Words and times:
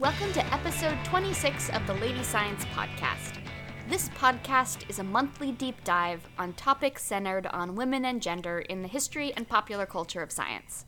Welcome 0.00 0.32
to 0.34 0.54
episode 0.54 0.96
26 1.06 1.70
of 1.70 1.84
the 1.88 1.94
Lady 1.94 2.22
Science 2.22 2.64
Podcast. 2.66 3.40
This 3.88 4.10
podcast 4.10 4.88
is 4.88 5.00
a 5.00 5.02
monthly 5.02 5.50
deep 5.50 5.82
dive 5.82 6.28
on 6.38 6.52
topics 6.52 7.02
centered 7.02 7.48
on 7.48 7.74
women 7.74 8.04
and 8.04 8.22
gender 8.22 8.60
in 8.60 8.82
the 8.82 8.88
history 8.88 9.32
and 9.36 9.48
popular 9.48 9.86
culture 9.86 10.22
of 10.22 10.30
science. 10.30 10.84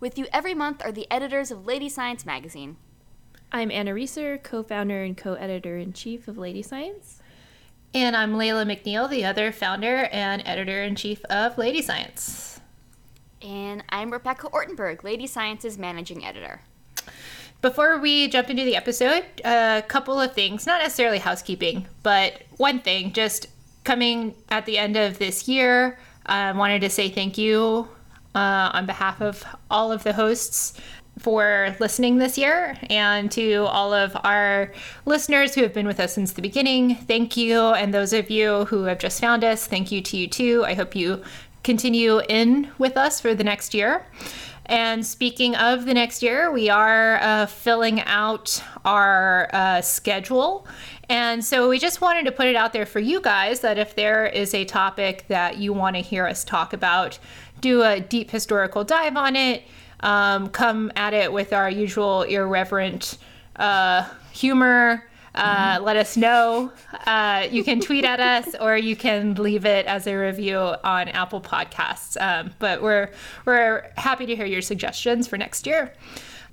With 0.00 0.16
you 0.16 0.26
every 0.32 0.54
month 0.54 0.82
are 0.82 0.90
the 0.90 1.06
editors 1.10 1.50
of 1.50 1.66
Lady 1.66 1.90
Science 1.90 2.24
magazine. 2.24 2.78
I'm 3.52 3.70
Anna 3.70 3.92
Reeser, 3.92 4.38
co 4.38 4.62
founder 4.62 5.02
and 5.02 5.18
co 5.18 5.34
editor 5.34 5.76
in 5.76 5.92
chief 5.92 6.26
of 6.26 6.38
Lady 6.38 6.62
Science. 6.62 7.20
And 7.92 8.16
I'm 8.16 8.38
Leila 8.38 8.64
McNeill, 8.64 9.06
the 9.10 9.26
other 9.26 9.52
founder 9.52 10.08
and 10.10 10.42
editor 10.46 10.82
in 10.82 10.94
chief 10.94 11.22
of 11.26 11.58
Lady 11.58 11.82
Science. 11.82 12.58
And 13.42 13.84
I'm 13.90 14.10
Rebecca 14.10 14.48
Ortenberg, 14.48 15.04
Lady 15.04 15.26
Science's 15.26 15.76
managing 15.76 16.24
editor. 16.24 16.62
Before 17.66 17.98
we 17.98 18.28
jump 18.28 18.48
into 18.48 18.62
the 18.62 18.76
episode, 18.76 19.24
a 19.44 19.82
couple 19.88 20.20
of 20.20 20.32
things, 20.32 20.66
not 20.68 20.82
necessarily 20.82 21.18
housekeeping, 21.18 21.88
but 22.04 22.42
one 22.58 22.78
thing, 22.78 23.12
just 23.12 23.48
coming 23.82 24.36
at 24.50 24.66
the 24.66 24.78
end 24.78 24.96
of 24.96 25.18
this 25.18 25.48
year, 25.48 25.98
I 26.26 26.50
uh, 26.50 26.54
wanted 26.56 26.82
to 26.82 26.90
say 26.90 27.08
thank 27.08 27.36
you 27.36 27.88
uh, 28.36 28.70
on 28.72 28.86
behalf 28.86 29.20
of 29.20 29.44
all 29.68 29.90
of 29.90 30.04
the 30.04 30.12
hosts 30.12 30.80
for 31.18 31.74
listening 31.80 32.18
this 32.18 32.38
year 32.38 32.78
and 32.88 33.32
to 33.32 33.64
all 33.64 33.92
of 33.92 34.16
our 34.22 34.72
listeners 35.04 35.56
who 35.56 35.62
have 35.62 35.74
been 35.74 35.88
with 35.88 35.98
us 35.98 36.12
since 36.12 36.34
the 36.34 36.42
beginning. 36.42 36.94
Thank 36.94 37.36
you. 37.36 37.60
And 37.60 37.92
those 37.92 38.12
of 38.12 38.30
you 38.30 38.66
who 38.66 38.84
have 38.84 39.00
just 39.00 39.20
found 39.20 39.42
us, 39.42 39.66
thank 39.66 39.90
you 39.90 40.00
to 40.02 40.16
you 40.16 40.28
too. 40.28 40.64
I 40.64 40.74
hope 40.74 40.94
you 40.94 41.20
continue 41.64 42.20
in 42.28 42.70
with 42.78 42.96
us 42.96 43.20
for 43.20 43.34
the 43.34 43.42
next 43.42 43.74
year. 43.74 44.06
And 44.66 45.06
speaking 45.06 45.54
of 45.54 45.84
the 45.84 45.94
next 45.94 46.22
year, 46.22 46.50
we 46.50 46.68
are 46.68 47.16
uh, 47.22 47.46
filling 47.46 48.00
out 48.02 48.62
our 48.84 49.48
uh, 49.52 49.80
schedule. 49.80 50.66
And 51.08 51.44
so 51.44 51.68
we 51.68 51.78
just 51.78 52.00
wanted 52.00 52.24
to 52.24 52.32
put 52.32 52.46
it 52.46 52.56
out 52.56 52.72
there 52.72 52.86
for 52.86 52.98
you 52.98 53.20
guys 53.20 53.60
that 53.60 53.78
if 53.78 53.94
there 53.94 54.26
is 54.26 54.54
a 54.54 54.64
topic 54.64 55.24
that 55.28 55.58
you 55.58 55.72
want 55.72 55.94
to 55.94 56.02
hear 56.02 56.26
us 56.26 56.42
talk 56.42 56.72
about, 56.72 57.18
do 57.60 57.82
a 57.82 58.00
deep 58.00 58.30
historical 58.30 58.82
dive 58.82 59.16
on 59.16 59.36
it, 59.36 59.62
um, 60.00 60.48
come 60.48 60.90
at 60.96 61.14
it 61.14 61.32
with 61.32 61.52
our 61.52 61.70
usual 61.70 62.22
irreverent 62.22 63.18
uh, 63.54 64.08
humor 64.32 65.04
uh, 65.36 65.78
let 65.82 65.96
us 65.96 66.16
know. 66.16 66.72
Uh, 67.06 67.46
you 67.50 67.62
can 67.62 67.80
tweet 67.80 68.04
at 68.04 68.20
us 68.20 68.54
or 68.60 68.76
you 68.76 68.96
can 68.96 69.34
leave 69.34 69.64
it 69.64 69.86
as 69.86 70.06
a 70.06 70.14
review 70.14 70.58
on 70.58 71.08
Apple 71.08 71.40
Podcasts. 71.40 72.20
Um, 72.20 72.52
but 72.58 72.82
we're 72.82 73.10
we're 73.44 73.90
happy 73.96 74.26
to 74.26 74.36
hear 74.36 74.46
your 74.46 74.62
suggestions 74.62 75.28
for 75.28 75.36
next 75.36 75.66
year. 75.66 75.92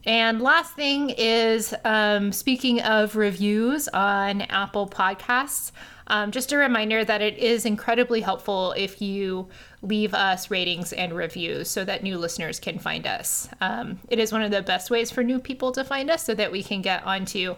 And 0.05 0.41
last 0.41 0.73
thing 0.75 1.11
is 1.11 1.73
um, 1.85 2.33
speaking 2.33 2.81
of 2.81 3.15
reviews 3.15 3.87
on 3.87 4.41
Apple 4.41 4.87
Podcasts, 4.87 5.71
um, 6.07 6.31
just 6.31 6.51
a 6.51 6.57
reminder 6.57 7.05
that 7.05 7.21
it 7.21 7.37
is 7.37 7.65
incredibly 7.65 8.19
helpful 8.19 8.73
if 8.73 9.01
you 9.01 9.47
leave 9.81 10.13
us 10.13 10.51
ratings 10.51 10.91
and 10.93 11.13
reviews 11.13 11.69
so 11.69 11.85
that 11.85 12.03
new 12.03 12.17
listeners 12.17 12.59
can 12.59 12.79
find 12.79 13.07
us. 13.07 13.47
Um, 13.61 13.99
it 14.09 14.19
is 14.19 14.31
one 14.31 14.41
of 14.41 14.51
the 14.51 14.61
best 14.61 14.89
ways 14.89 15.11
for 15.11 15.23
new 15.23 15.39
people 15.39 15.71
to 15.71 15.83
find 15.83 16.09
us 16.09 16.23
so 16.23 16.33
that 16.35 16.51
we 16.51 16.63
can 16.63 16.81
get 16.81 17.05
onto 17.05 17.55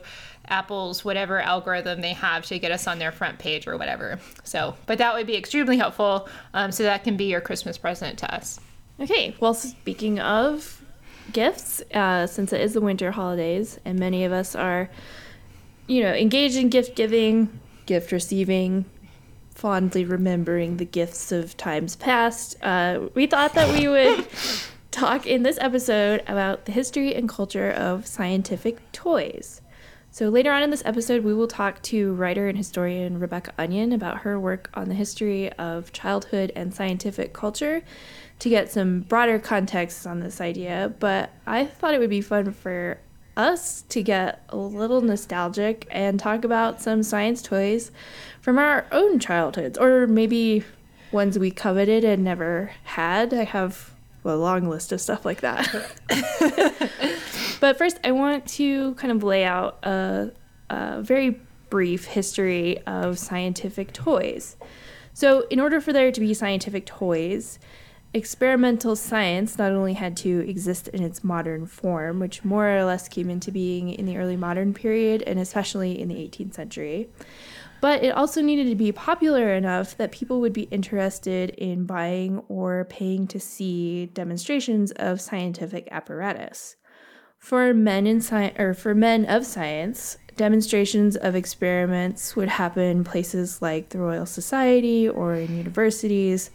Apple's 0.47 1.03
whatever 1.03 1.39
algorithm 1.39 2.01
they 2.01 2.13
have 2.13 2.45
to 2.45 2.59
get 2.59 2.71
us 2.71 2.87
on 2.87 2.99
their 2.99 3.11
front 3.11 3.39
page 3.39 3.67
or 3.67 3.77
whatever. 3.77 4.19
So, 4.43 4.75
but 4.85 4.97
that 4.97 5.13
would 5.13 5.27
be 5.27 5.35
extremely 5.35 5.77
helpful. 5.77 6.27
Um, 6.53 6.71
so 6.71 6.83
that 6.83 7.03
can 7.03 7.17
be 7.17 7.25
your 7.25 7.41
Christmas 7.41 7.77
present 7.77 8.19
to 8.19 8.33
us. 8.33 8.59
Okay. 8.99 9.35
Well, 9.39 9.53
speaking 9.53 10.19
of 10.19 10.81
gifts, 11.31 11.81
uh, 11.93 12.27
since 12.27 12.53
it 12.53 12.61
is 12.61 12.73
the 12.73 12.81
winter 12.81 13.11
holidays 13.11 13.79
and 13.85 13.99
many 13.99 14.23
of 14.23 14.31
us 14.31 14.55
are, 14.55 14.89
you 15.87 16.01
know, 16.03 16.13
engaged 16.13 16.55
in 16.55 16.69
gift 16.69 16.95
giving, 16.95 17.59
gift 17.85 18.11
receiving, 18.11 18.85
fondly 19.55 20.05
remembering 20.05 20.77
the 20.77 20.85
gifts 20.85 21.31
of 21.31 21.57
times 21.57 21.95
past, 21.95 22.55
uh, 22.61 23.07
we 23.13 23.25
thought 23.25 23.53
that 23.53 23.73
we 23.77 23.87
would 23.87 24.27
talk 24.91 25.25
in 25.25 25.43
this 25.43 25.57
episode 25.59 26.23
about 26.27 26.65
the 26.65 26.71
history 26.71 27.13
and 27.15 27.27
culture 27.27 27.71
of 27.71 28.07
scientific 28.07 28.91
toys. 28.91 29.61
So, 30.15 30.29
later 30.29 30.53
on 30.53 30.63
in 30.63 30.69
this 30.69 30.81
episode, 30.85 31.25
we 31.25 31.33
will 31.33 31.45
talk 31.45 31.81
to 31.81 32.13
writer 32.13 32.47
and 32.47 32.57
historian 32.57 33.19
Rebecca 33.19 33.51
Onion 33.57 33.91
about 33.91 34.19
her 34.19 34.39
work 34.39 34.69
on 34.73 34.87
the 34.87 34.95
history 34.95 35.51
of 35.51 35.91
childhood 35.91 36.53
and 36.55 36.73
scientific 36.73 37.33
culture 37.33 37.81
to 38.39 38.47
get 38.47 38.71
some 38.71 39.01
broader 39.01 39.39
context 39.39 40.07
on 40.07 40.21
this 40.21 40.39
idea. 40.39 40.93
But 41.01 41.31
I 41.45 41.65
thought 41.65 41.93
it 41.93 41.99
would 41.99 42.09
be 42.09 42.21
fun 42.21 42.53
for 42.53 42.97
us 43.35 43.81
to 43.89 44.01
get 44.01 44.41
a 44.47 44.55
little 44.55 45.01
nostalgic 45.01 45.85
and 45.91 46.17
talk 46.17 46.45
about 46.45 46.81
some 46.81 47.03
science 47.03 47.41
toys 47.41 47.91
from 48.39 48.57
our 48.57 48.85
own 48.93 49.19
childhoods, 49.19 49.77
or 49.77 50.07
maybe 50.07 50.63
ones 51.11 51.37
we 51.37 51.51
coveted 51.51 52.05
and 52.05 52.23
never 52.23 52.71
had. 52.85 53.33
I 53.33 53.43
have 53.43 53.93
a 54.31 54.35
long 54.35 54.69
list 54.69 54.91
of 54.91 55.01
stuff 55.01 55.25
like 55.25 55.41
that. 55.41 55.91
But 57.59 57.77
first, 57.77 57.99
I 58.03 58.11
want 58.11 58.45
to 58.47 58.93
kind 58.95 59.11
of 59.11 59.23
lay 59.23 59.43
out 59.43 59.83
a, 59.83 60.31
a 60.69 61.01
very 61.01 61.41
brief 61.69 62.05
history 62.05 62.79
of 62.85 63.17
scientific 63.17 63.93
toys. 63.93 64.55
So, 65.13 65.47
in 65.49 65.59
order 65.59 65.79
for 65.79 65.93
there 65.93 66.11
to 66.11 66.19
be 66.19 66.33
scientific 66.33 66.85
toys, 66.85 67.57
experimental 68.13 68.95
science 68.95 69.57
not 69.57 69.71
only 69.71 69.93
had 69.93 70.15
to 70.17 70.47
exist 70.47 70.89
in 70.89 71.01
its 71.01 71.23
modern 71.23 71.65
form, 71.65 72.19
which 72.19 72.43
more 72.43 72.69
or 72.69 72.83
less 72.83 73.07
came 73.07 73.29
into 73.29 73.51
being 73.51 73.89
in 73.89 74.05
the 74.05 74.17
early 74.17 74.37
modern 74.37 74.73
period 74.73 75.21
and 75.23 75.39
especially 75.39 75.99
in 75.99 76.07
the 76.07 76.15
18th 76.15 76.53
century, 76.53 77.09
but 77.85 78.03
it 78.03 78.15
also 78.15 78.41
needed 78.41 78.67
to 78.67 78.73
be 78.73 78.91
popular 78.91 79.53
enough 79.53 79.95
that 79.97 80.11
people 80.11 80.41
would 80.41 80.53
be 80.53 80.63
interested 80.71 81.51
in 81.51 81.85
buying 81.85 82.39
or 82.47 82.85
paying 82.85 83.27
to 83.27 83.39
see 83.39 84.07
demonstrations 84.07 84.91
of 84.93 85.21
scientific 85.21 85.87
apparatus. 85.91 86.77
For 87.37 87.75
men 87.75 88.07
in 88.07 88.21
science 88.21 88.55
or 88.57 88.73
for 88.73 88.95
men 88.95 89.25
of 89.25 89.45
science, 89.45 90.17
demonstrations 90.35 91.15
of 91.15 91.35
experiments 91.35 92.35
would 92.35 92.49
happen 92.49 92.81
in 92.81 93.03
places 93.03 93.61
like 93.61 93.89
the 93.89 93.99
Royal 93.99 94.25
Society 94.25 95.07
or 95.07 95.35
in 95.35 95.55
universities. 95.55 96.49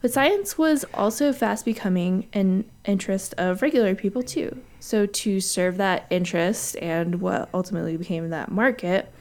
But 0.00 0.12
science 0.12 0.56
was 0.56 0.84
also 0.94 1.32
fast 1.32 1.64
becoming 1.64 2.28
an 2.32 2.64
interest 2.84 3.34
of 3.38 3.60
regular 3.60 3.96
people 3.96 4.22
too. 4.22 4.56
So, 4.78 5.06
to 5.06 5.40
serve 5.40 5.78
that 5.78 6.06
interest 6.10 6.76
and 6.76 7.20
what 7.20 7.48
ultimately 7.52 7.96
became 7.96 8.30
that 8.30 8.52
market, 8.52 9.12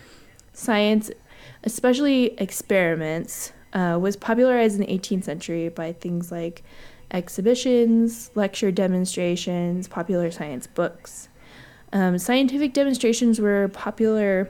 science, 0.54 1.10
especially 1.64 2.38
experiments, 2.40 3.54
uh, 3.74 3.98
was 4.02 4.16
popularized 4.16 4.80
in 4.80 4.82
the 4.82 4.88
18th 4.88 5.26
century 5.26 5.70
by 5.70 5.94
things 5.94 6.32
like 6.32 6.64
exhibitions, 7.12 8.32
lecture 8.36 8.72
demonstrations, 8.72 9.88
popular 9.88 10.32
science 10.32 10.68
books. 10.68 11.30
Um, 11.92 12.18
scientific 12.18 12.74
demonstrations 12.74 13.40
were 13.40 13.68
popular 13.70 14.50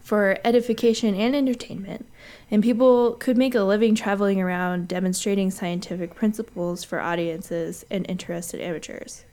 for 0.00 0.38
edification 0.44 1.14
and 1.14 1.36
entertainment, 1.36 2.08
and 2.50 2.62
people 2.62 3.12
could 3.12 3.36
make 3.36 3.54
a 3.54 3.62
living 3.62 3.94
traveling 3.94 4.40
around 4.40 4.88
demonstrating 4.88 5.50
scientific 5.50 6.14
principles 6.14 6.82
for 6.82 7.00
audiences 7.00 7.84
and 7.90 8.08
interested 8.08 8.60
amateurs. 8.60 9.24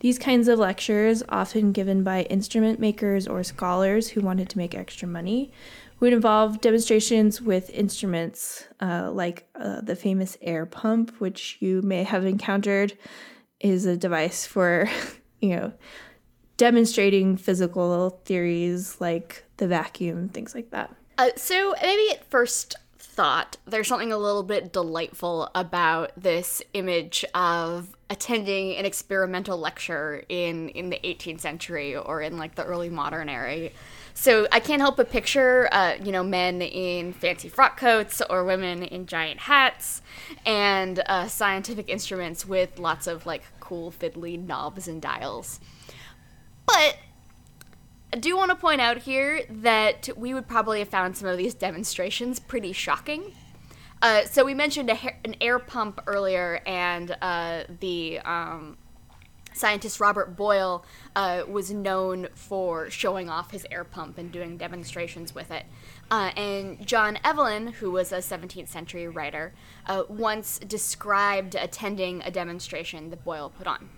These 0.00 0.18
kinds 0.18 0.46
of 0.48 0.58
lectures, 0.58 1.22
often 1.28 1.72
given 1.72 2.04
by 2.04 2.22
instrument 2.24 2.78
makers 2.78 3.26
or 3.26 3.42
scholars 3.42 4.10
who 4.10 4.20
wanted 4.20 4.48
to 4.50 4.58
make 4.58 4.74
extra 4.74 5.08
money, 5.08 5.50
would 6.00 6.12
involve 6.12 6.60
demonstrations 6.60 7.40
with 7.40 7.70
instruments 7.70 8.64
uh, 8.80 9.10
like 9.10 9.48
uh, 9.54 9.80
the 9.80 9.96
famous 9.96 10.36
air 10.40 10.66
pump, 10.66 11.12
which 11.18 11.56
you 11.60 11.82
may 11.82 12.04
have 12.04 12.24
encountered, 12.24 12.96
is 13.60 13.86
a 13.86 13.96
device 13.96 14.46
for, 14.46 14.88
you 15.40 15.50
know, 15.50 15.72
demonstrating 16.56 17.36
physical 17.36 18.20
theories 18.24 19.00
like 19.00 19.44
the 19.56 19.66
vacuum, 19.66 20.28
things 20.28 20.54
like 20.54 20.70
that. 20.70 20.94
Uh, 21.16 21.30
so 21.36 21.74
maybe 21.82 22.12
at 22.12 22.24
first 22.30 22.76
thought, 22.96 23.56
there's 23.66 23.88
something 23.88 24.12
a 24.12 24.18
little 24.18 24.44
bit 24.44 24.72
delightful 24.72 25.50
about 25.54 26.12
this 26.16 26.62
image 26.74 27.24
of 27.34 27.96
attending 28.10 28.76
an 28.76 28.86
experimental 28.86 29.58
lecture 29.58 30.24
in 30.28 30.68
in 30.70 30.90
the 30.90 31.00
18th 31.02 31.40
century 31.40 31.96
or 31.96 32.22
in 32.22 32.38
like 32.38 32.54
the 32.54 32.64
early 32.64 32.88
modern 32.88 33.28
era 33.28 33.70
so 34.20 34.48
I 34.50 34.58
can't 34.58 34.80
help 34.80 34.96
but 34.96 35.10
picture, 35.10 35.68
uh, 35.70 35.94
you 36.02 36.10
know, 36.10 36.24
men 36.24 36.60
in 36.60 37.12
fancy 37.12 37.48
frock 37.48 37.78
coats 37.78 38.20
or 38.28 38.42
women 38.42 38.82
in 38.82 39.06
giant 39.06 39.38
hats 39.38 40.02
and 40.44 41.00
uh, 41.06 41.28
scientific 41.28 41.88
instruments 41.88 42.44
with 42.44 42.80
lots 42.80 43.06
of 43.06 43.26
like 43.26 43.44
cool 43.60 43.92
fiddly 43.92 44.36
knobs 44.36 44.88
and 44.88 45.00
dials. 45.00 45.60
But 46.66 46.96
I 48.12 48.16
do 48.16 48.36
want 48.36 48.50
to 48.50 48.56
point 48.56 48.80
out 48.80 48.98
here 48.98 49.44
that 49.48 50.08
we 50.16 50.34
would 50.34 50.48
probably 50.48 50.80
have 50.80 50.88
found 50.88 51.16
some 51.16 51.28
of 51.28 51.38
these 51.38 51.54
demonstrations 51.54 52.40
pretty 52.40 52.72
shocking. 52.72 53.36
Uh, 54.02 54.24
so 54.24 54.44
we 54.44 54.52
mentioned 54.52 54.90
ha- 54.90 55.14
an 55.24 55.36
air 55.40 55.60
pump 55.60 56.00
earlier 56.08 56.60
and 56.66 57.16
uh, 57.22 57.62
the 57.78 58.18
um, 58.24 58.78
scientist 59.58 60.00
Robert 60.00 60.36
Boyle 60.36 60.84
uh, 61.16 61.42
was 61.48 61.70
known 61.70 62.28
for 62.34 62.90
showing 62.90 63.28
off 63.28 63.50
his 63.50 63.66
air 63.70 63.84
pump 63.84 64.18
and 64.18 64.32
doing 64.32 64.56
demonstrations 64.56 65.34
with 65.34 65.50
it. 65.50 65.64
Uh, 66.10 66.30
and 66.36 66.86
John 66.86 67.18
Evelyn, 67.24 67.68
who 67.68 67.90
was 67.90 68.12
a 68.12 68.18
17th 68.18 68.68
century 68.68 69.08
writer, 69.08 69.52
uh, 69.86 70.04
once 70.08 70.58
described 70.60 71.54
attending 71.54 72.22
a 72.22 72.30
demonstration 72.30 73.10
that 73.10 73.24
Boyle 73.24 73.50
put 73.50 73.66
on. 73.66 73.90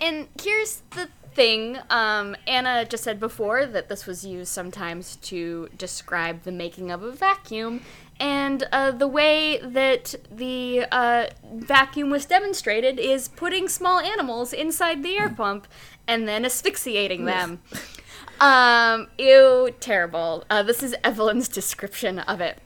And 0.00 0.28
here's 0.40 0.82
the 0.90 1.08
thing 1.34 1.78
um, 1.90 2.36
Anna 2.46 2.84
just 2.84 3.02
said 3.02 3.18
before 3.18 3.66
that 3.66 3.88
this 3.88 4.06
was 4.06 4.24
used 4.24 4.52
sometimes 4.52 5.16
to 5.16 5.68
describe 5.76 6.42
the 6.42 6.52
making 6.52 6.90
of 6.90 7.02
a 7.02 7.10
vacuum. 7.10 7.80
And 8.20 8.66
uh, 8.70 8.92
the 8.92 9.08
way 9.08 9.58
that 9.58 10.14
the 10.30 10.86
uh, 10.92 11.26
vacuum 11.52 12.10
was 12.10 12.26
demonstrated 12.26 12.98
is 12.98 13.28
putting 13.28 13.68
small 13.68 13.98
animals 13.98 14.52
inside 14.52 15.02
the 15.02 15.18
air 15.18 15.28
pump 15.28 15.66
and 16.06 16.28
then 16.28 16.44
asphyxiating 16.44 17.24
them. 17.24 17.60
um, 18.40 19.08
ew, 19.18 19.74
terrible. 19.80 20.44
Uh, 20.48 20.62
this 20.62 20.82
is 20.82 20.94
Evelyn's 21.02 21.48
description 21.48 22.20
of 22.20 22.40
it. 22.40 22.58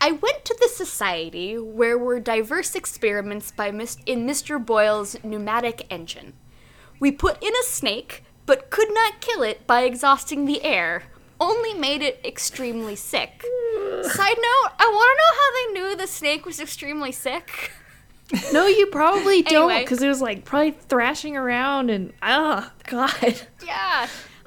I 0.00 0.12
went 0.12 0.44
to 0.46 0.56
the 0.60 0.68
society 0.68 1.56
where 1.56 1.96
were 1.96 2.18
diverse 2.18 2.74
experiments 2.74 3.52
by 3.52 3.70
Mis- 3.70 3.98
in 4.04 4.26
Mr. 4.26 4.64
Boyle's 4.64 5.16
pneumatic 5.22 5.86
engine. 5.90 6.32
We 6.98 7.12
put 7.12 7.42
in 7.42 7.52
a 7.54 7.62
snake, 7.64 8.24
but 8.44 8.70
could 8.70 8.92
not 8.92 9.20
kill 9.20 9.42
it 9.42 9.66
by 9.66 9.82
exhausting 9.82 10.44
the 10.44 10.64
air, 10.64 11.04
only 11.42 11.74
made 11.74 12.02
it 12.02 12.20
extremely 12.24 12.94
sick. 12.96 13.44
Side 14.02 14.36
note, 14.36 14.70
I 14.78 14.86
want 14.86 15.18
to 15.18 15.22
know 15.22 15.32
how 15.40 15.50
they 15.56 15.72
knew 15.90 15.96
the 15.96 16.06
snake 16.06 16.46
was 16.46 16.60
extremely 16.60 17.10
sick. 17.12 17.72
No, 18.52 18.66
you 18.66 18.86
probably 18.86 19.42
don't, 19.54 19.70
Anyway. 19.70 19.84
because 19.84 20.02
it 20.02 20.08
was 20.08 20.22
like 20.22 20.44
probably 20.44 20.70
thrashing 20.70 21.36
around 21.36 21.90
and 21.90 22.12
oh 22.22 22.70
god. 22.84 23.42
Yeah. 23.66 24.06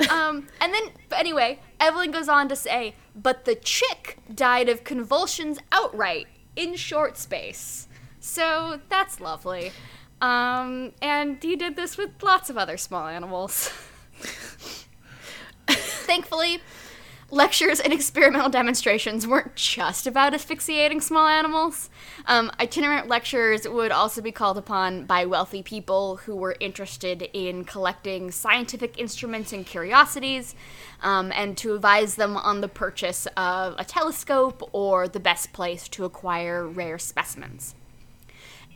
Um, 0.09 0.47
and 0.59 0.73
then, 0.73 0.83
but 1.09 1.19
anyway, 1.19 1.59
Evelyn 1.79 2.11
goes 2.11 2.27
on 2.29 2.47
to 2.49 2.55
say, 2.55 2.95
but 3.15 3.45
the 3.45 3.55
chick 3.55 4.17
died 4.33 4.69
of 4.69 4.83
convulsions 4.83 5.59
outright 5.71 6.27
in 6.55 6.75
short 6.75 7.17
space. 7.17 7.87
So 8.19 8.79
that's 8.89 9.19
lovely. 9.19 9.71
Um, 10.21 10.93
and 11.01 11.41
he 11.43 11.55
did 11.55 11.75
this 11.75 11.97
with 11.97 12.11
lots 12.23 12.49
of 12.49 12.57
other 12.57 12.77
small 12.77 13.05
animals. 13.07 13.71
Thankfully, 15.67 16.61
lectures 17.31 17.79
and 17.79 17.91
experimental 17.91 18.49
demonstrations 18.49 19.25
weren't 19.25 19.55
just 19.55 20.05
about 20.05 20.33
asphyxiating 20.33 21.01
small 21.01 21.27
animals. 21.27 21.89
Um, 22.27 22.51
itinerant 22.59 23.07
lectures 23.07 23.67
would 23.67 23.91
also 23.91 24.21
be 24.21 24.31
called 24.31 24.57
upon 24.57 25.05
by 25.05 25.25
wealthy 25.25 25.63
people 25.63 26.17
who 26.17 26.35
were 26.35 26.55
interested 26.59 27.27
in 27.33 27.65
collecting 27.65 28.31
scientific 28.31 28.99
instruments 28.99 29.51
and 29.51 29.65
curiosities, 29.65 30.55
um, 31.01 31.31
and 31.33 31.57
to 31.57 31.75
advise 31.75 32.15
them 32.15 32.37
on 32.37 32.61
the 32.61 32.67
purchase 32.67 33.27
of 33.35 33.75
a 33.77 33.83
telescope 33.83 34.67
or 34.71 35.07
the 35.07 35.19
best 35.19 35.51
place 35.51 35.87
to 35.89 36.05
acquire 36.05 36.67
rare 36.67 36.99
specimens. 36.99 37.75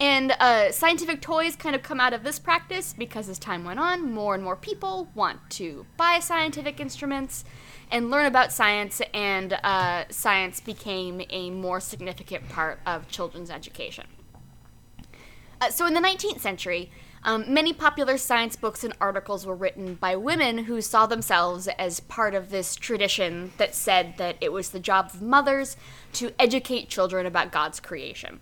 And 0.01 0.31
uh, 0.39 0.71
scientific 0.71 1.21
toys 1.21 1.57
kind 1.57 1.75
of 1.75 1.83
come 1.83 1.99
out 1.99 2.13
of 2.13 2.23
this 2.23 2.39
practice 2.39 2.95
because 2.97 3.27
as 3.27 3.37
time 3.37 3.65
went 3.65 3.79
on, 3.79 4.13
more 4.13 4.33
and 4.33 4.41
more 4.41 4.55
people 4.55 5.09
want 5.13 5.49
to 5.51 5.85
buy 5.97 6.19
scientific 6.19 6.79
instruments 6.79 7.43
and 7.91 8.11
learn 8.11 8.25
about 8.25 8.51
science, 8.51 9.01
and 9.13 9.53
uh, 9.53 10.05
science 10.09 10.59
became 10.59 11.21
a 11.29 11.49
more 11.49 11.79
significant 11.79 12.47
part 12.49 12.79
of 12.85 13.07
children's 13.09 13.49
education. 13.49 14.05
Uh, 15.61 15.69
so 15.69 15.85
in 15.85 15.93
the 15.93 15.99
19th 15.99 16.39
century, 16.39 16.89
um, 17.23 17.53
many 17.53 17.73
popular 17.73 18.17
science 18.17 18.55
books 18.55 18.83
and 18.83 18.93
articles 19.01 19.45
were 19.45 19.55
written 19.55 19.95
by 19.95 20.15
women 20.15 20.59
who 20.59 20.81
saw 20.81 21.05
themselves 21.05 21.67
as 21.67 21.99
part 21.99 22.33
of 22.33 22.49
this 22.49 22.75
tradition 22.75 23.51
that 23.57 23.75
said 23.75 24.15
that 24.17 24.37
it 24.39 24.53
was 24.53 24.69
the 24.69 24.79
job 24.79 25.11
of 25.13 25.21
mothers 25.21 25.75
to 26.13 26.31
educate 26.39 26.87
children 26.87 27.25
about 27.25 27.51
God's 27.51 27.79
creation. 27.79 28.39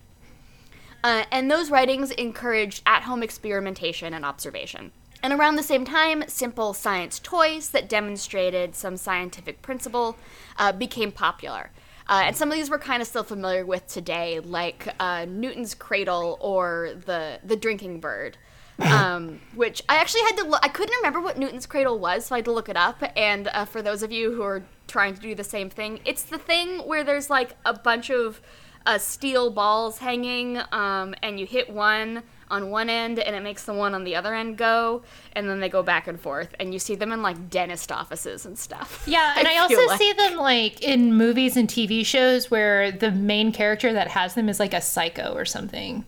Uh, 1.03 1.23
and 1.31 1.49
those 1.49 1.71
writings 1.71 2.11
encouraged 2.11 2.83
at 2.85 3.03
home 3.03 3.23
experimentation 3.23 4.13
and 4.13 4.25
observation. 4.25 4.91
And 5.23 5.33
around 5.33 5.55
the 5.55 5.63
same 5.63 5.85
time, 5.85 6.23
simple 6.27 6.73
science 6.73 7.19
toys 7.19 7.69
that 7.69 7.89
demonstrated 7.89 8.75
some 8.75 8.97
scientific 8.97 9.61
principle 9.61 10.15
uh, 10.57 10.71
became 10.71 11.11
popular. 11.11 11.71
Uh, 12.09 12.23
and 12.25 12.35
some 12.37 12.49
of 12.49 12.55
these 12.55 12.69
we're 12.69 12.79
kind 12.79 13.01
of 13.01 13.07
still 13.07 13.23
familiar 13.23 13.65
with 13.65 13.85
today, 13.87 14.39
like 14.39 14.87
uh, 14.99 15.25
Newton's 15.27 15.73
cradle 15.73 16.37
or 16.39 16.91
the 17.05 17.39
the 17.43 17.55
drinking 17.57 17.99
bird, 17.99 18.37
um, 18.79 19.41
which 19.55 19.83
I 19.89 19.97
actually 19.97 20.21
had 20.21 20.37
to 20.37 20.45
look. 20.45 20.61
I 20.63 20.69
couldn't 20.69 20.95
remember 20.97 21.19
what 21.19 21.37
Newton's 21.37 21.65
cradle 21.65 21.99
was, 21.99 22.27
so 22.27 22.35
I 22.35 22.37
had 22.37 22.45
to 22.45 22.53
look 22.53 22.69
it 22.69 22.77
up. 22.77 23.03
And 23.17 23.49
uh, 23.49 23.65
for 23.65 23.81
those 23.81 24.03
of 24.03 24.11
you 24.11 24.33
who 24.33 24.43
are 24.43 24.63
trying 24.87 25.15
to 25.15 25.21
do 25.21 25.35
the 25.35 25.43
same 25.43 25.69
thing, 25.69 25.99
it's 26.05 26.23
the 26.23 26.37
thing 26.37 26.79
where 26.79 27.03
there's 27.03 27.29
like 27.29 27.57
a 27.65 27.73
bunch 27.73 28.09
of 28.09 28.39
uh, 28.85 28.97
steel 28.97 29.49
balls 29.49 29.97
hanging, 29.97 30.61
um, 30.71 31.13
and 31.21 31.37
you 31.37 31.45
hit 31.45 31.69
one 31.69 32.23
on 32.49 32.69
one 32.69 32.89
end, 32.89 33.19
and 33.19 33.35
it 33.35 33.41
makes 33.43 33.63
the 33.63 33.73
one 33.73 33.93
on 33.93 34.03
the 34.03 34.15
other 34.15 34.33
end 34.33 34.57
go, 34.57 35.03
and 35.33 35.49
then 35.49 35.59
they 35.59 35.69
go 35.69 35.83
back 35.83 36.07
and 36.07 36.19
forth, 36.19 36.55
and 36.59 36.73
you 36.73 36.79
see 36.79 36.95
them 36.95 37.11
in 37.11 37.21
like 37.21 37.49
dentist 37.49 37.91
offices 37.91 38.45
and 38.45 38.57
stuff. 38.57 39.03
Yeah, 39.17 39.35
and 39.37 39.47
I, 39.47 39.67
feel 39.67 39.77
also 39.79 39.87
like. 39.87 39.99
see 39.99 40.13
them 40.13 40.35
like 40.35 40.81
in 40.81 41.13
movies 41.15 41.55
and 41.55 41.67
TV 41.67 42.05
shows 42.05 42.51
where 42.51 42.91
the 42.91 43.11
main 43.11 43.51
character 43.51 43.93
that 43.93 44.09
has 44.09 44.33
them 44.35 44.49
is 44.49 44.59
like 44.59 44.73
a 44.73 44.81
psycho 44.81 45.33
or 45.33 45.45
something. 45.45 46.03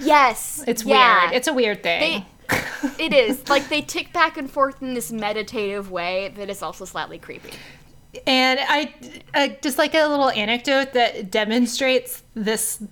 Yes, 0.00 0.64
It's 0.66 0.84
yeah. 0.84 1.22
weird. 1.22 1.34
It's 1.34 1.48
a 1.48 1.52
weird 1.52 1.82
thing. 1.82 2.24
They, 2.48 2.56
it 2.98 3.12
is 3.12 3.48
like 3.48 3.68
they 3.68 3.80
tick 3.80 4.12
back 4.12 4.36
and 4.36 4.50
forth 4.50 4.82
in 4.82 4.94
this 4.94 5.10
meditative 5.10 5.90
way 5.90 6.32
that 6.36 6.50
is 6.50 6.62
also 6.62 6.84
slightly 6.84 7.18
creepy. 7.18 7.50
And 8.26 8.60
I, 8.60 8.94
uh, 9.34 9.48
just 9.62 9.78
like 9.78 9.94
a 9.94 10.06
little 10.06 10.30
anecdote 10.30 10.92
that 10.92 11.30
demonstrates 11.30 12.22
this, 12.34 12.82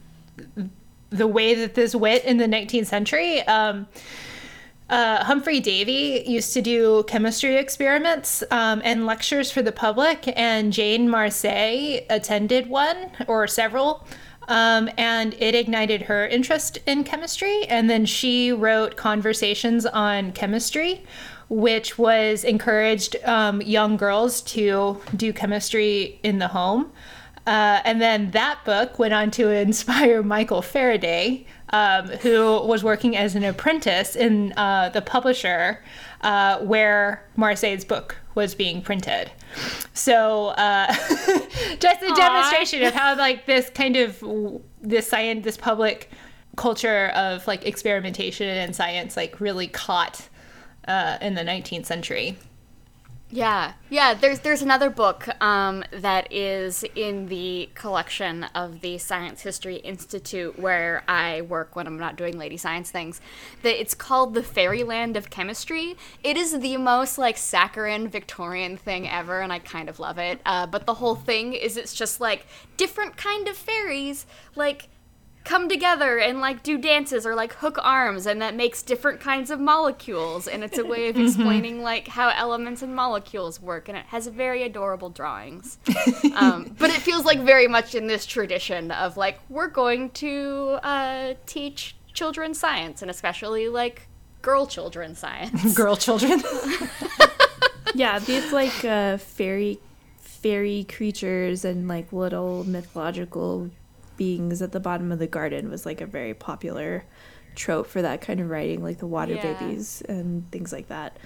the 1.12 1.26
way 1.26 1.54
that 1.54 1.74
this 1.74 1.94
went 1.94 2.24
in 2.24 2.38
the 2.38 2.46
19th 2.46 2.86
century. 2.86 3.42
Um, 3.42 3.86
uh, 4.90 5.24
Humphrey 5.24 5.60
Davy 5.60 6.22
used 6.26 6.52
to 6.52 6.60
do 6.60 7.04
chemistry 7.04 7.56
experiments 7.56 8.42
um, 8.50 8.82
and 8.84 9.06
lectures 9.06 9.50
for 9.50 9.62
the 9.62 9.72
public, 9.72 10.30
and 10.36 10.72
Jane 10.72 11.08
Marcet 11.08 12.04
attended 12.10 12.68
one 12.68 13.10
or 13.26 13.46
several. 13.46 14.06
Um, 14.48 14.90
and 14.98 15.34
it 15.38 15.54
ignited 15.54 16.02
her 16.02 16.26
interest 16.26 16.78
in 16.84 17.04
chemistry. 17.04 17.64
And 17.66 17.88
then 17.88 18.04
she 18.04 18.52
wrote 18.52 18.96
Conversations 18.96 19.86
on 19.86 20.32
Chemistry, 20.32 21.04
which 21.48 21.96
was 21.96 22.42
encouraged 22.42 23.16
um, 23.24 23.62
young 23.62 23.96
girls 23.96 24.42
to 24.42 25.00
do 25.16 25.32
chemistry 25.32 26.18
in 26.24 26.38
the 26.38 26.48
home. 26.48 26.90
Uh, 27.46 27.80
and 27.84 28.00
then 28.00 28.30
that 28.30 28.64
book 28.64 28.98
went 28.98 29.12
on 29.12 29.30
to 29.32 29.50
inspire 29.62 30.22
Michael 30.22 30.62
Faraday, 30.62 31.46
um, 31.70 32.08
who 32.08 32.60
was 32.62 32.84
working 32.84 33.16
as 33.16 33.34
an 33.34 33.44
apprentice 33.44 34.14
in 34.14 34.52
uh, 34.56 34.90
the 34.90 35.02
publisher 35.02 35.82
uh, 36.20 36.58
where 36.60 37.24
Marcet's 37.36 37.84
book 37.84 38.16
was 38.34 38.54
being 38.54 38.80
printed. 38.80 39.30
So 39.92 40.48
uh, 40.48 40.86
just 41.78 42.02
a 42.02 42.14
demonstration 42.14 42.82
of 42.84 42.94
how 42.94 43.16
like 43.16 43.46
this 43.46 43.70
kind 43.70 43.96
of 43.96 44.22
this 44.80 45.08
science, 45.08 45.44
this 45.44 45.56
public 45.56 46.10
culture 46.56 47.08
of 47.08 47.46
like 47.46 47.66
experimentation 47.66 48.48
and 48.48 48.74
science 48.74 49.16
like 49.16 49.40
really 49.40 49.66
caught 49.66 50.28
uh, 50.86 51.18
in 51.20 51.34
the 51.34 51.42
19th 51.42 51.86
century. 51.86 52.36
Yeah, 53.34 53.72
yeah. 53.88 54.12
There's 54.12 54.40
there's 54.40 54.60
another 54.60 54.90
book 54.90 55.26
um, 55.42 55.84
that 55.90 56.30
is 56.30 56.84
in 56.94 57.28
the 57.28 57.70
collection 57.74 58.44
of 58.54 58.82
the 58.82 58.98
Science 58.98 59.40
History 59.40 59.76
Institute 59.76 60.58
where 60.58 61.02
I 61.08 61.40
work 61.40 61.74
when 61.74 61.86
I'm 61.86 61.98
not 61.98 62.16
doing 62.16 62.36
lady 62.36 62.58
science 62.58 62.90
things. 62.90 63.22
That 63.62 63.80
it's 63.80 63.94
called 63.94 64.34
the 64.34 64.42
Fairyland 64.42 65.16
of 65.16 65.30
Chemistry. 65.30 65.96
It 66.22 66.36
is 66.36 66.60
the 66.60 66.76
most 66.76 67.16
like 67.16 67.38
saccharine 67.38 68.06
Victorian 68.08 68.76
thing 68.76 69.08
ever, 69.08 69.40
and 69.40 69.50
I 69.50 69.60
kind 69.60 69.88
of 69.88 69.98
love 69.98 70.18
it. 70.18 70.38
Uh, 70.44 70.66
but 70.66 70.84
the 70.84 70.94
whole 70.94 71.14
thing 71.14 71.54
is 71.54 71.78
it's 71.78 71.94
just 71.94 72.20
like 72.20 72.46
different 72.76 73.16
kind 73.16 73.48
of 73.48 73.56
fairies, 73.56 74.26
like 74.54 74.88
come 75.44 75.68
together 75.68 76.18
and 76.18 76.40
like 76.40 76.62
do 76.62 76.78
dances 76.78 77.26
or 77.26 77.34
like 77.34 77.54
hook 77.54 77.78
arms 77.82 78.26
and 78.26 78.40
that 78.40 78.54
makes 78.54 78.82
different 78.82 79.20
kinds 79.20 79.50
of 79.50 79.58
molecules 79.58 80.46
and 80.46 80.62
it's 80.62 80.78
a 80.78 80.84
way 80.84 81.08
of 81.08 81.16
explaining 81.18 81.82
like 81.82 82.08
how 82.08 82.28
elements 82.30 82.82
and 82.82 82.94
molecules 82.94 83.60
work 83.60 83.88
and 83.88 83.98
it 83.98 84.06
has 84.06 84.26
very 84.28 84.62
adorable 84.62 85.10
drawings. 85.10 85.78
Um, 86.34 86.74
but 86.78 86.90
it 86.90 87.02
feels 87.02 87.24
like 87.24 87.40
very 87.40 87.68
much 87.68 87.94
in 87.94 88.06
this 88.06 88.24
tradition 88.24 88.90
of 88.90 89.16
like 89.16 89.38
we're 89.48 89.68
going 89.68 90.10
to 90.10 90.78
uh, 90.82 91.34
teach 91.46 91.94
children 92.14 92.54
science 92.54 93.02
and 93.02 93.10
especially 93.10 93.68
like 93.68 94.08
girl 94.40 94.66
children 94.66 95.14
science. 95.14 95.74
Girl 95.76 95.94
children. 95.94 96.42
Yeah, 97.94 98.18
these 98.18 98.52
like 98.52 98.84
uh, 98.84 99.18
fairy 99.18 99.78
fairy 100.18 100.84
creatures 100.84 101.64
and 101.64 101.86
like 101.86 102.12
little 102.12 102.64
mythological 102.64 103.70
beings 104.16 104.62
at 104.62 104.72
the 104.72 104.80
bottom 104.80 105.10
of 105.12 105.18
the 105.18 105.26
garden 105.26 105.70
was 105.70 105.84
like 105.86 106.00
a 106.00 106.06
very 106.06 106.34
popular 106.34 107.04
trope 107.54 107.86
for 107.86 108.02
that 108.02 108.20
kind 108.20 108.40
of 108.40 108.48
writing, 108.50 108.82
like 108.82 108.98
the 108.98 109.06
water 109.06 109.34
Yeah. 109.34 109.52
babies 109.58 110.02
and 110.08 110.50
things 110.50 110.72
like 110.72 110.88
that. 110.88 111.16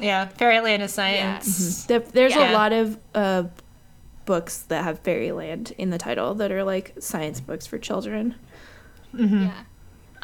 Yeah, 0.00 0.26
Fairyland 0.28 0.82
is 0.82 0.92
science. 0.92 1.84
There- 1.84 1.98
There's 2.00 2.34
Yeah. 2.34 2.50
a 2.50 2.54
lot 2.54 2.72
of 2.72 2.98
uh, 3.14 3.44
books 4.24 4.58
that 4.62 4.82
have 4.84 5.00
fairyland 5.00 5.72
in 5.78 5.90
the 5.90 5.98
title 5.98 6.34
that 6.34 6.50
are 6.50 6.64
like 6.64 6.94
science 6.98 7.40
books 7.40 7.66
for 7.66 7.78
children. 7.78 8.34
Yeah. 9.12 9.52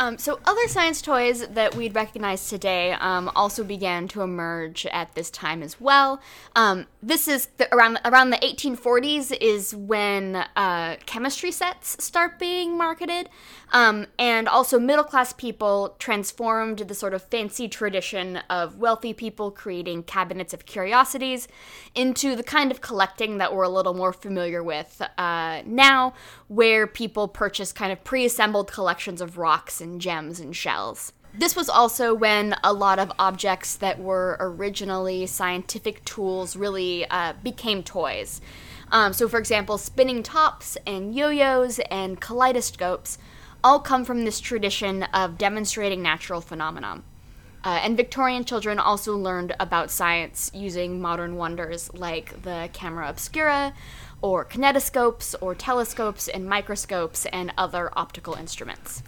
Um, 0.01 0.17
so 0.17 0.41
other 0.47 0.67
science 0.67 1.03
toys 1.03 1.47
that 1.49 1.75
we'd 1.75 1.95
recognize 1.95 2.49
today 2.49 2.93
um, 2.93 3.31
also 3.37 3.63
began 3.63 4.09
to 4.09 4.23
emerge 4.23 4.87
at 4.87 5.15
this 5.15 5.31
time 5.31 5.63
as 5.63 5.79
well. 5.79 6.23
Um, 6.57 6.87
this 7.03 7.29
is 7.29 7.49
the, 7.59 7.73
around 7.75 7.99
around 8.07 8.31
the 8.31 8.39
1840s 8.39 9.37
is 9.43 9.77
when 9.77 10.37
uh, 10.57 10.97
chemistry 11.05 11.53
sets 11.53 12.03
start 12.03 12.39
being 12.39 12.79
marketed, 12.79 13.29
um, 13.73 14.07
and 14.19 14.49
also 14.49 14.79
middle 14.79 15.05
class 15.05 15.35
people 15.35 15.97
transformed 15.99 16.79
the 16.79 16.95
sort 16.95 17.13
of 17.13 17.23
fancy 17.23 17.69
tradition 17.69 18.39
of 18.49 18.79
wealthy 18.79 19.13
people 19.13 19.51
creating 19.51 20.03
cabinets 20.03 20.55
of 20.55 20.65
curiosities 20.65 21.47
into 21.95 22.35
the 22.35 22.43
kind 22.43 22.71
of 22.71 22.81
collecting 22.81 23.37
that 23.37 23.55
we're 23.55 23.65
a 23.65 23.69
little 23.69 23.95
more 23.95 24.15
familiar 24.15 24.63
with 24.63 25.03
uh, 25.19 25.61
now, 25.67 26.15
where 26.49 26.87
people 26.87 27.29
purchase 27.29 27.71
kind 27.71 27.93
of 27.93 28.03
pre 28.03 28.25
assembled 28.25 28.73
collections 28.73 29.21
of 29.21 29.37
rocks 29.37 29.83
and 29.83 29.90
gems 29.99 30.39
and 30.39 30.55
shells. 30.55 31.13
This 31.33 31.55
was 31.55 31.69
also 31.69 32.13
when 32.13 32.57
a 32.65 32.73
lot 32.73 32.99
of 32.99 33.13
objects 33.19 33.77
that 33.77 34.01
were 34.01 34.37
originally 34.41 35.27
scientific 35.27 36.05
tools 36.05 36.57
really 36.57 37.07
uh, 37.07 37.35
became 37.43 37.83
toys. 37.83 38.41
Um, 38.93 39.13
so, 39.13 39.29
for 39.29 39.39
example, 39.39 39.79
spinning 39.79 40.23
tops 40.23 40.77
and 40.87 41.15
yo 41.15 41.29
yos 41.29 41.79
and 41.91 42.21
kaleidoscopes 42.21 43.19
all 43.63 43.79
come 43.79 44.05
from 44.05 44.25
this 44.25 44.41
tradition 44.41 45.05
of 45.05 45.39
demonstrating 45.39 46.03
natural 46.03 46.41
phenomena. 46.41 47.03
Uh, 47.63 47.79
and 47.83 47.97
Victorian 47.97 48.45
children 48.45 48.79
also 48.79 49.17
learned 49.17 49.55
about 49.61 49.91
science 49.91 50.51
using 50.55 51.01
modern 51.01 51.37
wonders 51.37 51.93
like 51.93 52.43
the 52.43 52.71
camera 52.73 53.09
obscura, 53.09 53.75
or 54.23 54.45
kinetoscopes, 54.45 55.35
or 55.41 55.55
telescopes 55.55 56.27
and 56.27 56.49
microscopes, 56.49 57.27
and 57.27 57.53
other 57.59 57.91
optical 57.97 58.35
instruments. 58.35 59.03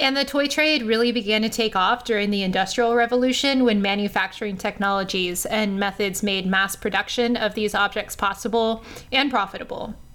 And 0.00 0.16
the 0.16 0.24
toy 0.24 0.48
trade 0.48 0.82
really 0.82 1.12
began 1.12 1.42
to 1.42 1.50
take 1.50 1.76
off 1.76 2.04
during 2.04 2.30
the 2.30 2.42
Industrial 2.42 2.94
Revolution 2.94 3.64
when 3.64 3.82
manufacturing 3.82 4.56
technologies 4.56 5.44
and 5.44 5.78
methods 5.78 6.22
made 6.22 6.46
mass 6.46 6.74
production 6.74 7.36
of 7.36 7.54
these 7.54 7.74
objects 7.74 8.16
possible 8.16 8.82
and 9.12 9.30
profitable. 9.30 9.94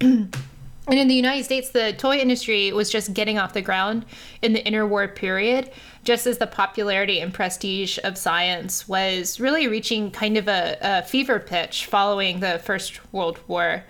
And 0.88 1.00
in 1.00 1.08
the 1.08 1.14
United 1.14 1.44
States, 1.44 1.70
the 1.70 1.92
toy 1.94 2.18
industry 2.18 2.70
was 2.70 2.90
just 2.90 3.12
getting 3.12 3.38
off 3.38 3.54
the 3.54 3.60
ground 3.60 4.04
in 4.40 4.52
the 4.52 4.62
interwar 4.62 5.12
period, 5.12 5.72
just 6.04 6.28
as 6.28 6.38
the 6.38 6.46
popularity 6.46 7.18
and 7.18 7.34
prestige 7.34 7.98
of 8.04 8.16
science 8.16 8.86
was 8.86 9.40
really 9.40 9.66
reaching 9.66 10.12
kind 10.12 10.36
of 10.36 10.46
a, 10.46 10.78
a 10.80 11.02
fever 11.02 11.40
pitch 11.40 11.86
following 11.86 12.38
the 12.38 12.60
First 12.60 13.00
World 13.12 13.40
War. 13.48 13.82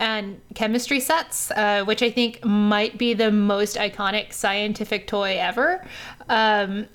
And 0.00 0.40
chemistry 0.54 0.98
sets, 0.98 1.50
uh, 1.50 1.84
which 1.84 2.02
I 2.02 2.10
think 2.10 2.42
might 2.42 2.96
be 2.96 3.12
the 3.12 3.30
most 3.30 3.76
iconic 3.76 4.32
scientific 4.32 5.06
toy 5.06 5.36
ever, 5.38 5.86
um, 6.30 6.86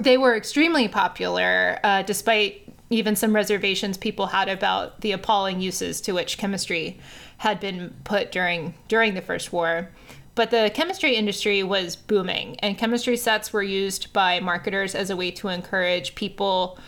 they 0.00 0.16
were 0.16 0.34
extremely 0.34 0.88
popular, 0.88 1.78
uh, 1.84 2.02
despite 2.02 2.66
even 2.88 3.14
some 3.14 3.34
reservations 3.34 3.98
people 3.98 4.26
had 4.26 4.48
about 4.48 5.02
the 5.02 5.12
appalling 5.12 5.60
uses 5.60 6.00
to 6.00 6.12
which 6.12 6.38
chemistry 6.38 6.98
had 7.38 7.60
been 7.60 7.94
put 8.04 8.32
during 8.32 8.74
during 8.88 9.12
the 9.12 9.20
first 9.20 9.52
war. 9.52 9.90
But 10.34 10.50
the 10.50 10.70
chemistry 10.72 11.14
industry 11.14 11.62
was 11.62 11.94
booming 11.94 12.56
and 12.60 12.78
chemistry 12.78 13.16
sets 13.16 13.52
were 13.52 13.62
used 13.62 14.12
by 14.12 14.40
marketers 14.40 14.94
as 14.94 15.10
a 15.10 15.16
way 15.16 15.30
to 15.32 15.48
encourage 15.48 16.14
people 16.14 16.78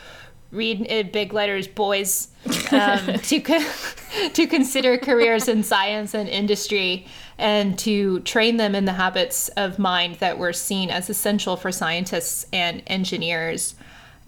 read 0.51 0.81
in 0.81 1.11
big 1.11 1.33
letters 1.33 1.69
boys 1.69 2.29
um, 2.73 3.19
to 3.23 3.41
co- 3.41 3.73
to 4.33 4.47
consider 4.47 4.97
careers 4.97 5.49
in 5.49 5.63
science 5.63 6.15
and 6.15 6.29
industry 6.29 7.07
and 7.37 7.79
to 7.79 8.21
train 8.21 8.57
them 8.57 8.75
in 8.75 8.85
the 8.85 8.93
habits 8.93 9.49
of 9.51 9.79
mind 9.79 10.17
that 10.17 10.39
were 10.39 10.53
seen 10.53 10.91
as 10.91 11.11
essential 11.11 11.57
for 11.57 11.71
scientists 11.71 12.47
and 12.53 12.83
engineers 12.87 13.75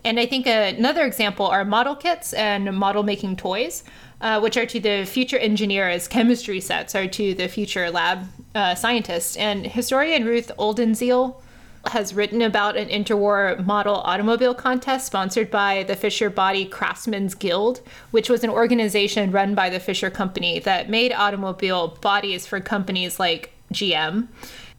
and 0.04 0.18
I 0.18 0.26
think 0.26 0.46
another 0.46 1.04
example 1.04 1.46
are 1.46 1.64
model 1.64 1.94
kits 1.94 2.32
and 2.32 2.76
model 2.76 3.02
making 3.02 3.36
toys, 3.36 3.84
uh, 4.20 4.40
which 4.40 4.56
are 4.56 4.66
to 4.66 4.80
the 4.80 5.04
future 5.04 5.38
engineer 5.38 5.88
as 5.88 6.08
chemistry 6.08 6.60
sets 6.60 6.94
are 6.94 7.06
to 7.08 7.34
the 7.34 7.48
future 7.48 7.90
lab 7.90 8.26
uh, 8.54 8.74
scientist. 8.74 9.36
And 9.36 9.66
historian 9.66 10.24
Ruth 10.24 10.50
Oldenziel 10.58 11.40
has 11.86 12.14
written 12.14 12.42
about 12.42 12.76
an 12.76 12.88
interwar 12.88 13.64
model 13.64 13.96
automobile 13.96 14.54
contest 14.54 15.06
sponsored 15.06 15.50
by 15.50 15.82
the 15.84 15.96
Fisher 15.96 16.30
Body 16.30 16.64
Craftsmen's 16.64 17.34
Guild, 17.34 17.80
which 18.10 18.28
was 18.28 18.44
an 18.44 18.50
organization 18.50 19.32
run 19.32 19.54
by 19.54 19.70
the 19.70 19.80
Fisher 19.80 20.10
Company 20.10 20.58
that 20.60 20.90
made 20.90 21.12
automobile 21.12 21.88
bodies 22.00 22.46
for 22.46 22.60
companies 22.60 23.18
like 23.18 23.52
GM. 23.72 24.28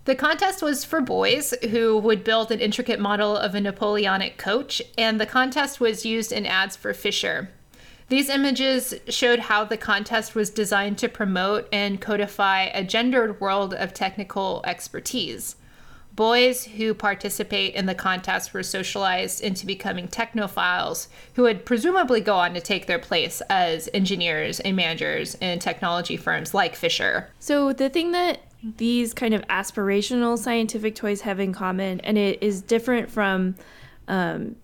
The 0.05 0.15
contest 0.15 0.63
was 0.63 0.84
for 0.84 1.00
boys 1.00 1.53
who 1.70 1.98
would 2.00 2.24
build 2.24 2.51
an 2.51 2.60
intricate 2.60 3.00
model 3.00 3.38
of 3.38 3.53
a 3.53 3.62
Napoleonic 3.62 4.38
coach, 4.38 4.81
and 4.98 5.20
the 5.20 5.27
contest 5.27 5.79
was 5.79 6.05
used 6.05 6.31
in 6.31 6.46
ads 6.46 6.75
for 6.75 6.93
Fisher. 6.93 7.50
These 8.10 8.29
images 8.29 8.96
showed 9.08 9.39
how 9.39 9.63
the 9.63 9.77
contest 9.77 10.36
was 10.36 10.50
designed 10.50 10.98
to 10.98 11.08
promote 11.08 11.70
and 11.72 12.01
codify 12.01 12.63
a 12.74 12.84
gendered 12.84 13.39
world 13.39 13.74
of 13.74 13.93
technical 13.93 14.62
expertise. 14.65 15.55
Boys 16.15 16.65
who 16.65 16.94
participate 16.94 17.74
in 17.74 17.86
the 17.86 17.96
contest 17.96 18.53
were 18.53 18.63
socialized 18.63 19.41
into 19.41 19.65
becoming 19.65 20.08
technophiles 20.08 21.08
who 21.36 21.44
would 21.44 21.65
presumably 21.65 22.20
go 22.20 22.36
on 22.36 22.53
to 22.53 22.62
take 22.62 22.86
their 22.86 23.00
place 23.00 23.41
as 23.50 23.89
engineers 23.94 24.60
and 24.60 24.75
managers 24.75 25.36
in 25.36 25.60
technology 25.60 26.18
firms 26.18 26.53
like 26.53 26.75
Fisher. 26.75 27.30
So 27.39 27.72
the 27.72 27.89
thing 27.89 28.12
that 28.12 28.41
these 28.77 29.13
kind 29.13 29.34
of 29.34 29.41
aspirational 29.48 30.38
scientific 30.38 30.96
toys 30.96 31.22
have 31.22 31.39
in 31.39 31.53
common, 31.53 32.00
and 32.01 32.18
it 32.18 32.41
is 32.44 32.62
different 32.62 33.10
from 33.10 33.56
um, 34.08 34.56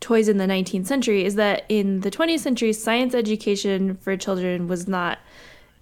toys 0.00 0.28
in 0.28 0.38
the 0.38 0.46
19th 0.46 0.86
century, 0.86 1.24
is 1.24 1.36
that 1.36 1.64
in 1.68 2.00
the 2.00 2.10
20th 2.10 2.40
century, 2.40 2.72
science 2.72 3.14
education 3.14 3.96
for 3.96 4.16
children 4.16 4.68
was 4.68 4.88
not. 4.88 5.18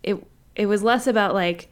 It 0.03 0.23
it 0.57 0.67
was 0.67 0.83
less 0.83 1.07
about 1.07 1.33
like 1.33 1.70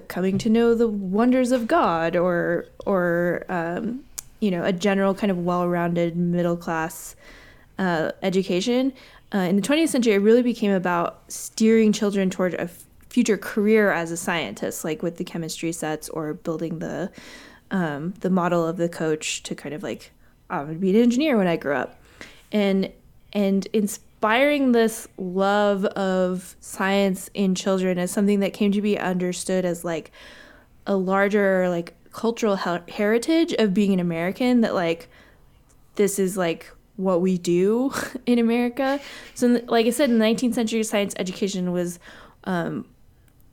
coming 0.00 0.38
to 0.38 0.50
know 0.50 0.74
the 0.74 0.88
wonders 0.88 1.52
of 1.52 1.66
God 1.66 2.16
or 2.16 2.66
or 2.86 3.44
um, 3.48 4.04
you 4.40 4.50
know 4.50 4.64
a 4.64 4.72
general 4.72 5.14
kind 5.14 5.30
of 5.30 5.38
well-rounded 5.38 6.16
middle 6.16 6.56
class 6.56 7.16
uh, 7.78 8.12
education. 8.22 8.92
Uh, 9.34 9.38
in 9.38 9.56
the 9.56 9.62
20th 9.62 9.88
century, 9.88 10.12
it 10.12 10.18
really 10.18 10.42
became 10.42 10.72
about 10.72 11.22
steering 11.28 11.90
children 11.90 12.28
toward 12.28 12.52
a 12.54 12.62
f- 12.62 12.84
future 13.08 13.38
career 13.38 13.90
as 13.90 14.10
a 14.10 14.16
scientist, 14.16 14.84
like 14.84 15.02
with 15.02 15.16
the 15.16 15.24
chemistry 15.24 15.72
sets 15.72 16.08
or 16.10 16.34
building 16.34 16.80
the 16.80 17.10
um, 17.70 18.12
the 18.20 18.28
model 18.28 18.66
of 18.66 18.76
the 18.76 18.88
coach 18.88 19.42
to 19.44 19.54
kind 19.54 19.74
of 19.74 19.82
like 19.82 20.12
I'm 20.50 20.66
gonna 20.66 20.78
be 20.78 20.90
an 20.90 20.96
engineer 20.96 21.38
when 21.38 21.46
I 21.46 21.56
grow 21.56 21.78
up, 21.78 21.98
and 22.52 22.92
and 23.32 23.66
inspiring 24.22 24.70
this 24.70 25.08
love 25.18 25.84
of 25.84 26.54
science 26.60 27.28
in 27.34 27.56
children 27.56 27.98
as 27.98 28.08
something 28.12 28.38
that 28.38 28.52
came 28.52 28.70
to 28.70 28.80
be 28.80 28.96
understood 28.96 29.64
as 29.64 29.84
like 29.84 30.12
a 30.86 30.94
larger 30.94 31.68
like 31.68 31.92
cultural 32.12 32.54
her- 32.54 32.84
heritage 32.86 33.52
of 33.54 33.74
being 33.74 33.92
an 33.92 33.98
American 33.98 34.60
that 34.60 34.74
like 34.74 35.08
this 35.96 36.20
is 36.20 36.36
like 36.36 36.70
what 36.94 37.20
we 37.20 37.36
do 37.36 37.92
in 38.26 38.38
America. 38.38 39.00
So, 39.34 39.60
like 39.66 39.86
I 39.86 39.90
said, 39.90 40.08
in 40.08 40.20
the 40.20 40.24
19th 40.24 40.54
century, 40.54 40.84
science 40.84 41.14
education 41.18 41.72
was 41.72 41.98
um, 42.44 42.86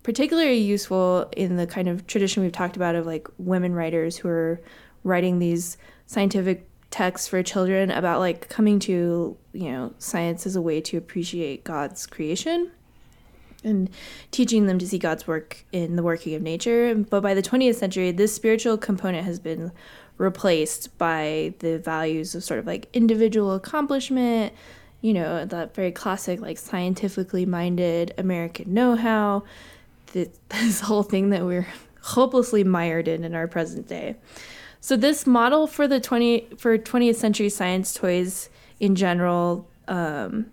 particularly 0.03 0.59
useful 0.59 1.31
in 1.35 1.55
the 1.55 1.65
kind 1.65 1.87
of 1.87 2.05
tradition 2.05 2.43
we've 2.43 2.51
talked 2.51 2.75
about 2.75 2.93
of 2.93 3.07
like 3.07 3.27
women 3.39 3.73
writers 3.73 4.17
who 4.17 4.27
are 4.27 4.61
writing 5.03 5.39
these 5.39 5.77
scientific 6.05 6.69
texts 6.91 7.27
for 7.27 7.41
children 7.41 7.89
about 7.89 8.19
like 8.19 8.49
coming 8.49 8.77
to 8.79 9.35
you 9.59 9.69
know 9.71 9.93
science 9.99 10.45
as 10.45 10.55
a 10.55 10.61
way 10.61 10.79
to 10.79 10.97
appreciate 10.97 11.65
God's 11.65 12.07
creation 12.07 12.71
and 13.61 13.89
teaching 14.31 14.67
them 14.67 14.79
to 14.79 14.87
see 14.87 14.97
God's 14.97 15.27
work 15.27 15.65
in 15.73 15.97
the 15.97 16.03
working 16.03 16.33
of 16.33 16.41
nature. 16.41 16.95
But 16.95 17.19
by 17.19 17.33
the 17.33 17.41
20th 17.41 17.75
century, 17.75 18.11
this 18.11 18.33
spiritual 18.33 18.77
component 18.77 19.25
has 19.25 19.37
been 19.37 19.73
replaced 20.17 20.97
by 20.97 21.53
the 21.59 21.77
values 21.77 22.35
of 22.35 22.43
sort 22.45 22.61
of 22.61 22.65
like 22.65 22.87
individual 22.93 23.53
accomplishment, 23.53 24.53
you 25.01 25.13
know, 25.13 25.43
that 25.43 25.75
very 25.75 25.91
classic, 25.91 26.39
like 26.39 26.57
scientifically 26.57 27.45
minded 27.45 28.13
American 28.17 28.73
know 28.73 28.95
how, 28.95 29.43
this, 30.13 30.29
this 30.49 30.79
whole 30.79 31.03
thing 31.03 31.31
that 31.31 31.43
we're 31.43 31.67
hopelessly 32.01 32.63
mired 32.63 33.09
in 33.09 33.25
in 33.25 33.35
our 33.35 33.47
present 33.47 33.89
day. 33.89 34.15
So 34.79 34.95
this 34.95 35.27
model 35.27 35.67
for 35.67 35.85
the 35.85 35.99
20 35.99 36.51
for 36.57 36.77
20th 36.77 37.15
century 37.15 37.49
science 37.49 37.93
toys 37.93 38.49
in 38.79 38.95
general 38.95 39.67
um, 39.87 40.47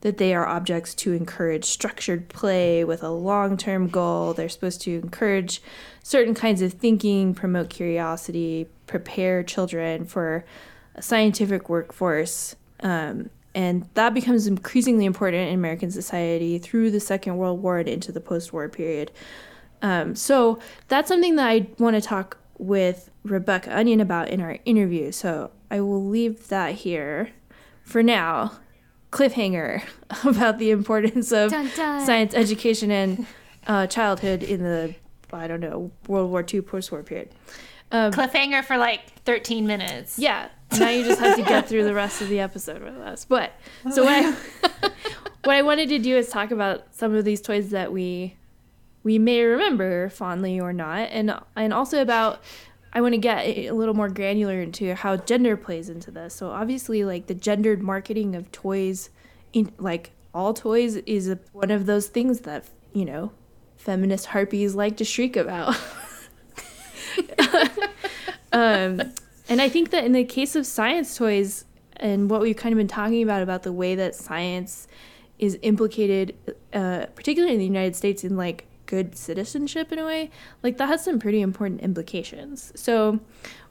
that 0.00 0.18
they 0.18 0.34
are 0.34 0.46
objects 0.46 0.94
to 0.94 1.12
encourage 1.12 1.64
structured 1.64 2.28
play 2.28 2.84
with 2.84 3.02
a 3.02 3.10
long 3.10 3.56
term 3.56 3.88
goal. 3.88 4.32
They're 4.32 4.48
supposed 4.48 4.80
to 4.82 4.94
encourage 4.98 5.62
certain 6.02 6.34
kinds 6.34 6.62
of 6.62 6.72
thinking, 6.72 7.34
promote 7.34 7.70
curiosity, 7.70 8.68
prepare 8.86 9.42
children 9.42 10.04
for 10.04 10.44
a 10.94 11.02
scientific 11.02 11.68
workforce. 11.68 12.56
Um, 12.80 13.30
and 13.54 13.88
that 13.94 14.14
becomes 14.14 14.46
increasingly 14.46 15.04
important 15.04 15.48
in 15.48 15.54
American 15.54 15.90
society 15.90 16.58
through 16.58 16.90
the 16.90 17.00
Second 17.00 17.36
World 17.36 17.62
War 17.62 17.78
and 17.78 17.88
into 17.88 18.12
the 18.12 18.20
post 18.20 18.52
war 18.52 18.68
period. 18.68 19.10
Um, 19.82 20.14
so 20.14 20.58
that's 20.88 21.08
something 21.08 21.36
that 21.36 21.48
I 21.48 21.66
want 21.78 21.96
to 21.96 22.00
talk 22.00 22.38
with 22.58 23.10
Rebecca 23.24 23.76
Onion 23.76 24.00
about 24.00 24.28
in 24.28 24.40
our 24.40 24.58
interview. 24.64 25.10
So 25.10 25.50
I 25.70 25.80
will 25.80 26.04
leave 26.04 26.48
that 26.48 26.74
here 26.74 27.30
for 27.90 28.02
now. 28.02 28.52
Cliffhanger 29.10 29.82
about 30.24 30.58
the 30.58 30.70
importance 30.70 31.32
of 31.32 31.50
Dun, 31.50 31.68
dun. 31.76 32.06
science 32.06 32.32
education 32.32 32.90
and 32.92 33.26
uh, 33.66 33.86
childhood 33.88 34.42
in 34.42 34.62
the, 34.62 34.94
I 35.32 35.48
don't 35.48 35.60
know, 35.60 35.90
World 36.06 36.30
War 36.30 36.44
II 36.48 36.62
post 36.62 36.92
war 36.92 37.02
period. 37.02 37.30
Cliffhanger 37.90 38.64
for 38.64 38.76
like 38.78 39.00
13 39.24 39.66
minutes. 39.66 40.16
Yeah. 40.18 40.48
Now 40.78 40.90
you 40.90 41.02
just 41.04 41.20
have 41.20 41.36
to 41.36 41.42
get 41.42 41.68
through 41.68 41.82
the 41.82 41.94
rest 41.94 42.22
of 42.22 42.28
the 42.28 42.38
episode 42.38 42.82
with 42.82 42.94
us. 42.96 43.24
But 43.24 43.52
so 43.90 44.04
what 44.04 44.12
I 44.12 44.90
what 45.44 45.56
I 45.56 45.62
wanted 45.62 45.88
to 45.88 45.98
do 45.98 46.16
is 46.16 46.28
talk 46.28 46.52
about 46.52 46.94
some 46.94 47.12
of 47.14 47.24
these 47.24 47.40
toys 47.40 47.70
that 47.70 47.92
we 47.92 48.36
we 49.02 49.18
may 49.18 49.42
remember 49.42 50.08
fondly 50.10 50.60
or 50.60 50.72
not, 50.72 51.08
and 51.10 51.34
and 51.56 51.72
also 51.74 52.00
about 52.00 52.40
I 52.92 53.00
want 53.00 53.14
to 53.14 53.18
get 53.18 53.46
a 53.46 53.70
little 53.70 53.94
more 53.94 54.08
granular 54.08 54.60
into 54.60 54.94
how 54.94 55.16
gender 55.16 55.56
plays 55.56 55.88
into 55.88 56.10
this. 56.10 56.34
So 56.34 56.50
obviously, 56.50 57.04
like 57.04 57.26
the 57.26 57.34
gendered 57.34 57.82
marketing 57.82 58.34
of 58.34 58.50
toys, 58.50 59.10
in 59.52 59.72
like 59.78 60.10
all 60.34 60.54
toys, 60.54 60.96
is 60.96 61.28
a, 61.28 61.38
one 61.52 61.70
of 61.70 61.86
those 61.86 62.08
things 62.08 62.40
that 62.40 62.66
you 62.92 63.04
know 63.04 63.32
feminist 63.76 64.26
harpies 64.26 64.74
like 64.74 64.96
to 64.96 65.04
shriek 65.04 65.36
about. 65.36 65.76
um, 68.52 69.00
and 69.48 69.60
I 69.60 69.68
think 69.68 69.90
that 69.90 70.04
in 70.04 70.12
the 70.12 70.24
case 70.24 70.56
of 70.56 70.66
science 70.66 71.16
toys 71.16 71.64
and 71.96 72.30
what 72.30 72.40
we've 72.40 72.56
kind 72.56 72.72
of 72.72 72.76
been 72.76 72.88
talking 72.88 73.22
about 73.22 73.42
about 73.42 73.62
the 73.62 73.72
way 73.72 73.94
that 73.94 74.14
science 74.14 74.88
is 75.38 75.58
implicated, 75.62 76.34
uh, 76.72 77.06
particularly 77.14 77.54
in 77.54 77.58
the 77.58 77.66
United 77.66 77.96
States, 77.96 78.24
in 78.24 78.36
like 78.36 78.66
good 78.90 79.16
citizenship 79.16 79.92
in 79.92 79.98
a 79.98 80.04
way, 80.04 80.30
like 80.62 80.76
that 80.76 80.88
has 80.88 81.04
some 81.04 81.18
pretty 81.18 81.40
important 81.40 81.80
implications. 81.80 82.72
So, 82.74 83.20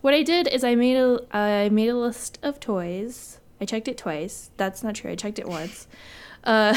what 0.01 0.13
I 0.13 0.23
did 0.23 0.47
is 0.47 0.63
I 0.63 0.75
made 0.75 0.95
a 0.95 1.19
I 1.35 1.69
made 1.69 1.89
a 1.89 1.95
list 1.95 2.39
of 2.41 2.59
toys. 2.59 3.39
I 3.61 3.65
checked 3.65 3.89
it 3.89 3.97
twice. 3.97 4.49
That's 4.55 4.81
not 4.81 4.95
true. 4.95 5.11
I 5.11 5.15
checked 5.15 5.37
it 5.37 5.47
once, 5.47 5.87
uh, 6.45 6.75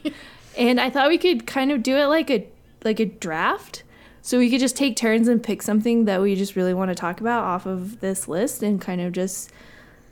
and 0.58 0.78
I 0.78 0.90
thought 0.90 1.08
we 1.08 1.18
could 1.18 1.46
kind 1.46 1.72
of 1.72 1.82
do 1.82 1.96
it 1.96 2.06
like 2.06 2.30
a 2.30 2.46
like 2.84 3.00
a 3.00 3.06
draft. 3.06 3.82
So 4.20 4.38
we 4.38 4.50
could 4.50 4.60
just 4.60 4.76
take 4.76 4.94
turns 4.94 5.26
and 5.26 5.42
pick 5.42 5.62
something 5.62 6.04
that 6.04 6.20
we 6.20 6.34
just 6.34 6.54
really 6.54 6.74
want 6.74 6.90
to 6.90 6.94
talk 6.94 7.20
about 7.20 7.44
off 7.44 7.64
of 7.64 8.00
this 8.00 8.28
list 8.28 8.62
and 8.62 8.78
kind 8.78 9.00
of 9.00 9.12
just 9.12 9.50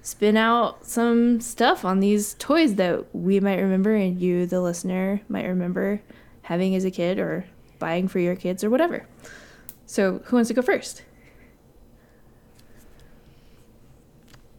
spin 0.01 0.37
out 0.37 0.87
some 0.87 1.41
stuff 1.41 1.85
on 1.85 2.01
these 2.01 2.35
toys 2.35 2.77
that 2.77 3.15
we 3.15 3.41
might 3.41 3.59
remember 3.59 3.95
and 3.95 4.19
you, 4.21 4.47
the 4.47 4.61
listener, 4.61 5.21
might 5.29 5.45
remember 5.45 6.01
having 6.43 6.77
as 6.77 6.85
a 6.85 6.91
kid 6.91 7.19
or 7.19 7.45
buying 7.79 8.09
for 8.09 8.19
your 8.19 8.37
kids 8.37 8.63
or 8.65 8.71
whatever. 8.71 9.07
So 9.87 10.21
who 10.25 10.37
wants 10.37 10.49
to 10.49 10.55
go 10.55 10.63
first? 10.63 11.03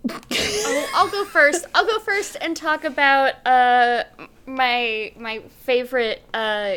I'll, 0.09 0.85
I'll 0.95 1.09
go 1.09 1.25
first. 1.25 1.65
I'll 1.73 1.85
go 1.85 1.99
first 1.99 2.37
and 2.39 2.55
talk 2.55 2.83
about 2.83 3.45
uh, 3.45 4.03
my 4.45 5.11
my 5.17 5.39
favorite 5.61 6.21
uh, 6.33 6.75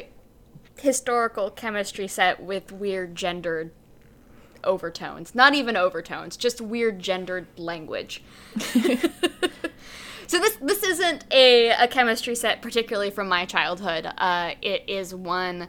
historical 0.78 1.50
chemistry 1.50 2.08
set 2.08 2.42
with 2.42 2.72
weird 2.72 3.14
gendered 3.14 3.70
overtones. 4.64 5.34
Not 5.34 5.54
even 5.54 5.76
overtones, 5.76 6.36
just 6.36 6.60
weird 6.60 6.98
gendered 6.98 7.46
language. 7.56 8.22
so 8.58 10.38
this 10.38 10.56
this 10.56 10.82
isn't 10.82 11.24
a, 11.30 11.70
a 11.70 11.88
chemistry 11.88 12.34
set 12.34 12.62
particularly 12.62 13.10
from 13.10 13.28
my 13.28 13.44
childhood. 13.44 14.10
Uh, 14.18 14.52
it 14.62 14.84
is 14.88 15.14
one 15.14 15.68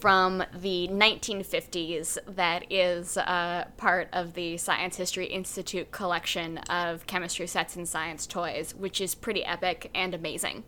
from 0.00 0.44
the 0.54 0.88
1950s 0.88 2.18
that 2.36 2.70
is 2.70 3.16
uh, 3.16 3.66
part 3.76 4.08
of 4.12 4.34
the 4.34 4.56
Science 4.56 4.96
History 4.96 5.26
Institute 5.26 5.90
collection 5.90 6.58
of 6.58 7.06
chemistry 7.06 7.46
sets 7.46 7.76
and 7.76 7.88
science 7.88 8.26
toys, 8.26 8.74
which 8.74 9.00
is 9.00 9.14
pretty 9.14 9.44
epic 9.44 9.90
and 9.94 10.14
amazing. 10.14 10.64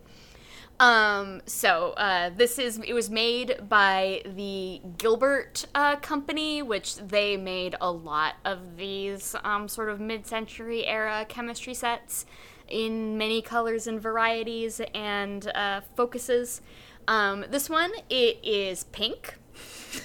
Um, 0.79 1.41
so 1.45 1.91
uh, 1.97 2.29
this 2.35 2.57
is 2.57 2.79
it 2.79 2.93
was 2.93 3.09
made 3.09 3.57
by 3.67 4.21
the 4.25 4.81
Gilbert 4.97 5.65
uh, 5.75 5.97
Company, 5.97 6.61
which 6.61 6.95
they 6.95 7.35
made 7.35 7.75
a 7.81 7.91
lot 7.91 8.35
of 8.45 8.77
these 8.77 9.35
um, 9.43 9.67
sort 9.67 9.89
of 9.89 9.99
mid-century 9.99 10.85
era 10.85 11.25
chemistry 11.27 11.73
sets 11.73 12.25
in 12.69 13.17
many 13.17 13.41
colors 13.41 13.87
and 13.87 14.01
varieties 14.01 14.79
and 14.93 15.51
uh, 15.53 15.81
focuses. 15.95 16.61
Um, 17.09 17.43
this 17.49 17.69
one 17.69 17.91
it 18.09 18.37
is 18.43 18.85
pink. 18.85 19.35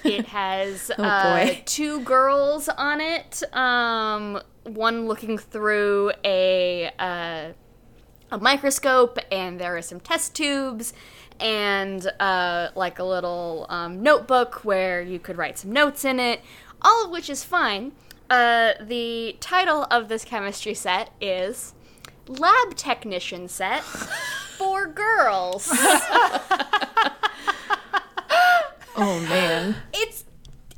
It 0.03 0.27
has 0.41 0.91
Oh, 0.99 1.05
uh, 1.05 1.55
two 1.67 2.01
girls 2.01 2.69
on 2.71 3.01
it. 3.01 3.43
Um, 3.55 4.41
one 4.65 5.07
looking 5.07 5.37
through 5.37 6.13
a 6.25 6.91
uh, 6.99 7.53
a 8.31 8.39
microscope 8.39 9.19
and 9.31 9.61
there 9.61 9.77
are 9.77 9.83
some 9.83 10.01
test 10.01 10.35
tubes 10.35 10.95
and 11.39 12.11
uh, 12.19 12.71
like 12.75 12.99
a 12.99 13.05
little 13.05 13.67
um, 13.69 14.03
notebook 14.03 14.65
where 14.65 15.03
you 15.03 15.19
could 15.19 15.37
write 15.37 15.59
some 15.59 15.73
notes 15.73 16.05
in 16.05 16.19
it 16.19 16.41
all 16.81 17.05
of 17.05 17.11
which 17.11 17.29
is 17.29 17.45
fine 17.45 17.93
uh, 18.31 18.73
the 18.81 19.37
title 19.41 19.87
of 19.91 20.09
this 20.09 20.25
chemistry 20.25 20.75
set 20.75 21.11
is 21.21 21.75
lab 22.29 22.75
technician 22.77 23.49
set 23.49 23.83
for 23.83 24.87
girls. 24.87 25.71
Oh 28.97 29.19
man. 29.21 29.75
it's 29.93 30.25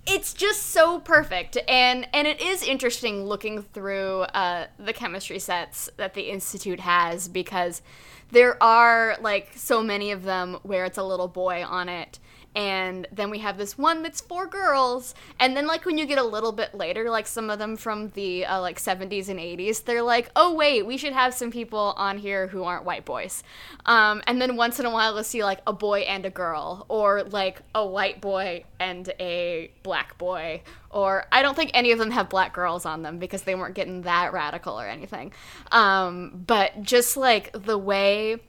it's 0.07 0.33
just 0.33 0.63
so 0.71 1.01
perfect. 1.01 1.59
And 1.69 2.09
and 2.15 2.27
it 2.27 2.41
is 2.41 2.63
interesting 2.63 3.25
looking 3.25 3.63
through 3.63 4.21
uh, 4.23 4.67
the 4.79 4.93
chemistry 4.93 5.39
sets 5.39 5.91
that 5.97 6.15
the 6.15 6.31
institute 6.31 6.81
has 6.81 7.29
because 7.29 7.83
there 8.31 8.61
are 8.63 9.17
like 9.21 9.51
so 9.55 9.83
many 9.83 10.13
of 10.13 10.23
them 10.23 10.59
where 10.63 10.85
it's 10.85 10.99
a 10.99 11.03
little 11.03 11.29
boy 11.29 11.65
on 11.65 11.89
it 11.89 12.19
and 12.57 13.07
then 13.13 13.29
we 13.29 13.39
have 13.41 13.59
this 13.59 13.77
one 13.77 14.03
that's 14.03 14.23
for 14.23 14.47
girls. 14.47 15.15
And 15.39 15.55
then 15.55 15.67
like 15.67 15.85
when 15.85 15.99
you 15.99 16.07
get 16.07 16.17
a 16.17 16.25
little 16.25 16.53
bit 16.53 16.75
later 16.75 17.11
like 17.11 17.27
some 17.27 17.51
of 17.51 17.59
them 17.59 17.77
from 17.77 18.09
the 18.15 18.47
uh, 18.47 18.61
like 18.63 18.79
70s 18.79 19.29
and 19.29 19.39
80s 19.39 19.85
they're 19.85 20.03
like 20.03 20.31
oh 20.35 20.55
wait 20.55 20.87
we 20.87 20.97
should 20.97 21.13
have 21.13 21.35
some 21.35 21.51
people 21.51 21.95
on 21.99 22.17
here 22.17 22.47
who 22.47 22.65
aren't 22.65 22.85
white 22.85 23.05
boys. 23.05 23.45
Um, 23.85 24.23
and 24.27 24.41
then 24.41 24.57
once 24.57 24.81
in 24.81 24.87
a 24.87 24.91
while 24.91 25.15
you'll 25.15 25.25
see 25.25 25.45
like 25.45 25.61
a 25.67 25.73
boy 25.75 26.01
and 26.01 26.25
a 26.25 26.31
girl 26.31 26.87
or 26.89 27.25
like 27.25 27.61
a 27.75 27.87
white 27.87 28.23
boy 28.23 28.65
and 28.81 29.13
a 29.21 29.71
black 29.83 30.17
boy 30.19 30.63
or 30.91 31.27
i 31.33 31.43
don't 31.43 31.55
think 31.55 31.71
any 31.75 31.93
of 31.93 31.99
them 31.99 32.11
have 32.11 32.29
black 32.29 32.55
girls 32.55 32.87
on 32.87 33.03
them 33.03 33.19
because 33.19 33.43
they 33.43 33.55
weren't 33.55 33.75
getting 33.75 34.03
that 34.03 34.33
radical 34.33 34.81
or 34.81 34.87
anything. 34.87 35.33
Um, 35.73 36.45
but 36.47 36.83
just 36.83 37.17
like 37.17 37.53
the 37.53 37.77
way 37.77 38.41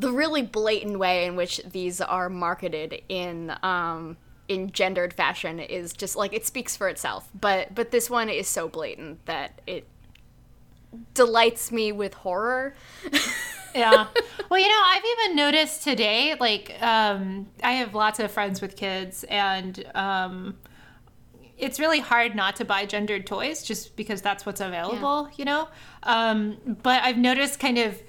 the 0.00 0.10
really 0.10 0.42
blatant 0.42 0.98
way 0.98 1.26
in 1.26 1.36
which 1.36 1.60
these 1.70 2.00
are 2.00 2.30
marketed 2.30 3.02
in 3.08 3.54
um, 3.62 4.16
in 4.48 4.72
gendered 4.72 5.12
fashion 5.12 5.60
is 5.60 5.92
just 5.92 6.16
like 6.16 6.32
it 6.32 6.46
speaks 6.46 6.74
for 6.76 6.88
itself. 6.88 7.28
But 7.38 7.74
but 7.74 7.90
this 7.90 8.08
one 8.08 8.28
is 8.30 8.48
so 8.48 8.66
blatant 8.66 9.24
that 9.26 9.60
it 9.66 9.86
delights 11.12 11.70
me 11.70 11.92
with 11.92 12.14
horror. 12.14 12.74
yeah. 13.74 14.06
Well, 14.48 14.58
you 14.58 14.68
know, 14.68 14.82
I've 14.86 15.04
even 15.18 15.36
noticed 15.36 15.84
today, 15.84 16.34
like, 16.40 16.74
um, 16.82 17.46
I 17.62 17.72
have 17.72 17.94
lots 17.94 18.18
of 18.18 18.30
friends 18.32 18.60
with 18.60 18.74
kids, 18.76 19.22
and 19.24 19.84
um, 19.94 20.58
it's 21.56 21.78
really 21.78 22.00
hard 22.00 22.34
not 22.34 22.56
to 22.56 22.64
buy 22.64 22.86
gendered 22.86 23.26
toys 23.26 23.62
just 23.62 23.94
because 23.94 24.22
that's 24.22 24.44
what's 24.44 24.60
available, 24.60 25.28
you 25.36 25.44
know? 25.44 25.68
Um, 26.02 26.56
but 26.82 27.02
I've 27.04 27.18
noticed 27.18 27.60
kind 27.60 27.78
of 27.78 28.02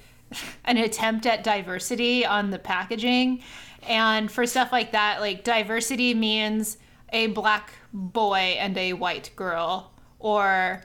an 0.64 0.76
attempt 0.78 1.26
at 1.26 1.42
diversity 1.44 2.24
on 2.26 2.50
the 2.50 2.58
packaging. 2.58 3.42
And 3.84 4.30
for 4.30 4.46
stuff 4.46 4.70
like 4.72 4.92
that, 4.92 5.20
like, 5.20 5.42
diversity 5.44 6.14
means 6.14 6.78
a 7.12 7.26
black 7.28 7.72
boy 7.92 8.56
and 8.58 8.76
a 8.78 8.92
white 8.94 9.30
girl, 9.36 9.92
or 10.18 10.82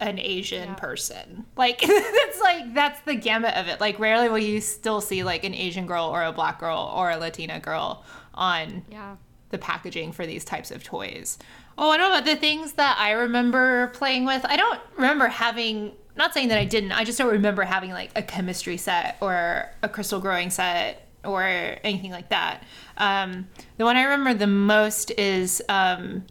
an 0.00 0.18
Asian 0.18 0.74
person. 0.76 1.44
Like 1.56 1.80
that's 1.86 2.40
like 2.40 2.72
that's 2.72 3.00
the 3.02 3.14
gamut 3.14 3.54
of 3.54 3.68
it. 3.68 3.80
Like 3.80 3.98
rarely 3.98 4.30
will 4.30 4.38
you 4.38 4.60
still 4.62 5.02
see 5.02 5.22
like 5.22 5.44
an 5.44 5.54
Asian 5.54 5.84
girl 5.86 6.06
or 6.06 6.24
a 6.24 6.32
black 6.32 6.58
girl 6.58 6.90
or 6.96 7.10
a 7.10 7.18
Latina 7.18 7.60
girl 7.60 8.02
on 8.34 8.82
Yeah. 8.90 9.16
the 9.50 9.58
packaging 9.58 10.12
for 10.12 10.24
these 10.26 10.42
types 10.44 10.70
of 10.70 10.82
toys. 10.82 11.38
Oh, 11.76 11.92
I 11.92 11.98
know 11.98 12.06
about 12.06 12.24
the 12.24 12.36
things 12.36 12.72
that 12.72 12.96
I 12.98 13.10
remember 13.12 13.88
playing 13.88 14.24
with. 14.24 14.42
I 14.46 14.56
don't 14.56 14.80
remember 14.96 15.26
having 15.28 15.92
not 16.16 16.34
saying 16.34 16.48
that 16.48 16.58
I 16.58 16.64
didn't. 16.64 16.92
I 16.92 17.04
just 17.04 17.18
don't 17.18 17.30
remember 17.30 17.62
having 17.62 17.90
like 17.90 18.10
a 18.16 18.22
chemistry 18.22 18.76
set 18.76 19.16
or 19.20 19.70
a 19.82 19.88
crystal 19.88 20.20
growing 20.20 20.50
set 20.50 21.06
or 21.24 21.42
anything 21.44 22.10
like 22.10 22.30
that. 22.30 22.62
Um, 22.96 23.48
the 23.76 23.84
one 23.84 23.96
I 23.96 24.02
remember 24.04 24.34
the 24.34 24.46
most 24.46 25.10
is 25.12 25.62
um, 25.68 26.24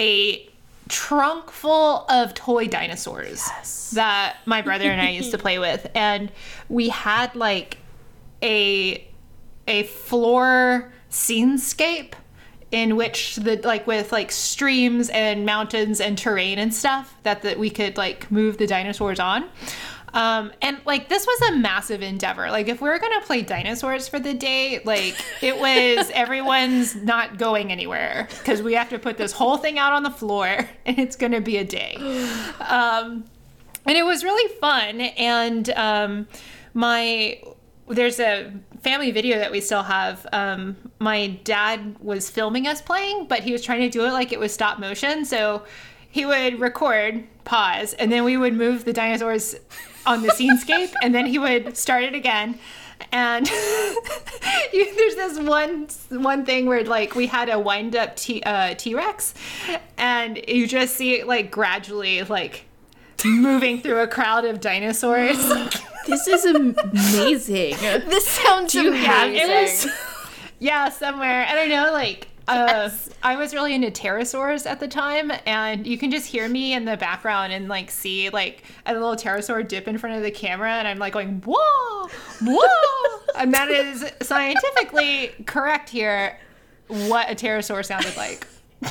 a 0.00 0.48
trunk 0.88 1.50
full 1.50 2.06
of 2.08 2.34
toy 2.34 2.66
dinosaurs 2.66 3.48
that 3.94 4.36
my 4.44 4.62
brother 4.62 4.90
and 4.90 5.00
I 5.00 5.10
used 5.10 5.30
to 5.32 5.38
play 5.46 5.58
with, 5.58 5.90
and 5.94 6.30
we 6.68 6.88
had 6.88 7.34
like 7.34 7.78
a 8.42 9.06
a 9.66 9.84
floor 9.84 10.92
scenescape 11.10 12.12
in 12.74 12.96
which 12.96 13.36
the 13.36 13.56
like 13.62 13.86
with 13.86 14.10
like 14.10 14.32
streams 14.32 15.08
and 15.10 15.46
mountains 15.46 16.00
and 16.00 16.18
terrain 16.18 16.58
and 16.58 16.74
stuff 16.74 17.16
that 17.22 17.42
that 17.42 17.56
we 17.56 17.70
could 17.70 17.96
like 17.96 18.28
move 18.32 18.58
the 18.58 18.66
dinosaurs 18.66 19.20
on. 19.20 19.44
Um, 20.12 20.50
and 20.60 20.78
like 20.84 21.08
this 21.08 21.24
was 21.24 21.50
a 21.50 21.56
massive 21.56 22.02
endeavor. 22.02 22.50
Like 22.50 22.66
if 22.66 22.80
we 22.80 22.88
were 22.88 22.98
gonna 22.98 23.20
play 23.20 23.42
dinosaurs 23.42 24.08
for 24.08 24.18
the 24.18 24.34
day, 24.34 24.80
like 24.84 25.14
it 25.40 25.56
was 25.56 26.10
everyone's 26.14 26.96
not 26.96 27.38
going 27.38 27.70
anywhere 27.70 28.26
because 28.38 28.60
we 28.60 28.74
have 28.74 28.88
to 28.90 28.98
put 28.98 29.18
this 29.18 29.30
whole 29.30 29.56
thing 29.56 29.78
out 29.78 29.92
on 29.92 30.02
the 30.02 30.10
floor 30.10 30.46
and 30.84 30.98
it's 30.98 31.14
gonna 31.14 31.40
be 31.40 31.56
a 31.58 31.64
day. 31.64 31.96
Um, 32.60 33.24
and 33.86 33.98
it 33.98 34.04
was 34.04 34.24
really 34.24 34.52
fun. 34.54 35.00
And 35.00 35.68
um, 35.70 36.26
my 36.72 37.38
there's 37.88 38.18
a 38.18 38.52
family 38.82 39.10
video 39.10 39.38
that 39.38 39.50
we 39.50 39.60
still 39.60 39.82
have. 39.82 40.26
Um, 40.32 40.76
my 40.98 41.28
dad 41.44 41.96
was 42.00 42.30
filming 42.30 42.66
us 42.66 42.80
playing, 42.80 43.26
but 43.26 43.40
he 43.40 43.52
was 43.52 43.62
trying 43.62 43.80
to 43.80 43.90
do 43.90 44.04
it 44.04 44.12
like 44.12 44.32
it 44.32 44.38
was 44.38 44.52
stop 44.52 44.78
motion. 44.78 45.24
So 45.24 45.64
he 46.10 46.24
would 46.24 46.60
record, 46.60 47.24
pause, 47.44 47.92
and 47.94 48.10
then 48.10 48.24
we 48.24 48.36
would 48.36 48.54
move 48.54 48.84
the 48.84 48.92
dinosaurs 48.92 49.56
on 50.06 50.22
the 50.22 50.28
scenescape, 50.38 50.92
and 51.02 51.14
then 51.14 51.26
he 51.26 51.38
would 51.38 51.76
start 51.76 52.04
it 52.04 52.14
again. 52.14 52.58
And 53.12 53.48
you, 54.72 54.94
there's 54.94 55.16
this 55.16 55.38
one 55.38 55.88
one 56.10 56.44
thing 56.44 56.66
where 56.66 56.84
like 56.84 57.14
we 57.14 57.26
had 57.26 57.48
a 57.48 57.58
wind 57.58 57.96
up 57.96 58.16
T 58.16 58.42
uh, 58.42 58.74
T 58.74 58.94
Rex, 58.94 59.34
and 59.98 60.40
you 60.48 60.66
just 60.66 60.96
see 60.96 61.14
it 61.14 61.26
like 61.26 61.50
gradually 61.50 62.22
like 62.22 62.64
moving 63.24 63.80
through 63.80 64.00
a 64.00 64.08
crowd 64.08 64.44
of 64.44 64.60
dinosaurs. 64.60 65.38
This 66.06 66.26
is 66.26 66.44
amazing. 66.44 67.76
This 68.08 68.26
sounds 68.26 68.74
you 68.74 68.88
amazing. 68.88 69.04
have 69.04 69.32
this? 69.32 69.88
yeah, 70.58 70.88
somewhere. 70.88 71.46
I 71.48 71.54
don't 71.54 71.68
know, 71.68 71.92
like 71.92 72.28
uh, 72.46 72.90
I 73.22 73.36
was 73.36 73.54
really 73.54 73.74
into 73.74 73.90
pterosaurs 73.90 74.66
at 74.66 74.80
the 74.80 74.88
time, 74.88 75.32
and 75.46 75.86
you 75.86 75.96
can 75.96 76.10
just 76.10 76.26
hear 76.26 76.48
me 76.48 76.74
in 76.74 76.84
the 76.84 76.96
background 76.96 77.52
and 77.52 77.68
like 77.68 77.90
see 77.90 78.28
like 78.30 78.64
a 78.86 78.92
little 78.92 79.16
pterosaur 79.16 79.66
dip 79.66 79.88
in 79.88 79.96
front 79.98 80.16
of 80.16 80.22
the 80.22 80.30
camera, 80.30 80.72
and 80.72 80.86
I'm 80.86 80.98
like 80.98 81.14
going 81.14 81.40
whoa, 81.44 82.08
whoa, 82.42 83.20
and 83.36 83.54
that 83.54 83.70
is 83.70 84.10
scientifically 84.22 85.32
correct 85.46 85.88
here. 85.88 86.38
What 86.88 87.30
a 87.30 87.34
pterosaur 87.34 87.84
sounded 87.84 88.16
like. 88.16 88.46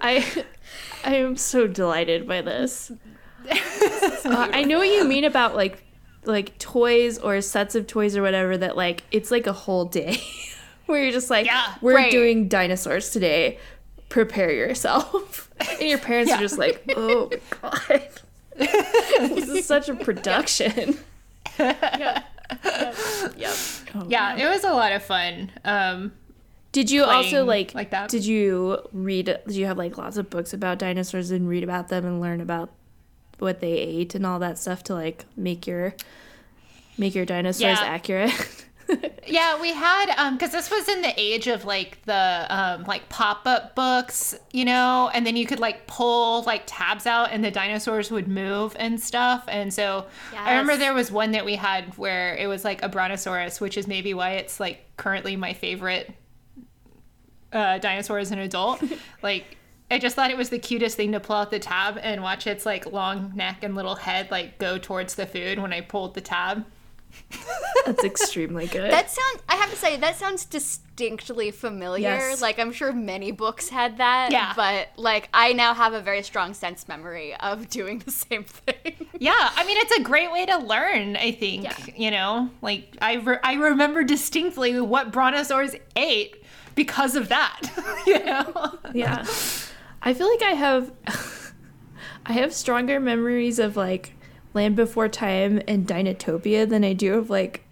I 0.00 0.44
I 1.04 1.16
am 1.16 1.36
so 1.36 1.66
delighted 1.66 2.26
by 2.26 2.40
this. 2.40 2.92
Uh, 4.24 4.48
I 4.52 4.64
know 4.64 4.78
what 4.78 4.88
you 4.88 5.04
mean 5.04 5.24
about 5.24 5.54
like 5.54 5.82
like 6.24 6.58
toys 6.58 7.16
or 7.18 7.40
sets 7.40 7.74
of 7.76 7.86
toys 7.86 8.16
or 8.16 8.22
whatever 8.22 8.56
that 8.58 8.76
like 8.76 9.04
it's 9.12 9.30
like 9.30 9.46
a 9.46 9.52
whole 9.52 9.84
day 9.84 10.20
where 10.86 11.02
you're 11.02 11.12
just 11.12 11.30
like 11.30 11.46
Yeah, 11.46 11.74
we're 11.80 11.94
right. 11.94 12.10
doing 12.10 12.48
dinosaurs 12.48 13.10
today. 13.10 13.58
Prepare 14.08 14.52
yourself. 14.52 15.50
And 15.80 15.88
your 15.88 15.98
parents 15.98 16.30
Yeah. 16.30 16.36
are 16.36 16.40
just 16.40 16.58
like, 16.58 16.84
"Oh 16.96 17.30
my 17.30 17.40
god. 17.62 18.08
this 18.58 19.48
is 19.48 19.64
such 19.66 19.88
a 19.88 19.94
production." 19.94 20.98
Yep. 21.58 22.24
Oh, 23.94 24.06
Yeah, 24.08 24.36
it 24.36 24.46
was 24.48 24.64
a 24.64 24.72
lot 24.72 24.92
of 24.92 25.02
fun. 25.02 25.50
Um, 25.64 26.12
Did 26.72 26.90
you 26.90 27.04
also 27.04 27.44
like 27.44 27.74
like 27.74 27.90
that. 27.90 28.10
Did 28.10 28.26
you 28.26 28.78
read? 28.92 29.26
Did 29.46 29.56
you 29.56 29.66
have 29.66 29.78
like 29.78 29.96
lots 29.98 30.16
of 30.16 30.28
books 30.30 30.52
about 30.52 30.78
dinosaurs 30.78 31.30
and 31.30 31.48
read 31.48 31.64
about 31.64 31.88
them 31.88 32.04
and 32.04 32.20
learn 32.20 32.40
about 32.40 32.70
what 33.38 33.60
they 33.60 33.72
ate 33.72 34.14
and 34.14 34.24
all 34.26 34.38
that 34.38 34.58
stuff 34.58 34.82
to 34.84 34.94
like 34.94 35.24
make 35.36 35.66
your 35.66 35.94
make 36.98 37.14
your 37.14 37.24
dinosaurs 37.26 37.78
Yeah. 37.80 37.86
accurate? 37.86 38.32
Yeah, 39.26 39.60
we 39.60 39.72
had 39.72 40.14
um 40.16 40.34
because 40.36 40.52
this 40.52 40.70
was 40.70 40.88
in 40.88 41.02
the 41.02 41.12
age 41.16 41.48
of 41.48 41.64
like 41.64 42.00
the 42.04 42.46
um 42.48 42.84
like 42.84 43.08
pop-up 43.08 43.74
books, 43.74 44.36
you 44.52 44.64
know, 44.64 45.10
and 45.12 45.26
then 45.26 45.34
you 45.34 45.44
could 45.44 45.58
like 45.58 45.88
pull 45.88 46.44
like 46.44 46.62
tabs 46.66 47.04
out 47.04 47.32
and 47.32 47.44
the 47.44 47.50
dinosaurs 47.50 48.12
would 48.12 48.28
move 48.28 48.76
and 48.78 49.00
stuff. 49.00 49.44
And 49.48 49.74
so 49.74 50.06
I 50.38 50.50
remember 50.52 50.76
there 50.76 50.94
was 50.94 51.10
one 51.10 51.32
that 51.32 51.44
we 51.44 51.56
had 51.56 51.98
where 51.98 52.36
it 52.36 52.46
was 52.46 52.64
like 52.64 52.80
a 52.84 52.88
brontosaurus, 52.88 53.60
which 53.60 53.76
is 53.76 53.88
maybe 53.88 54.14
why 54.14 54.34
it's 54.34 54.60
like 54.60 54.84
currently 54.96 55.34
my 55.34 55.52
favorite 55.52 56.14
uh 57.52 57.78
dinosaur 57.78 58.18
as 58.20 58.30
an 58.30 58.38
adult. 58.38 58.80
like 59.22 59.56
I 59.90 59.98
just 59.98 60.16
thought 60.16 60.30
it 60.30 60.36
was 60.36 60.50
the 60.50 60.58
cutest 60.58 60.96
thing 60.96 61.12
to 61.12 61.20
pull 61.20 61.36
out 61.36 61.50
the 61.50 61.58
tab 61.60 61.98
and 62.02 62.22
watch 62.22 62.46
its 62.46 62.66
like 62.66 62.86
long 62.92 63.32
neck 63.36 63.62
and 63.62 63.74
little 63.74 63.94
head 63.94 64.30
like 64.30 64.58
go 64.58 64.78
towards 64.78 65.14
the 65.14 65.26
food 65.26 65.58
when 65.60 65.72
I 65.72 65.80
pulled 65.80 66.14
the 66.14 66.20
tab. 66.20 66.64
That's 67.86 68.04
extremely 68.04 68.66
good. 68.66 68.90
That 68.90 69.08
sounds. 69.10 69.42
I 69.48 69.54
have 69.56 69.70
to 69.70 69.76
say 69.76 69.96
that 69.96 70.16
sounds 70.16 70.44
distinctly 70.44 71.50
familiar. 71.50 72.02
Yes. 72.02 72.42
Like 72.42 72.58
I'm 72.58 72.72
sure 72.72 72.92
many 72.92 73.30
books 73.30 73.68
had 73.68 73.98
that. 73.98 74.32
Yeah. 74.32 74.52
But 74.56 74.88
like 74.96 75.28
I 75.32 75.52
now 75.52 75.72
have 75.72 75.92
a 75.94 76.00
very 76.02 76.22
strong 76.22 76.52
sense 76.52 76.88
memory 76.88 77.34
of 77.36 77.68
doing 77.70 78.00
the 78.00 78.10
same 78.26 78.44
thing. 78.44 79.06
Yeah, 79.18 79.32
I 79.38 79.64
mean 79.64 79.76
it's 79.78 79.96
a 79.96 80.02
great 80.02 80.32
way 80.32 80.46
to 80.46 80.58
learn. 80.58 81.16
I 81.16 81.30
think 81.32 81.62
Yeah. 81.64 81.76
you 81.96 82.10
know, 82.10 82.50
like 82.60 82.96
I 83.00 83.14
re- 83.14 83.38
I 83.42 83.54
remember 83.54 84.02
distinctly 84.02 84.78
what 84.80 85.12
brontosaurs 85.12 85.74
ate 85.94 86.42
because 86.74 87.14
of 87.14 87.28
that. 87.28 87.60
you 88.06 88.22
know, 88.24 88.78
yeah. 88.92 89.24
I 90.06 90.14
feel 90.14 90.28
like 90.30 90.42
I 90.42 90.52
have 90.54 90.92
I 92.26 92.32
have 92.32 92.54
stronger 92.54 92.98
memories 93.00 93.58
of 93.58 93.76
like 93.76 94.12
Land 94.54 94.76
Before 94.76 95.08
Time 95.08 95.60
and 95.68 95.86
Dinotopia 95.86 96.68
than 96.68 96.84
I 96.84 96.92
do 96.92 97.14
of 97.14 97.28
like 97.28 97.64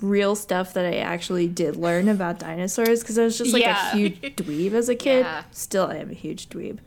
real 0.00 0.36
stuff 0.36 0.74
that 0.74 0.84
I 0.84 0.98
actually 0.98 1.48
did 1.48 1.74
learn 1.76 2.08
about 2.08 2.38
dinosaurs 2.38 3.00
because 3.00 3.18
I 3.18 3.24
was 3.24 3.36
just 3.38 3.52
like 3.52 3.62
Yeah. 3.62 3.92
a 3.92 3.96
huge 3.96 4.20
dweeb 4.36 4.72
as 4.72 4.88
a 4.88 4.94
kid. 4.94 5.20
Yeah. 5.20 5.42
Still 5.50 5.86
I 5.86 5.96
am 5.96 6.10
a 6.10 6.14
huge 6.14 6.48
dweeb. 6.50 6.78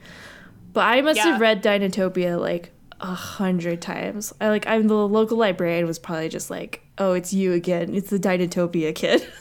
But 0.71 0.81
I 0.81 1.01
must 1.01 1.17
Yeah. 1.17 1.31
have 1.33 1.41
read 1.41 1.61
Dinotopia 1.61 2.39
like 2.39 2.71
a 3.01 3.07
hundred 3.13 3.81
times. 3.81 4.31
I 4.39 4.49
like 4.49 4.67
I'm 4.67 4.87
the 4.87 4.93
local 4.95 5.37
librarian 5.37 5.85
was 5.87 5.99
probably 5.99 6.29
just 6.29 6.49
like, 6.51 6.81
Oh, 6.97 7.13
it's 7.13 7.33
you 7.33 7.53
again. 7.53 7.95
It's 7.95 8.11
the 8.11 8.19
Dinotopia 8.19 8.93
kid. 8.93 9.27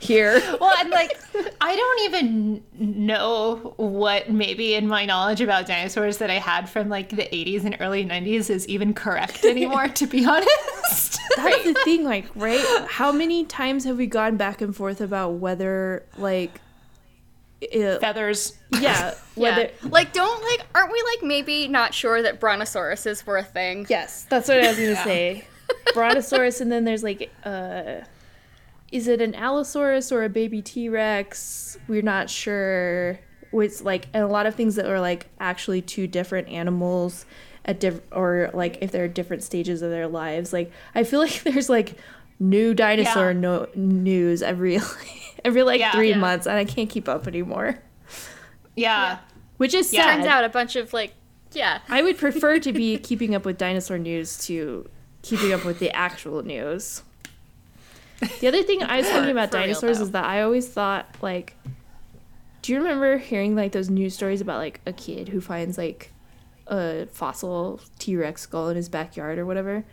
Here. 0.00 0.40
well, 0.60 0.74
and 0.78 0.90
like 0.90 1.18
I 1.60 1.76
don't 1.76 2.00
even 2.04 2.62
know 2.78 3.74
what 3.76 4.30
maybe 4.30 4.74
in 4.74 4.86
my 4.86 5.04
knowledge 5.06 5.40
about 5.40 5.66
dinosaurs 5.66 6.18
that 6.18 6.30
I 6.30 6.38
had 6.38 6.68
from 6.68 6.88
like 6.88 7.10
the 7.10 7.22
80s 7.22 7.64
and 7.64 7.76
early 7.80 8.04
90s 8.04 8.50
is 8.50 8.68
even 8.68 8.94
correct 8.94 9.44
anymore. 9.44 9.88
to 9.88 10.06
be 10.06 10.24
honest. 10.24 11.18
That's 11.36 11.64
the 11.64 11.74
thing, 11.84 12.04
like, 12.04 12.26
right? 12.34 12.64
How 12.88 13.12
many 13.12 13.44
times 13.44 13.84
have 13.84 13.96
we 13.96 14.06
gone 14.06 14.36
back 14.36 14.60
and 14.60 14.74
forth 14.74 15.00
about 15.00 15.34
whether, 15.34 16.04
like, 16.16 16.60
it, 17.60 18.00
Feathers. 18.00 18.52
yeah, 18.80 19.14
whether. 19.34 19.62
yeah. 19.62 19.68
Like 19.88 20.12
don't 20.12 20.42
like 20.42 20.66
aren't 20.74 20.92
we 20.92 21.02
like 21.14 21.22
maybe 21.26 21.68
not 21.68 21.94
sure 21.94 22.20
that 22.20 22.38
brontosauruses 22.38 23.24
were 23.24 23.38
a 23.38 23.42
thing? 23.42 23.86
Yes, 23.88 24.26
that's 24.28 24.48
what 24.48 24.62
I 24.62 24.68
was 24.68 24.76
gonna 24.76 24.96
say. 24.96 25.46
Brontosaurus, 25.94 26.60
and 26.60 26.70
then 26.70 26.84
there's 26.84 27.02
like, 27.02 27.30
uh, 27.44 28.00
is 28.92 29.08
it 29.08 29.20
an 29.20 29.34
Allosaurus 29.34 30.12
or 30.12 30.22
a 30.24 30.28
baby 30.28 30.62
T 30.62 30.88
Rex? 30.88 31.76
We're 31.88 32.02
not 32.02 32.30
sure. 32.30 33.18
It's 33.52 33.82
like, 33.82 34.06
and 34.12 34.22
a 34.22 34.26
lot 34.28 34.46
of 34.46 34.54
things 34.54 34.74
that 34.76 34.86
are 34.86 35.00
like 35.00 35.28
actually 35.40 35.82
two 35.82 36.06
different 36.06 36.48
animals 36.48 37.24
at 37.64 37.80
diff- 37.80 38.00
or 38.12 38.50
like 38.54 38.78
if 38.80 38.92
they're 38.92 39.08
different 39.08 39.42
stages 39.42 39.82
of 39.82 39.90
their 39.90 40.06
lives. 40.08 40.52
Like, 40.52 40.70
I 40.94 41.04
feel 41.04 41.20
like 41.26 41.42
there's 41.42 41.68
like 41.68 41.96
new 42.38 42.74
dinosaur 42.74 43.30
Yeah. 43.32 43.38
no- 43.38 43.68
news 43.74 44.42
every 44.42 44.78
every 45.44 45.62
like 45.62 45.80
Yeah. 45.80 45.92
three 45.92 46.10
Yeah. 46.10 46.18
months, 46.18 46.46
and 46.46 46.56
I 46.56 46.64
can't 46.64 46.88
keep 46.90 47.08
up 47.08 47.26
anymore. 47.26 47.78
Yeah. 48.76 49.18
Which 49.56 49.72
is 49.74 49.92
Yeah. 49.92 50.02
sad. 50.02 50.14
Turns 50.16 50.26
out 50.26 50.44
a 50.44 50.48
bunch 50.48 50.76
of 50.76 50.92
like 50.92 51.14
yeah. 51.52 51.78
I 51.88 52.02
would 52.02 52.18
prefer 52.18 52.58
to 52.58 52.72
be 52.72 52.98
keeping 52.98 53.34
up 53.34 53.44
with 53.46 53.56
dinosaur 53.56 53.96
news 53.98 54.36
to 54.46 54.88
keeping 55.22 55.52
up 55.52 55.64
with 55.64 55.78
the 55.78 55.90
actual 55.96 56.42
news. 56.42 57.02
The 58.40 58.48
other 58.48 58.62
thing 58.62 58.82
I 58.82 58.98
was 58.98 59.06
thinking 59.06 59.30
about 59.30 59.50
for 59.50 59.58
dinosaurs 59.58 60.00
is 60.00 60.10
that 60.12 60.24
I 60.24 60.42
always 60.42 60.68
thought 60.68 61.06
like 61.22 61.56
do 62.62 62.72
you 62.72 62.78
remember 62.78 63.18
hearing 63.18 63.54
like 63.54 63.72
those 63.72 63.88
news 63.90 64.14
stories 64.14 64.40
about 64.40 64.58
like 64.58 64.80
a 64.86 64.92
kid 64.92 65.28
who 65.28 65.40
finds 65.40 65.78
like 65.78 66.12
a 66.66 67.06
fossil 67.12 67.80
T-Rex 67.98 68.42
skull 68.42 68.68
in 68.70 68.76
his 68.76 68.88
backyard 68.88 69.38
or 69.38 69.46
whatever? 69.46 69.84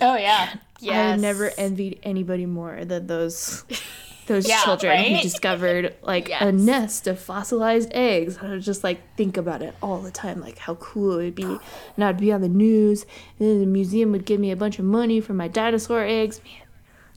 Oh 0.00 0.16
yeah. 0.16 0.54
Yeah. 0.80 0.92
I 0.92 1.10
Yes. 1.12 1.20
never 1.20 1.50
envied 1.56 2.00
anybody 2.02 2.44
more 2.46 2.84
than 2.84 3.06
those 3.06 3.64
those 4.26 4.48
Yeah, 4.48 4.62
children 4.64 4.98
who 5.04 5.22
discovered 5.22 5.94
like 6.02 6.30
a 6.30 6.50
nest 6.52 7.06
of 7.06 7.18
fossilized 7.18 7.90
eggs. 7.92 8.38
I 8.42 8.50
would 8.50 8.62
just 8.62 8.82
like 8.84 9.00
think 9.16 9.36
about 9.36 9.62
it 9.62 9.74
all 9.82 9.98
the 10.00 10.10
time, 10.10 10.40
like 10.40 10.58
how 10.58 10.74
cool 10.76 11.18
it 11.20 11.24
would 11.24 11.34
be. 11.34 11.58
And 11.96 12.04
I'd 12.04 12.18
be 12.18 12.32
on 12.32 12.40
the 12.40 12.48
news, 12.48 13.06
and 13.38 13.48
then 13.48 13.60
the 13.60 13.66
museum 13.66 14.12
would 14.12 14.24
give 14.26 14.40
me 14.40 14.50
a 14.50 14.56
bunch 14.56 14.78
of 14.78 14.84
money 14.84 15.20
for 15.20 15.32
my 15.34 15.48
dinosaur 15.48 16.04
eggs. 16.04 16.40
Man, 16.44 16.63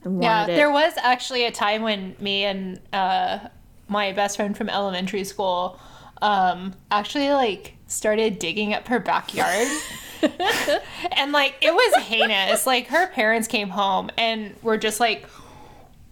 Yeah, 0.04 0.44
it. 0.44 0.48
there 0.48 0.70
was 0.70 0.92
actually 0.96 1.44
a 1.44 1.50
time 1.50 1.82
when 1.82 2.16
me 2.20 2.44
and 2.44 2.80
uh, 2.92 3.40
my 3.88 4.12
best 4.12 4.36
friend 4.36 4.56
from 4.56 4.68
elementary 4.68 5.24
school 5.24 5.78
um, 6.22 6.74
actually 6.90 7.30
like 7.30 7.74
started 7.86 8.38
digging 8.38 8.74
up 8.74 8.88
her 8.88 9.00
backyard. 9.00 9.68
and 11.12 11.32
like 11.32 11.56
it 11.60 11.72
was 11.72 12.02
heinous. 12.04 12.66
Like 12.66 12.88
her 12.88 13.08
parents 13.08 13.48
came 13.48 13.68
home 13.68 14.10
and 14.16 14.54
were 14.62 14.76
just 14.76 15.00
like, 15.00 15.26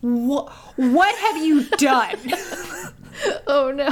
"What? 0.00 0.50
What 0.76 1.14
have 1.16 1.44
you 1.44 1.64
done?" 1.64 2.16
oh 3.46 3.72
no. 3.72 3.88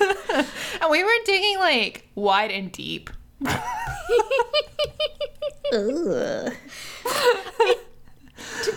and 0.80 0.90
we 0.90 1.04
were 1.04 1.10
digging 1.24 1.58
like 1.58 2.08
wide 2.14 2.50
and 2.50 2.72
deep. 2.72 3.10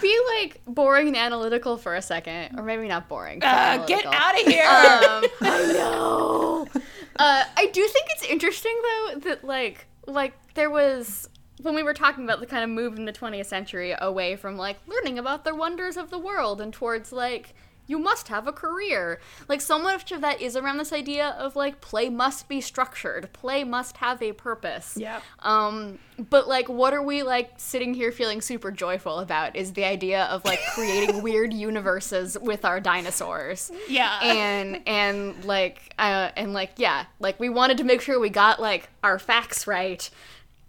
Be 0.03 0.19
like 0.35 0.61
boring 0.67 1.07
and 1.07 1.17
analytical 1.17 1.77
for 1.77 1.95
a 1.95 2.01
second, 2.01 2.59
or 2.59 2.63
maybe 2.63 2.87
not 2.87 3.09
boring. 3.09 3.43
Uh, 3.43 3.83
get 3.87 4.05
out 4.05 4.39
of 4.39 4.47
here! 4.47 4.65
Um, 4.65 5.25
I 5.41 5.73
know. 5.73 6.67
Uh, 7.15 7.43
I 7.55 7.67
do 7.67 7.85
think 7.87 8.07
it's 8.09 8.23
interesting 8.23 8.75
though 8.81 9.19
that 9.19 9.43
like 9.43 9.85
like 10.07 10.33
there 10.55 10.71
was 10.71 11.29
when 11.61 11.75
we 11.75 11.83
were 11.83 11.93
talking 11.93 12.23
about 12.23 12.39
the 12.39 12.47
kind 12.47 12.63
of 12.63 12.71
move 12.71 12.97
in 12.97 13.05
the 13.05 13.13
20th 13.13 13.45
century 13.45 13.93
away 13.99 14.35
from 14.35 14.57
like 14.57 14.77
learning 14.87 15.19
about 15.19 15.45
the 15.45 15.53
wonders 15.53 15.95
of 15.95 16.09
the 16.09 16.17
world 16.17 16.59
and 16.59 16.73
towards 16.73 17.11
like 17.11 17.53
you 17.87 17.99
must 17.99 18.29
have 18.29 18.47
a 18.47 18.51
career. 18.51 19.19
Like 19.47 19.61
so 19.61 19.77
much 19.77 20.11
of 20.11 20.21
that 20.21 20.41
is 20.41 20.55
around 20.55 20.77
this 20.77 20.93
idea 20.93 21.29
of 21.37 21.55
like 21.55 21.81
play 21.81 22.09
must 22.09 22.47
be 22.47 22.61
structured, 22.61 23.31
play 23.33 23.63
must 23.63 23.97
have 23.97 24.21
a 24.21 24.31
purpose. 24.31 24.95
Yeah. 24.97 25.21
Um, 25.39 25.99
but 26.29 26.47
like, 26.47 26.69
what 26.69 26.93
are 26.93 27.01
we 27.01 27.23
like 27.23 27.51
sitting 27.57 27.93
here 27.93 28.11
feeling 28.11 28.41
super 28.41 28.71
joyful 28.71 29.19
about? 29.19 29.55
Is 29.55 29.73
the 29.73 29.83
idea 29.83 30.25
of 30.25 30.45
like 30.45 30.59
creating 30.73 31.21
weird 31.23 31.53
universes 31.53 32.37
with 32.39 32.65
our 32.65 32.79
dinosaurs 32.79 33.71
yeah. 33.89 34.19
and 34.21 34.81
and 34.87 35.43
like 35.45 35.93
uh, 35.99 36.29
and 36.35 36.53
like 36.53 36.71
yeah 36.77 37.05
like 37.19 37.39
we 37.39 37.49
wanted 37.49 37.77
to 37.79 37.83
make 37.83 38.01
sure 38.01 38.19
we 38.19 38.29
got 38.29 38.61
like 38.61 38.89
our 39.03 39.19
facts 39.19 39.67
right 39.67 40.09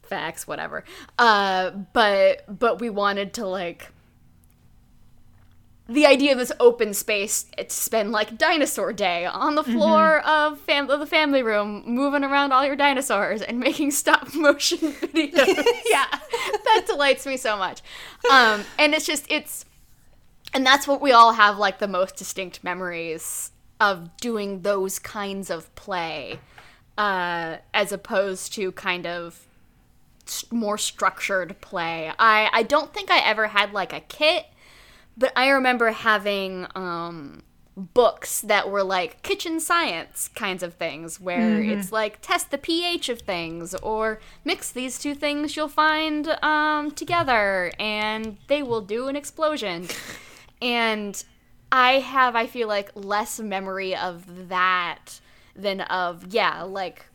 facts 0.02 0.46
whatever 0.46 0.84
uh 1.18 1.70
but 1.70 2.44
but 2.58 2.78
we 2.78 2.90
wanted 2.90 3.32
to 3.32 3.46
like 3.46 3.90
the 5.86 6.06
idea 6.06 6.32
of 6.32 6.38
this 6.38 6.52
open 6.60 6.94
space 6.94 7.44
to 7.58 7.68
spend 7.68 8.10
like 8.10 8.38
dinosaur 8.38 8.92
day 8.92 9.26
on 9.26 9.54
the 9.54 9.62
floor 9.62 10.20
of, 10.20 10.58
fam- 10.60 10.88
of 10.88 10.98
the 10.98 11.06
family 11.06 11.42
room 11.42 11.82
moving 11.86 12.24
around 12.24 12.52
all 12.52 12.64
your 12.64 12.74
dinosaurs 12.76 13.42
and 13.42 13.60
making 13.60 13.90
stop 13.90 14.34
motion 14.34 14.78
videos. 14.92 15.64
Yeah. 15.86 16.06
that 16.64 16.84
delights 16.86 17.26
me 17.26 17.36
so 17.36 17.56
much. 17.58 17.82
Um 18.32 18.64
and 18.78 18.94
it's 18.94 19.04
just 19.04 19.26
it's 19.30 19.66
and 20.54 20.64
that's 20.64 20.88
what 20.88 21.02
we 21.02 21.12
all 21.12 21.34
have 21.34 21.58
like 21.58 21.78
the 21.80 21.88
most 21.88 22.16
distinct 22.16 22.64
memories 22.64 23.50
of 23.78 24.16
doing 24.16 24.62
those 24.62 24.98
kinds 24.98 25.50
of 25.50 25.74
play 25.74 26.38
uh 26.96 27.56
as 27.74 27.92
opposed 27.92 28.54
to 28.54 28.72
kind 28.72 29.06
of 29.06 29.46
more 30.50 30.78
structured 30.78 31.60
play. 31.60 32.10
I 32.18 32.48
i 32.54 32.62
don't 32.62 32.94
think 32.94 33.10
i 33.10 33.18
ever 33.18 33.48
had 33.48 33.72
like 33.74 33.92
a 33.92 34.00
kit 34.00 34.46
but 35.16 35.32
i 35.36 35.48
remember 35.48 35.90
having 35.90 36.66
um 36.74 37.42
books 37.76 38.40
that 38.42 38.70
were 38.70 38.84
like 38.84 39.20
kitchen 39.22 39.58
science 39.58 40.28
kinds 40.28 40.62
of 40.62 40.74
things 40.74 41.18
where 41.18 41.60
it's 41.60 41.90
like 41.90 42.20
test 42.20 42.52
the 42.52 42.58
pH 42.58 43.08
of 43.08 43.18
things 43.20 43.74
or 43.76 44.20
mix 44.44 44.70
these 44.70 44.96
two 44.96 45.12
things 45.12 45.56
you'll 45.56 45.66
find 45.66 46.28
um, 46.40 46.92
together 46.92 47.72
and 47.80 48.38
they 48.46 48.62
will 48.62 48.80
do 48.80 49.08
an 49.08 49.16
explosion. 49.16 49.88
and 50.62 51.24
I 51.72 51.94
have, 51.94 52.36
I 52.36 52.46
feel 52.46 52.68
like, 52.68 52.92
less 52.94 53.40
memory 53.40 53.96
of 53.96 54.48
that 54.48 55.20
than 55.56 55.80
of, 55.80 56.32
yeah, 56.32 56.62
like 56.62 57.06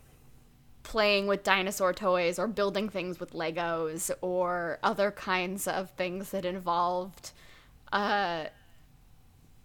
playing 0.82 1.26
with 1.26 1.42
dinosaur 1.42 1.94
toys 1.94 2.38
or 2.38 2.46
building 2.46 2.90
things 2.90 3.18
with 3.18 3.32
Legos 3.32 4.10
or 4.20 4.78
other 4.82 5.10
kinds 5.10 5.66
of 5.66 5.88
things 5.92 6.30
that 6.32 6.44
involved 6.44 7.30
uh, 7.92 8.44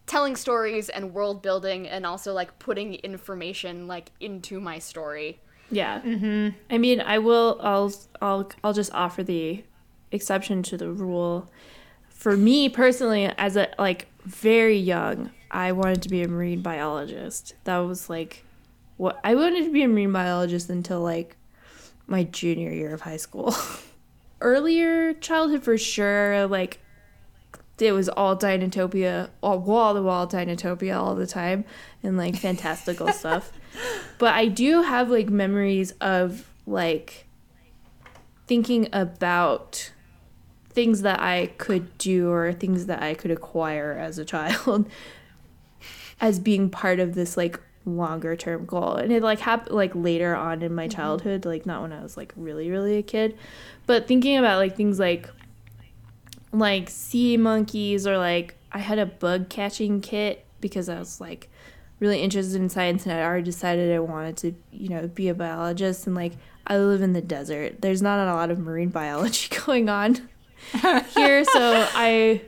telling 0.06 0.36
stories 0.36 0.90
and 0.90 1.14
world 1.14 1.42
building 1.42 1.88
and 1.88 2.06
also 2.06 2.34
like 2.34 2.58
putting 2.60 2.96
information 2.96 3.88
like 3.88 4.12
into 4.20 4.60
my 4.60 4.80
story. 4.80 5.40
Yeah. 5.72 6.02
Mm-hmm. 6.02 6.58
I 6.70 6.78
mean, 6.78 7.02
I 7.02 7.20
will. 7.20 7.60
I'll. 7.62 7.94
I'll. 8.22 8.52
I'll 8.64 8.74
just 8.74 8.94
offer 8.94 9.24
the 9.24 9.64
exception 10.12 10.64
to 10.64 10.78
the 10.78 10.92
rule. 10.92 11.50
For 12.10 12.38
me 12.38 12.70
personally, 12.70 13.26
as 13.38 13.58
a 13.58 13.74
like 13.80 14.08
very 14.24 14.78
young, 14.78 15.32
I 15.52 15.72
wanted 15.72 16.02
to 16.04 16.10
be 16.10 16.22
a 16.22 16.28
marine 16.28 16.62
biologist. 16.62 17.56
That 17.64 17.78
was 17.80 18.10
like 18.10 18.44
what 18.98 19.20
I 19.24 19.36
wanted 19.36 19.66
to 19.66 19.72
be 19.72 19.84
a 19.84 19.88
marine 19.88 20.12
biologist 20.12 20.70
until 20.70 21.02
like 21.02 21.36
my 22.08 22.24
junior 22.24 22.72
year 22.72 22.94
of 22.94 23.02
high 23.02 23.18
school. 23.18 23.56
Earlier 24.42 25.14
childhood, 25.14 25.64
for 25.64 25.78
sure, 25.78 26.46
like 26.48 26.80
it 27.78 27.92
was 27.92 28.08
all 28.10 28.38
Dinotopia, 28.38 29.30
all 29.44 29.60
wall 29.60 29.94
to 29.94 30.02
wall 30.02 30.28
Dinotopia 30.28 30.98
all 30.98 31.16
the 31.16 31.28
time, 31.28 31.66
and 32.04 32.18
like 32.18 32.36
fantastical 32.36 33.08
stuff. 33.12 33.52
But 34.18 34.34
I 34.34 34.48
do 34.48 34.82
have 34.82 35.10
like 35.10 35.30
memories 35.30 35.92
of 36.02 36.50
like 36.66 37.26
thinking 38.48 38.88
about 38.94 39.92
things 40.70 41.02
that 41.02 41.20
I 41.20 41.48
could 41.58 41.98
do 41.98 42.32
or 42.32 42.54
things 42.54 42.86
that 42.86 43.02
I 43.02 43.14
could 43.14 43.32
acquire 43.32 43.94
as 43.94 44.18
a 44.18 44.26
child 44.26 44.90
as 46.22 46.40
being 46.40 46.70
part 46.70 47.00
of 47.00 47.16
this 47.16 47.38
like 47.38 47.60
longer 47.86 48.36
term 48.36 48.66
goal. 48.66 48.96
And 48.96 49.12
it 49.12 49.24
like 49.24 49.40
happened 49.40 49.76
like 49.76 49.92
later 49.96 50.36
on 50.36 50.62
in 50.62 50.74
my 50.74 50.88
mm-hmm. 50.88 50.96
childhood, 50.96 51.46
like 51.46 51.66
not 51.66 51.82
when 51.82 51.94
I 51.94 52.02
was 52.02 52.18
like 52.18 52.34
really, 52.36 52.70
really 52.70 52.98
a 52.98 53.04
kid, 53.04 53.38
but 53.86 54.08
thinking 54.08 54.38
about 54.38 54.58
like 54.58 54.76
things 54.76 55.00
like 55.00 55.30
like 56.60 56.90
sea 56.90 57.38
monkeys 57.38 58.06
or 58.08 58.18
like 58.18 58.56
I 58.72 58.80
had 58.80 59.00
a 59.00 59.06
bug 59.06 59.50
catching 59.50 60.02
kit 60.02 60.46
because 60.62 60.90
I 60.90 61.00
was 61.00 61.22
like 61.22 61.50
really 62.00 62.22
interested 62.22 62.62
in 62.62 62.70
science 62.70 63.06
and 63.06 63.14
I 63.14 63.24
already 63.24 63.44
decided 63.44 63.94
I 63.94 64.00
wanted 64.00 64.38
to, 64.38 64.56
you 64.72 64.90
know, 64.90 65.08
be 65.08 65.30
a 65.30 65.34
biologist 65.34 66.08
and 66.08 66.16
like 66.16 66.34
I 66.68 66.78
live 66.78 67.02
in 67.02 67.14
the 67.14 67.22
desert. 67.22 67.82
There's 67.82 68.02
not 68.02 68.28
a 68.28 68.34
lot 68.34 68.52
of 68.52 68.60
marine 68.60 68.90
biology 69.02 69.56
going 69.66 69.90
on 69.90 70.30
here, 71.16 71.44
so 71.46 71.88
I 71.94 72.42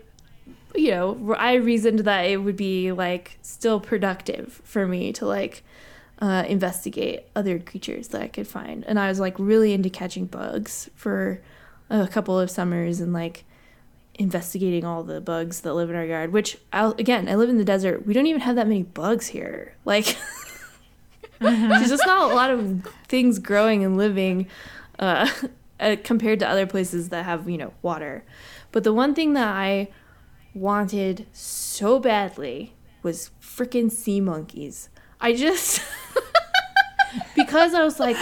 you 0.75 0.91
know, 0.91 1.35
I 1.37 1.55
reasoned 1.55 1.99
that 1.99 2.21
it 2.21 2.37
would 2.37 2.55
be 2.55 2.91
like 2.91 3.39
still 3.41 3.79
productive 3.79 4.61
for 4.63 4.87
me 4.87 5.11
to 5.13 5.25
like 5.25 5.63
uh, 6.19 6.45
investigate 6.47 7.25
other 7.35 7.57
creatures 7.59 8.09
that 8.09 8.21
I 8.21 8.27
could 8.27 8.47
find. 8.47 8.83
And 8.85 8.99
I 8.99 9.09
was 9.09 9.19
like 9.19 9.35
really 9.39 9.73
into 9.73 9.89
catching 9.89 10.25
bugs 10.25 10.89
for 10.95 11.41
a 11.89 12.07
couple 12.07 12.39
of 12.39 12.51
summers 12.51 12.99
and 12.99 13.13
like 13.13 13.45
investigating 14.17 14.83
all 14.85 15.03
the 15.03 15.21
bugs 15.21 15.61
that 15.61 15.73
live 15.73 15.89
in 15.89 15.95
our 15.95 16.05
yard. 16.05 16.33
Which 16.33 16.57
I'll, 16.73 16.91
again, 16.93 17.27
I 17.27 17.35
live 17.35 17.49
in 17.49 17.57
the 17.57 17.65
desert. 17.65 18.05
We 18.05 18.13
don't 18.13 18.25
even 18.27 18.41
have 18.41 18.55
that 18.55 18.67
many 18.67 18.83
bugs 18.83 19.27
here. 19.27 19.75
Like, 19.85 20.17
there's 21.39 21.89
just 21.89 22.05
not 22.05 22.31
a 22.31 22.35
lot 22.35 22.49
of 22.49 22.87
things 23.07 23.39
growing 23.39 23.83
and 23.83 23.97
living 23.97 24.47
uh, 24.99 25.29
uh, 25.79 25.95
compared 26.03 26.39
to 26.39 26.47
other 26.47 26.65
places 26.65 27.09
that 27.09 27.25
have 27.25 27.49
you 27.49 27.57
know 27.57 27.73
water. 27.81 28.23
But 28.71 28.83
the 28.83 28.93
one 28.93 29.13
thing 29.13 29.33
that 29.33 29.47
I 29.47 29.89
wanted 30.53 31.27
so 31.31 31.99
badly 31.99 32.73
was 33.03 33.31
freaking 33.41 33.91
sea 33.91 34.19
monkeys. 34.19 34.89
I 35.21 35.33
just 35.33 35.81
because 37.35 37.73
I 37.73 37.83
was 37.83 37.99
like 37.99 38.17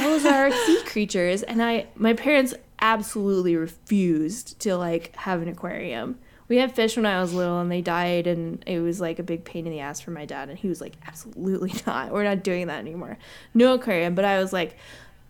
those 0.00 0.24
are 0.26 0.50
sea 0.50 0.82
creatures 0.84 1.42
and 1.42 1.62
I 1.62 1.86
my 1.94 2.12
parents 2.12 2.54
absolutely 2.80 3.56
refused 3.56 4.58
to 4.60 4.76
like 4.76 5.14
have 5.16 5.42
an 5.42 5.48
aquarium. 5.48 6.18
We 6.48 6.56
had 6.56 6.74
fish 6.74 6.96
when 6.96 7.04
I 7.04 7.20
was 7.20 7.34
little 7.34 7.60
and 7.60 7.70
they 7.70 7.82
died 7.82 8.26
and 8.26 8.62
it 8.66 8.80
was 8.80 9.00
like 9.00 9.18
a 9.18 9.22
big 9.22 9.44
pain 9.44 9.66
in 9.66 9.72
the 9.72 9.80
ass 9.80 10.00
for 10.00 10.12
my 10.12 10.24
dad 10.24 10.48
and 10.48 10.58
he 10.58 10.68
was 10.68 10.80
like 10.80 10.94
absolutely 11.06 11.74
not. 11.86 12.12
We're 12.12 12.24
not 12.24 12.42
doing 12.42 12.68
that 12.68 12.78
anymore. 12.78 13.18
No 13.54 13.74
aquarium, 13.74 14.14
but 14.14 14.24
I 14.24 14.38
was 14.38 14.52
like 14.52 14.76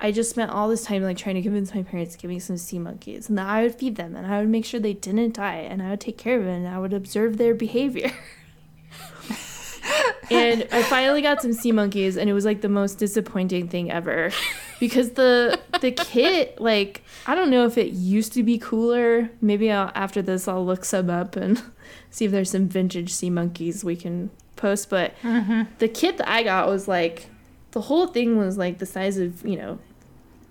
I 0.00 0.12
just 0.12 0.30
spent 0.30 0.52
all 0.52 0.68
this 0.68 0.84
time 0.84 1.02
like 1.02 1.16
trying 1.16 1.34
to 1.34 1.42
convince 1.42 1.74
my 1.74 1.82
parents 1.82 2.14
to 2.14 2.20
give 2.20 2.30
me 2.30 2.38
some 2.38 2.56
sea 2.56 2.78
monkeys 2.78 3.28
and 3.28 3.36
that 3.36 3.48
I 3.48 3.62
would 3.62 3.74
feed 3.74 3.96
them 3.96 4.14
and 4.14 4.26
I 4.26 4.38
would 4.38 4.48
make 4.48 4.64
sure 4.64 4.78
they 4.78 4.92
didn't 4.92 5.34
die 5.34 5.56
and 5.56 5.82
I 5.82 5.90
would 5.90 6.00
take 6.00 6.16
care 6.16 6.38
of 6.38 6.44
them 6.44 6.66
and 6.66 6.68
I 6.68 6.78
would 6.78 6.92
observe 6.92 7.36
their 7.36 7.52
behavior. 7.52 8.12
and 10.30 10.68
I 10.70 10.84
finally 10.84 11.20
got 11.20 11.42
some 11.42 11.52
sea 11.52 11.72
monkeys 11.72 12.16
and 12.16 12.30
it 12.30 12.32
was 12.32 12.44
like 12.44 12.60
the 12.60 12.68
most 12.68 12.98
disappointing 12.98 13.66
thing 13.66 13.90
ever. 13.90 14.30
because 14.80 15.12
the 15.12 15.58
the 15.80 15.90
kit 15.92 16.60
like 16.60 17.02
I 17.26 17.34
don't 17.34 17.50
know 17.50 17.66
if 17.66 17.78
it 17.78 17.92
used 17.92 18.32
to 18.34 18.42
be 18.42 18.58
cooler. 18.58 19.30
Maybe 19.40 19.70
I'll, 19.70 19.92
after 19.94 20.22
this 20.22 20.48
I'll 20.48 20.64
look 20.64 20.84
some 20.84 21.10
up 21.10 21.36
and 21.36 21.62
see 22.10 22.24
if 22.24 22.32
there's 22.32 22.50
some 22.50 22.68
vintage 22.68 23.12
sea 23.12 23.30
monkeys 23.30 23.84
we 23.84 23.96
can 23.96 24.30
post. 24.56 24.90
But 24.90 25.14
mm-hmm. 25.22 25.62
the 25.78 25.88
kit 25.88 26.18
that 26.18 26.28
I 26.28 26.42
got 26.42 26.68
was 26.68 26.88
like 26.88 27.26
the 27.72 27.82
whole 27.82 28.06
thing 28.06 28.38
was 28.38 28.58
like 28.58 28.78
the 28.78 28.86
size 28.86 29.18
of 29.18 29.46
you 29.46 29.56
know 29.56 29.78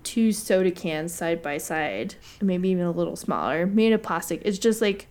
two 0.04 0.32
soda 0.32 0.70
cans 0.70 1.12
side 1.12 1.42
by 1.42 1.58
side, 1.58 2.14
maybe 2.40 2.70
even 2.70 2.84
a 2.84 2.90
little 2.90 3.16
smaller, 3.16 3.66
made 3.66 3.92
of 3.92 4.02
plastic. 4.02 4.40
It's 4.44 4.58
just 4.58 4.80
like 4.80 5.06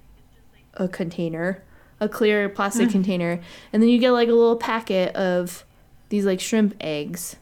a 0.73 0.87
container, 0.87 1.61
a 1.99 2.09
clear 2.09 2.49
plastic 2.49 2.89
mm. 2.89 2.93
container, 2.93 3.39
and 3.71 3.81
then 3.81 3.89
you 3.89 3.99
get 3.99 4.11
like 4.11 4.29
a 4.29 4.33
little 4.33 4.55
packet 4.55 5.15
of 5.15 5.65
these 6.09 6.25
like 6.25 6.39
shrimp 6.39 6.75
eggs, 6.79 7.35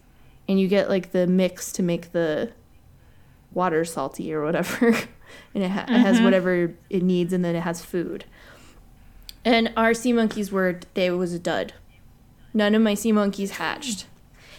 and 0.48 0.60
you 0.60 0.68
get 0.68 0.90
like 0.90 1.12
the 1.12 1.28
mix 1.28 1.72
to 1.74 1.84
make 1.84 2.12
the 2.12 2.52
water 3.54 3.86
salty 3.86 4.34
or 4.34 4.44
whatever, 4.44 4.88
and 5.54 5.64
it, 5.64 5.70
ha- 5.70 5.86
it 5.88 6.00
has 6.00 6.18
mm-hmm. 6.18 6.26
whatever 6.26 6.74
it 6.90 7.04
needs, 7.04 7.34
and 7.34 7.44
then 7.44 7.56
it 7.56 7.62
has 7.62 7.84
food. 7.84 8.26
And 9.44 9.72
our 9.78 9.94
sea 9.94 10.12
monkeys 10.12 10.52
were 10.52 10.80
they 10.96 11.10
was 11.12 11.34
a 11.34 11.40
dud. 11.40 11.74
None 12.54 12.74
of 12.74 12.82
my 12.82 12.96
sea 12.96 13.12
monkeys 13.12 13.52
hatched. 13.52 14.08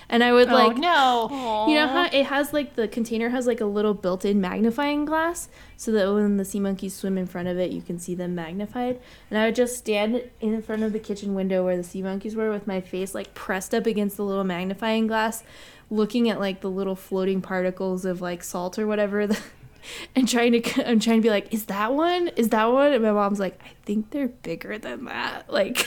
And 0.09 0.22
I 0.22 0.33
would 0.33 0.49
oh, 0.49 0.55
like 0.55 0.77
oh 0.77 0.81
no. 0.81 1.66
you 1.68 1.75
know 1.75 1.88
how 1.88 2.05
it 2.12 2.27
has 2.27 2.53
like 2.53 2.77
the 2.77 2.87
container 2.87 3.31
has 3.31 3.46
like 3.46 3.61
a 3.61 3.66
little 3.66 3.94
built-in 3.94 4.40
magnifying 4.40 5.05
glass 5.05 5.49
so 5.77 5.90
that 5.92 6.12
when 6.12 6.37
the 6.37 6.44
sea 6.44 6.61
monkeys 6.61 6.94
swim 6.94 7.18
in 7.18 7.27
front 7.27 7.49
of 7.49 7.59
it 7.59 7.72
you 7.72 7.83
can 7.83 7.99
see 7.99 8.14
them 8.14 8.35
magnified. 8.35 9.01
And 9.31 9.38
I 9.38 9.46
would 9.46 9.57
just 9.57 9.77
stand 9.77 10.22
in 10.40 10.62
front 10.62 10.85
of 10.85 10.92
the 10.92 11.01
kitchen 11.01 11.35
window 11.35 11.64
where 11.64 11.77
the 11.77 11.83
sea 11.83 12.03
monkeys 12.03 12.37
were 12.37 12.51
with 12.51 12.68
my 12.68 12.81
face 12.81 13.16
like 13.16 13.35
pressed 13.35 13.75
up 13.75 13.87
against 13.87 14.16
the 14.16 14.25
little 14.25 14.44
magnifying 14.44 15.09
glass 15.09 15.42
looking 15.90 16.29
at 16.31 16.40
like 16.40 16.61
the 16.61 16.70
little 16.70 16.96
floating 16.96 17.40
particles 17.40 18.05
of 18.05 18.20
like 18.20 18.42
salt 18.42 18.79
or 18.79 18.87
whatever 18.87 19.27
the, 19.27 19.38
and 20.16 20.29
trying 20.29 20.61
to 20.61 20.88
I'm 20.88 20.99
trying 21.01 21.18
to 21.18 21.22
be 21.22 21.31
like 21.31 21.53
is 21.53 21.66
that 21.66 21.92
one? 21.94 22.29
Is 22.37 22.49
that 22.51 22.66
one? 22.66 22.92
And 22.92 23.03
my 23.03 23.12
mom's 23.12 23.38
like 23.40 23.61
I 23.64 23.70
think 23.85 24.11
they're 24.11 24.29
bigger 24.29 24.79
than 24.79 25.05
that. 25.07 25.44
Like 25.53 25.87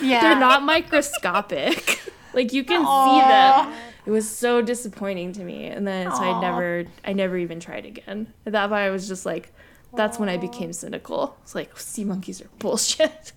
Yeah. 0.00 0.20
they're 0.20 0.40
not 0.40 0.62
microscopic. 0.62 2.00
like 2.34 2.52
you 2.52 2.64
can 2.64 2.80
see 2.80 3.28
them. 3.28 3.72
It 4.06 4.10
was 4.10 4.28
so 4.28 4.60
disappointing 4.60 5.32
to 5.32 5.42
me, 5.44 5.64
and 5.66 5.86
then 5.86 6.10
so 6.10 6.18
I 6.22 6.38
never, 6.38 6.84
I 7.06 7.14
never 7.14 7.38
even 7.38 7.58
tried 7.58 7.86
again. 7.86 8.34
At 8.44 8.52
that 8.52 8.68
point, 8.68 8.80
I 8.80 8.90
was 8.90 9.08
just 9.08 9.24
like, 9.24 9.50
that's 9.94 10.18
when 10.18 10.28
I 10.28 10.36
became 10.36 10.74
cynical. 10.74 11.38
It's 11.42 11.54
like 11.54 11.78
sea 11.78 12.04
monkeys 12.04 12.42
are 12.42 12.48
bullshit. 12.58 13.32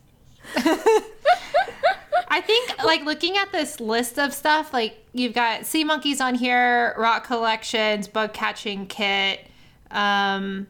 I 2.29 2.41
think 2.41 2.83
like 2.83 3.03
looking 3.05 3.37
at 3.37 3.51
this 3.51 3.79
list 3.79 4.19
of 4.19 4.33
stuff, 4.33 4.73
like 4.73 4.97
you've 5.13 5.33
got 5.33 5.65
sea 5.65 5.83
monkeys 5.83 6.19
on 6.19 6.35
here, 6.35 6.93
rock 6.97 7.25
collections, 7.25 8.07
bug 8.07 8.33
catching 8.33 8.85
kit, 8.87 9.47
um, 9.91 10.67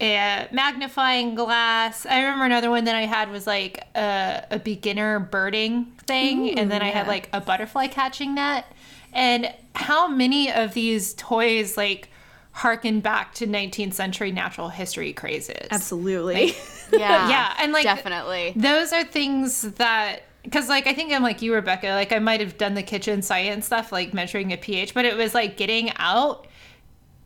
a 0.00 0.48
magnifying 0.52 1.34
glass. 1.34 2.06
I 2.06 2.20
remember 2.20 2.44
another 2.44 2.70
one 2.70 2.84
that 2.84 2.94
I 2.94 3.02
had 3.02 3.30
was 3.30 3.46
like 3.46 3.84
a, 3.94 4.44
a 4.50 4.58
beginner 4.58 5.18
birding 5.18 5.86
thing, 6.06 6.58
and 6.58 6.70
then 6.70 6.82
I 6.82 6.88
had 6.88 7.08
like 7.08 7.28
a 7.32 7.40
butterfly 7.40 7.88
catching 7.88 8.34
net. 8.34 8.66
And 9.12 9.52
how 9.74 10.08
many 10.08 10.52
of 10.52 10.74
these 10.74 11.14
toys 11.14 11.76
like 11.76 12.10
harken 12.52 13.00
back 13.00 13.34
to 13.34 13.46
19th 13.46 13.94
century 13.94 14.30
natural 14.30 14.68
history 14.68 15.12
crazes? 15.12 15.68
Absolutely. 15.70 16.54
Yeah. 16.92 17.28
Yeah, 17.28 17.54
and, 17.58 17.72
like, 17.72 17.82
definitely. 17.82 18.52
those 18.54 18.92
are 18.92 19.02
things 19.02 19.62
that 19.62 20.22
because 20.46 20.68
like 20.68 20.86
i 20.86 20.92
think 20.92 21.12
i'm 21.12 21.22
like 21.22 21.42
you 21.42 21.52
rebecca 21.52 21.88
like 21.88 22.12
i 22.12 22.18
might 22.18 22.40
have 22.40 22.56
done 22.56 22.74
the 22.74 22.82
kitchen 22.82 23.20
science 23.20 23.66
stuff 23.66 23.92
like 23.92 24.14
measuring 24.14 24.52
a 24.52 24.56
ph 24.56 24.94
but 24.94 25.04
it 25.04 25.16
was 25.16 25.34
like 25.34 25.56
getting 25.56 25.92
out 25.96 26.46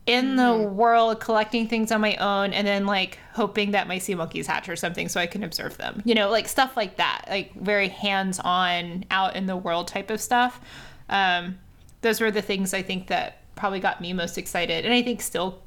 in 0.06 0.34
the 0.36 0.56
world 0.56 1.20
collecting 1.20 1.68
things 1.68 1.92
on 1.92 2.00
my 2.00 2.16
own 2.16 2.52
and 2.52 2.66
then 2.66 2.86
like 2.86 3.18
hoping 3.34 3.72
that 3.72 3.86
my 3.86 3.98
sea 3.98 4.14
monkeys 4.14 4.46
hatch 4.46 4.68
or 4.68 4.74
something 4.74 5.08
so 5.08 5.20
i 5.20 5.26
can 5.26 5.44
observe 5.44 5.76
them. 5.76 6.02
You 6.04 6.14
know 6.14 6.30
like 6.30 6.48
stuff 6.48 6.76
like 6.76 6.96
that 6.96 7.26
like 7.28 7.54
very 7.54 7.88
hands-on 7.88 9.04
out 9.10 9.36
in 9.36 9.46
the 9.46 9.56
world 9.56 9.86
type 9.88 10.10
of 10.10 10.20
stuff. 10.20 10.60
Um, 11.08 11.58
those 12.00 12.20
were 12.20 12.30
the 12.30 12.42
things 12.42 12.72
i 12.72 12.82
think 12.82 13.08
that 13.08 13.38
probably 13.54 13.78
got 13.78 14.00
me 14.00 14.12
most 14.12 14.38
excited 14.38 14.84
and 14.84 14.94
i 14.94 15.02
think 15.02 15.20
still 15.20 15.60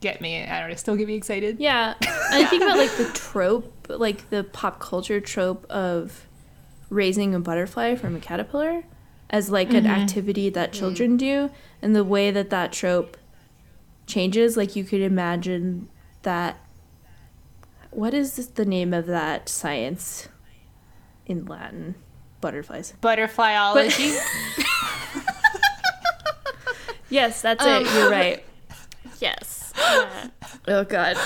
get 0.00 0.20
me 0.20 0.44
i 0.44 0.60
don't 0.60 0.70
know 0.70 0.76
still 0.76 0.96
get 0.96 1.08
me 1.08 1.14
excited. 1.14 1.58
Yeah. 1.58 1.94
And 2.32 2.44
I 2.44 2.48
think 2.48 2.62
about 2.62 2.78
like 2.78 2.96
the 2.96 3.10
trope, 3.12 3.86
like 3.88 4.30
the 4.30 4.42
pop 4.44 4.80
culture 4.80 5.20
trope 5.20 5.66
of 5.70 6.26
raising 6.90 7.34
a 7.34 7.40
butterfly 7.40 7.94
from 7.94 8.16
a 8.16 8.20
caterpillar 8.20 8.84
as 9.30 9.50
like 9.50 9.72
an 9.72 9.86
activity 9.86 10.48
that 10.50 10.72
children 10.72 11.16
do 11.16 11.50
and 11.82 11.96
the 11.96 12.04
way 12.04 12.30
that 12.30 12.50
that 12.50 12.72
trope 12.72 13.16
changes 14.06 14.56
like 14.56 14.76
you 14.76 14.84
could 14.84 15.00
imagine 15.00 15.88
that 16.22 16.58
what 17.90 18.12
is 18.12 18.36
this, 18.36 18.46
the 18.46 18.64
name 18.64 18.92
of 18.92 19.06
that 19.06 19.48
science 19.48 20.28
in 21.26 21.46
Latin? 21.46 21.94
Butterflies. 22.40 22.94
Butterflyology? 23.00 24.18
Yes 27.10 27.42
that's 27.42 27.64
it. 27.64 27.94
You're 27.94 28.10
right. 28.10 28.44
Yes. 29.20 29.72
Uh, 29.78 30.28
oh 30.68 30.84
god 30.84 31.16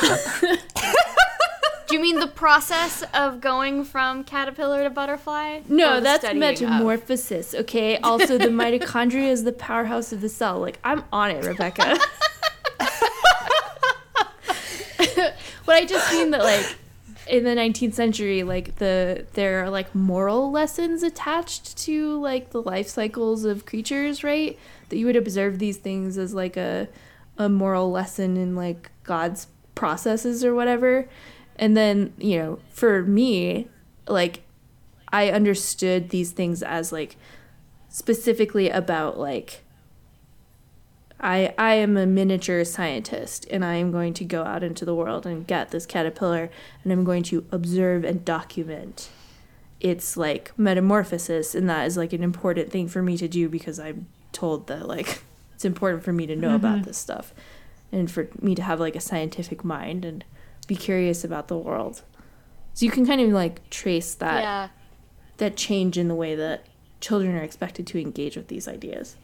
do 1.88 1.94
you 1.94 2.03
mean 2.03 2.20
the 2.20 2.27
process 2.27 3.03
of 3.14 3.40
going 3.40 3.85
from 3.85 4.24
caterpillar 4.24 4.83
to 4.85 4.90
butterfly? 4.90 5.61
No, 5.68 6.01
that's 6.01 6.24
studying 6.24 6.42
of? 6.42 6.61
metamorphosis, 6.61 7.55
okay? 7.55 7.96
Also, 7.98 8.37
the 8.37 8.44
mitochondria 8.48 9.31
is 9.31 9.44
the 9.44 9.53
powerhouse 9.53 10.12
of 10.12 10.20
the 10.20 10.29
cell. 10.29 10.61
Like, 10.61 10.79
I'm 10.85 11.05
on 11.12 11.31
it, 11.31 11.44
Rebecca. 11.44 11.96
but 12.79 12.87
I 15.77 15.87
just 15.87 16.12
mean 16.12 16.31
that, 16.33 16.42
like, 16.42 16.77
in 17.27 17.44
the 17.44 17.55
19th 17.55 17.94
century, 17.94 18.42
like, 18.42 18.77
the 18.77 19.24
there 19.33 19.64
are, 19.64 19.70
like, 19.70 19.94
moral 19.94 20.51
lessons 20.51 21.03
attached 21.03 21.79
to, 21.79 22.20
like, 22.20 22.51
the 22.51 22.61
life 22.61 22.88
cycles 22.88 23.44
of 23.44 23.64
creatures, 23.64 24.22
right? 24.22 24.59
That 24.90 24.98
you 24.98 25.07
would 25.07 25.16
observe 25.16 25.59
these 25.59 25.79
things 25.79 26.18
as, 26.18 26.35
like, 26.35 26.59
a, 26.59 26.88
a 27.38 27.48
moral 27.48 27.90
lesson 27.90 28.37
in, 28.37 28.55
like, 28.55 28.90
God's 29.05 29.46
processes 29.74 30.44
or 30.44 30.55
whatever. 30.55 31.09
And 31.59 31.77
then, 31.77 32.12
you 32.18 32.38
know, 32.38 32.59
for 32.71 33.03
me, 33.03 33.68
like, 34.07 34.42
I 35.12 35.31
understood 35.31 36.11
these 36.11 36.33
things 36.33 36.62
as 36.62 36.92
like 36.92 37.16
specifically 37.88 38.68
about 38.68 39.18
like 39.18 39.64
I 41.21 41.55
I 41.59 41.75
am 41.75 41.97
a 41.97 42.07
miniature 42.07 42.64
scientist 42.64 43.47
and 43.51 43.64
I 43.64 43.75
am 43.77 43.90
going 43.90 44.14
to 44.14 44.25
go 44.25 44.44
out 44.44 44.62
into 44.62 44.85
the 44.85 44.94
world 44.94 45.27
and 45.27 45.47
get 45.47 45.71
this 45.71 45.87
caterpillar 45.87 46.51
and 46.83 46.92
I'm 46.92 47.05
going 47.05 47.23
to 47.25 47.47
observe 47.51 48.05
and 48.05 48.25
document 48.25 49.09
its 49.81 50.16
like 50.16 50.53
metamorphosis. 50.59 51.55
And 51.55 51.68
that 51.71 51.87
is 51.87 51.97
like 51.97 52.12
an 52.12 52.23
important 52.23 52.71
thing 52.71 52.88
for 52.88 53.03
me 53.03 53.16
to 53.16 53.29
do 53.29 53.49
because 53.49 53.81
I'm 53.81 54.07
told 54.33 54.66
that 54.66 54.87
like 54.87 55.23
it's 55.55 55.64
important 55.64 56.05
for 56.05 56.12
me 56.12 56.27
to 56.27 56.37
know 56.37 56.55
about 56.55 56.77
mm-hmm. 56.77 56.85
this 56.85 56.99
stuff 56.99 57.33
and 57.90 58.11
for 58.11 58.29
me 58.40 58.55
to 58.55 58.62
have 58.62 58.79
like 58.79 58.94
a 58.94 59.01
scientific 59.01 59.64
mind. 59.64 60.05
And 60.05 60.25
be 60.68 60.76
curious 60.76 61.24
about 61.24 61.48
the 61.48 61.59
world. 61.59 62.02
So 62.74 62.85
you 62.85 62.92
can 62.92 63.04
kind 63.04 63.20
of 63.20 63.31
like 63.31 63.68
trace 63.70 64.14
that 64.14 64.42
Yeah. 64.42 64.68
that 65.38 65.57
change 65.57 65.98
in 65.98 66.07
the 66.07 66.14
way 66.14 66.37
that 66.37 66.66
children 67.00 67.35
are 67.35 67.42
expected 67.42 67.87
to 67.88 68.00
engage 68.00 68.37
with 68.37 68.46
these 68.46 68.68
ideas. 68.68 69.16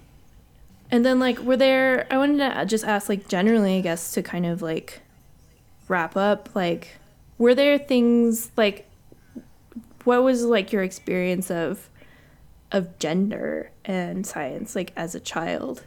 And 0.90 1.04
then 1.04 1.20
like 1.20 1.38
were 1.38 1.57
there 1.57 2.09
I 2.11 2.18
wanted 2.18 2.38
to 2.38 2.66
just 2.66 2.85
ask 2.85 3.09
like 3.09 3.28
generally 3.28 3.78
I 3.78 3.80
guess 3.80 4.11
to 4.12 4.22
kind 4.22 4.44
of 4.46 4.61
like 4.62 5.02
wrap 5.87 6.16
up 6.16 6.48
like 6.54 6.96
were 7.38 7.54
there 7.54 7.78
things 7.78 8.50
like 8.57 8.88
what 10.04 10.22
was 10.22 10.44
like 10.44 10.72
your 10.72 10.83
experience 10.83 11.50
of 11.50 11.88
of 12.72 12.98
gender 12.98 13.70
and 13.85 14.26
science 14.26 14.74
like 14.74 14.92
as 14.96 15.14
a 15.14 15.20
child? 15.20 15.83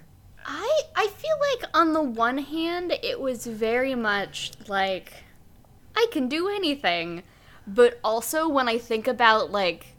I 0.45 0.81
I 0.95 1.07
feel 1.07 1.35
like 1.51 1.69
on 1.73 1.93
the 1.93 2.01
one 2.01 2.37
hand 2.37 2.93
it 3.03 3.19
was 3.19 3.45
very 3.45 3.95
much 3.95 4.51
like 4.67 5.13
I 5.97 6.05
can 6.11 6.29
do 6.29 6.47
anything. 6.47 7.23
But 7.65 7.99
also 8.03 8.47
when 8.47 8.69
I 8.69 8.77
think 8.77 9.07
about 9.07 9.51
like 9.51 9.97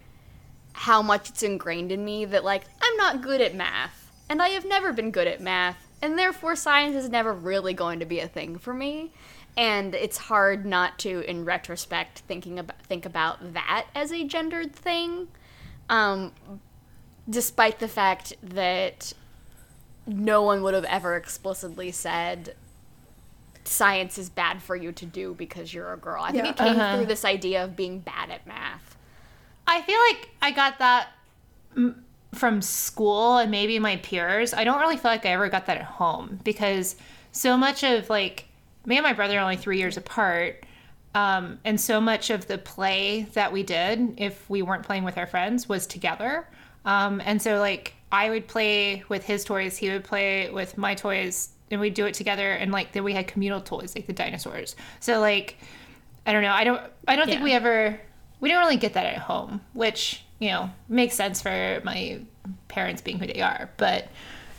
how 0.73 1.03
much 1.03 1.29
it's 1.29 1.43
ingrained 1.43 1.91
in 1.91 2.05
me 2.05 2.25
that 2.25 2.45
like 2.45 2.63
I'm 2.81 2.97
not 2.97 3.21
good 3.21 3.41
at 3.41 3.55
math 3.55 4.13
and 4.29 4.41
I 4.41 4.51
have 4.51 4.65
never 4.65 4.93
been 4.93 5.11
good 5.11 5.27
at 5.27 5.41
math 5.41 5.89
and 6.01 6.17
therefore 6.17 6.55
science 6.55 6.95
is 6.95 7.11
never 7.11 7.33
really 7.33 7.75
going 7.75 7.99
to 7.99 8.07
be 8.07 8.21
a 8.21 8.29
thing 8.29 8.59
for 8.59 8.73
me 8.73 9.11
and 9.57 9.93
it's 9.93 10.19
hard 10.19 10.65
not 10.65 10.97
to 11.01 11.29
in 11.29 11.45
retrospect 11.45 12.21
thinking 12.21 12.61
about 12.61 12.81
think 12.83 13.05
about 13.05 13.55
that 13.55 13.87
as 13.93 14.13
a 14.13 14.23
gendered 14.23 14.73
thing 14.73 15.27
um 15.89 16.33
despite 17.29 17.81
the 17.81 17.89
fact 17.89 18.35
that 18.41 19.13
no 20.07 20.43
one 20.43 20.63
would 20.63 20.75
have 20.75 20.85
ever 20.85 21.17
explicitly 21.17 21.91
said 21.91 22.55
science 23.69 24.19
is 24.19 24.29
bad 24.31 24.63
for 24.63 24.75
you 24.77 24.93
to 24.93 25.07
do 25.07 25.35
because 25.35 25.73
you're 25.73 25.93
a 25.93 25.97
girl. 25.97 26.23
I 26.23 26.33
think 26.33 26.45
Yeah. 26.45 26.51
it 26.51 26.57
came 26.57 26.81
Uh-huh. 26.81 26.97
through 26.97 27.07
this 27.07 27.25
idea 27.25 27.65
of 27.65 27.77
being 27.77 28.01
bad 28.01 28.31
at 28.31 28.47
math. 28.47 28.97
I 29.67 29.83
feel 29.83 29.99
like 30.11 30.31
I 30.43 30.51
got 30.51 30.79
that 30.79 31.09
from 32.35 32.63
school 32.63 33.39
and 33.39 33.51
maybe 33.51 33.79
my 33.79 33.97
peers, 33.97 34.53
I 34.55 34.65
don't 34.65 34.81
really 34.81 34.97
feel 34.97 35.11
like 35.11 35.25
I 35.27 35.31
ever 35.31 35.49
got 35.49 35.67
that 35.67 35.77
at 35.79 35.85
home 35.85 36.41
because 36.45 36.97
so 37.33 37.57
much 37.57 37.83
of 37.85 38.09
like 38.11 38.47
me 38.87 38.97
and 38.97 39.05
my 39.05 39.13
brother 39.13 39.37
are 39.39 39.43
only 39.43 39.57
three 39.57 39.79
years 39.79 39.97
apart. 39.97 40.65
Um, 41.15 41.59
and 41.65 41.81
so 41.81 42.01
much 42.01 42.31
of 42.31 42.47
the 42.47 42.59
play 42.59 43.23
that 43.33 43.53
we 43.53 43.63
did, 43.63 44.15
if 44.19 44.49
we 44.49 44.63
weren't 44.63 44.85
playing 44.85 45.05
with 45.05 45.17
our 45.19 45.27
friends, 45.27 45.69
was 45.69 45.87
together. 45.87 46.47
Um, 46.85 47.21
and 47.25 47.41
so, 47.41 47.59
like, 47.59 47.95
I 48.13 48.31
would 48.31 48.47
play 48.47 49.03
with 49.09 49.25
his 49.25 49.43
toys, 49.43 49.77
he 49.79 49.89
would 49.91 50.05
play 50.05 50.51
with 50.51 50.77
my 50.79 50.95
toys, 50.95 51.49
and 51.71 51.81
we'd 51.81 51.95
do 51.95 52.07
it 52.07 52.15
together. 52.15 52.53
And 52.53 52.73
like, 52.73 52.93
then 52.93 53.05
we 53.05 53.13
had 53.13 53.27
communal 53.27 53.61
toys, 53.61 53.95
like 53.95 54.07
the 54.07 54.13
dinosaurs. 54.13 54.77
So, 55.01 55.21
like, 55.21 55.57
I 56.27 56.33
don't 56.33 56.43
know. 56.43 56.53
I 56.53 56.65
don't. 56.65 56.83
I 57.07 57.17
don't 57.17 57.27
yeah. 57.29 57.35
think 57.35 57.45
we 57.45 57.53
ever. 57.53 57.99
We 58.41 58.51
didn't 58.51 58.63
really 58.63 58.77
get 58.77 58.93
that 58.95 59.07
at 59.07 59.19
home, 59.19 59.63
which 59.73 60.23
you 60.39 60.51
know 60.51 60.71
makes 60.89 61.15
sense 61.15 61.41
for 61.41 61.81
my 61.85 62.21
parents 62.69 63.01
being 63.01 63.19
who 63.19 63.27
they 63.27 63.41
are. 63.41 63.71
But 63.79 64.09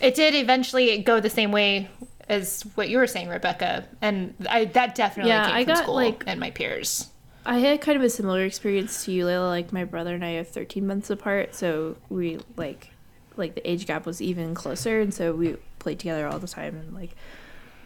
it 0.02 0.16
did 0.16 0.34
eventually 0.34 0.98
go 1.00 1.20
the 1.20 1.30
same 1.30 1.52
way 1.52 1.90
as 2.28 2.64
what 2.76 2.90
you 2.90 2.98
were 2.98 3.08
saying, 3.08 3.30
Rebecca, 3.30 3.86
and 4.02 4.34
I 4.50 4.66
that 4.66 4.96
definitely 4.96 5.32
yeah, 5.32 5.46
came 5.46 5.56
I 5.56 5.64
from 5.64 5.74
got, 5.74 5.84
school 5.84 5.96
like, 5.96 6.24
and 6.26 6.40
my 6.40 6.52
peers. 6.52 7.10
I 7.46 7.60
had 7.60 7.82
kind 7.82 7.98
of 7.98 8.04
a 8.04 8.10
similar 8.10 8.44
experience 8.46 9.06
to 9.06 9.12
you, 9.12 9.26
Leila. 9.26 9.48
Like 9.48 9.72
my 9.72 9.84
brother 9.84 10.14
and 10.14 10.26
I 10.26 10.34
are 10.34 10.44
13 10.44 10.86
months 10.86 11.10
apart, 11.10 11.56
so 11.56 11.98
we 12.10 12.40
like 12.58 12.90
like 13.36 13.56
the 13.56 13.70
age 13.70 13.86
gap 13.86 14.06
was 14.06 14.22
even 14.22 14.56
closer, 14.56 15.02
and 15.02 15.14
so 15.14 15.34
we 15.34 15.58
played 15.80 16.00
together 16.00 16.28
all 16.28 16.40
the 16.40 16.48
time. 16.48 16.76
And 16.76 16.94
like 16.94 17.16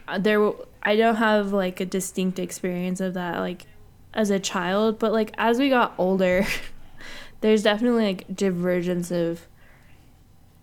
uh, 0.07 0.17
there, 0.17 0.51
I 0.81 0.95
don't 0.95 1.15
have 1.15 1.53
like 1.53 1.79
a 1.79 1.85
distinct 1.85 2.39
experience 2.39 2.99
of 2.99 3.13
that 3.13 3.39
like 3.39 3.65
as 4.13 4.29
a 4.29 4.39
child, 4.39 4.99
but 4.99 5.11
like 5.11 5.33
as 5.37 5.57
we 5.57 5.69
got 5.69 5.93
older, 5.97 6.45
there's 7.41 7.63
definitely 7.63 8.05
like 8.05 8.35
divergence 8.35 9.11
of 9.11 9.47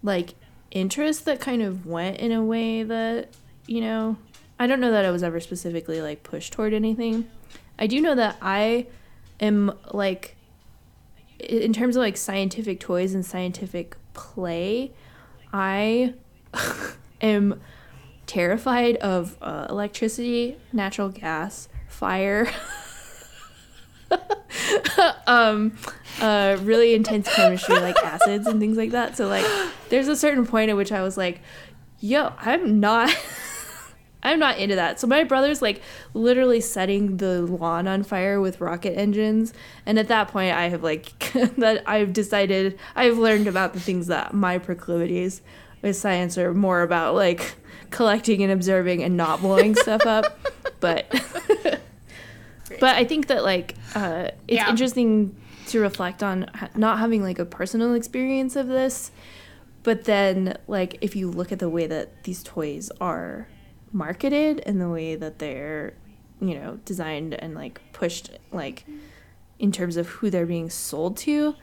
like 0.03 0.35
interest 0.71 1.25
that 1.25 1.41
kind 1.41 1.63
of 1.63 1.87
went 1.87 2.19
in 2.19 2.33
a 2.33 2.45
way 2.45 2.83
that 2.83 3.29
you 3.67 3.81
know, 3.81 4.17
I 4.59 4.67
don't 4.67 4.81
know 4.81 4.91
that 4.91 5.05
I 5.05 5.11
was 5.11 5.23
ever 5.23 5.41
specifically 5.41 6.03
like 6.03 6.23
pushed 6.23 6.53
toward 6.53 6.75
anything. 6.75 7.31
I 7.79 7.87
do 7.87 8.01
know 8.01 8.15
that 8.15 8.37
I 8.43 8.87
am 9.41 9.73
like 9.93 10.37
in 11.39 11.73
terms 11.73 11.97
of 11.97 12.01
like 12.01 12.17
scientific 12.17 12.81
toys 12.81 13.15
and 13.15 13.25
scientific 13.25 13.97
play, 14.13 14.93
I 15.53 16.15
am 17.21 17.61
terrified 18.27 18.97
of 18.97 19.37
uh, 19.43 19.67
electricity, 19.69 20.57
natural 20.73 21.09
gas, 21.09 21.69
fire, 21.89 22.49
um, 25.27 25.77
uh, 26.21 26.57
really 26.61 26.95
intense 26.95 27.33
chemistry 27.35 27.79
like 27.79 27.97
acids 28.05 28.47
and 28.47 28.61
things 28.61 28.77
like 28.77 28.91
that. 28.91 29.17
So 29.17 29.27
like, 29.27 29.47
there's 29.89 30.09
a 30.09 30.17
certain 30.17 30.47
point 30.47 30.71
at 30.71 30.77
which 30.77 30.93
I 30.93 31.03
was 31.03 31.17
like, 31.17 31.41
"Yo, 32.01 32.33
I'm 32.39 32.81
not." 32.81 33.15
I'm 34.23 34.39
not 34.39 34.59
into 34.59 34.75
that. 34.75 35.01
So 35.01 35.07
my 35.07 35.25
brother's 35.25 35.63
like 35.63 35.81
literally 36.13 36.61
setting 36.61 37.17
the 37.17 37.41
lawn 37.41 37.89
on 37.89 38.03
fire 38.03 38.39
with 38.39 38.61
rocket 38.61 38.99
engines, 38.99 39.55
and 39.87 39.99
at 39.99 40.09
that 40.09 40.29
point, 40.29 40.55
I 40.55 40.69
have 40.69 40.83
like 40.83 41.19
that 41.57 41.83
I've 41.87 42.13
decided 42.13 42.79
I've 42.95 43.19
learned 43.19 43.47
about 43.47 43.73
the 43.73 43.81
things 43.81 44.09
that 44.09 44.35
my 44.35 44.59
proclivities 44.59 45.41
with 45.83 45.97
science 45.97 46.37
are 46.39 46.55
more 46.55 46.83
about 46.83 47.15
like 47.15 47.55
collecting 47.91 48.43
and 48.43 48.53
observing 48.53 49.03
and 49.03 49.17
not 49.17 49.41
blowing 49.41 49.75
stuff 49.75 50.07
up. 50.07 50.39
But 50.81 51.11
but 52.81 52.97
I 52.97 53.05
think 53.05 53.27
that 53.27 53.45
like 53.45 53.75
uh, 53.95 54.29
it's 54.49 54.57
yeah. 54.57 54.71
interesting 54.71 55.37
to 55.67 55.79
reflect 55.79 56.23
on 56.23 56.51
not 56.75 56.99
having 56.99 57.23
like 57.23 57.39
a 57.39 57.45
personal 57.45 57.93
experience 57.93 58.57
of 58.57 58.67
this, 58.67 59.11
but 59.83 60.05
then 60.05 60.57
like 60.67 60.97
if 61.03 61.15
you 61.15 61.31
look 61.31 61.53
at 61.53 61.59
the 61.59 61.69
way 61.69 61.87
that 61.87 62.25
these 62.25 62.43
toys 62.43 62.91
are 62.99 63.47
marketed 63.93 64.63
and 64.65 64.81
the 64.81 64.89
way 64.89 65.17
that 65.17 65.39
they're 65.39 65.93
you 66.41 66.55
know 66.55 66.79
designed 66.85 67.35
and 67.35 67.55
like 67.55 67.81
pushed 67.93 68.31
like 68.53 68.85
in 69.59 69.73
terms 69.73 69.97
of 69.97 70.09
who 70.09 70.31
they're 70.31 70.47
being 70.47 70.71
sold 70.71 71.17
to 71.17 71.55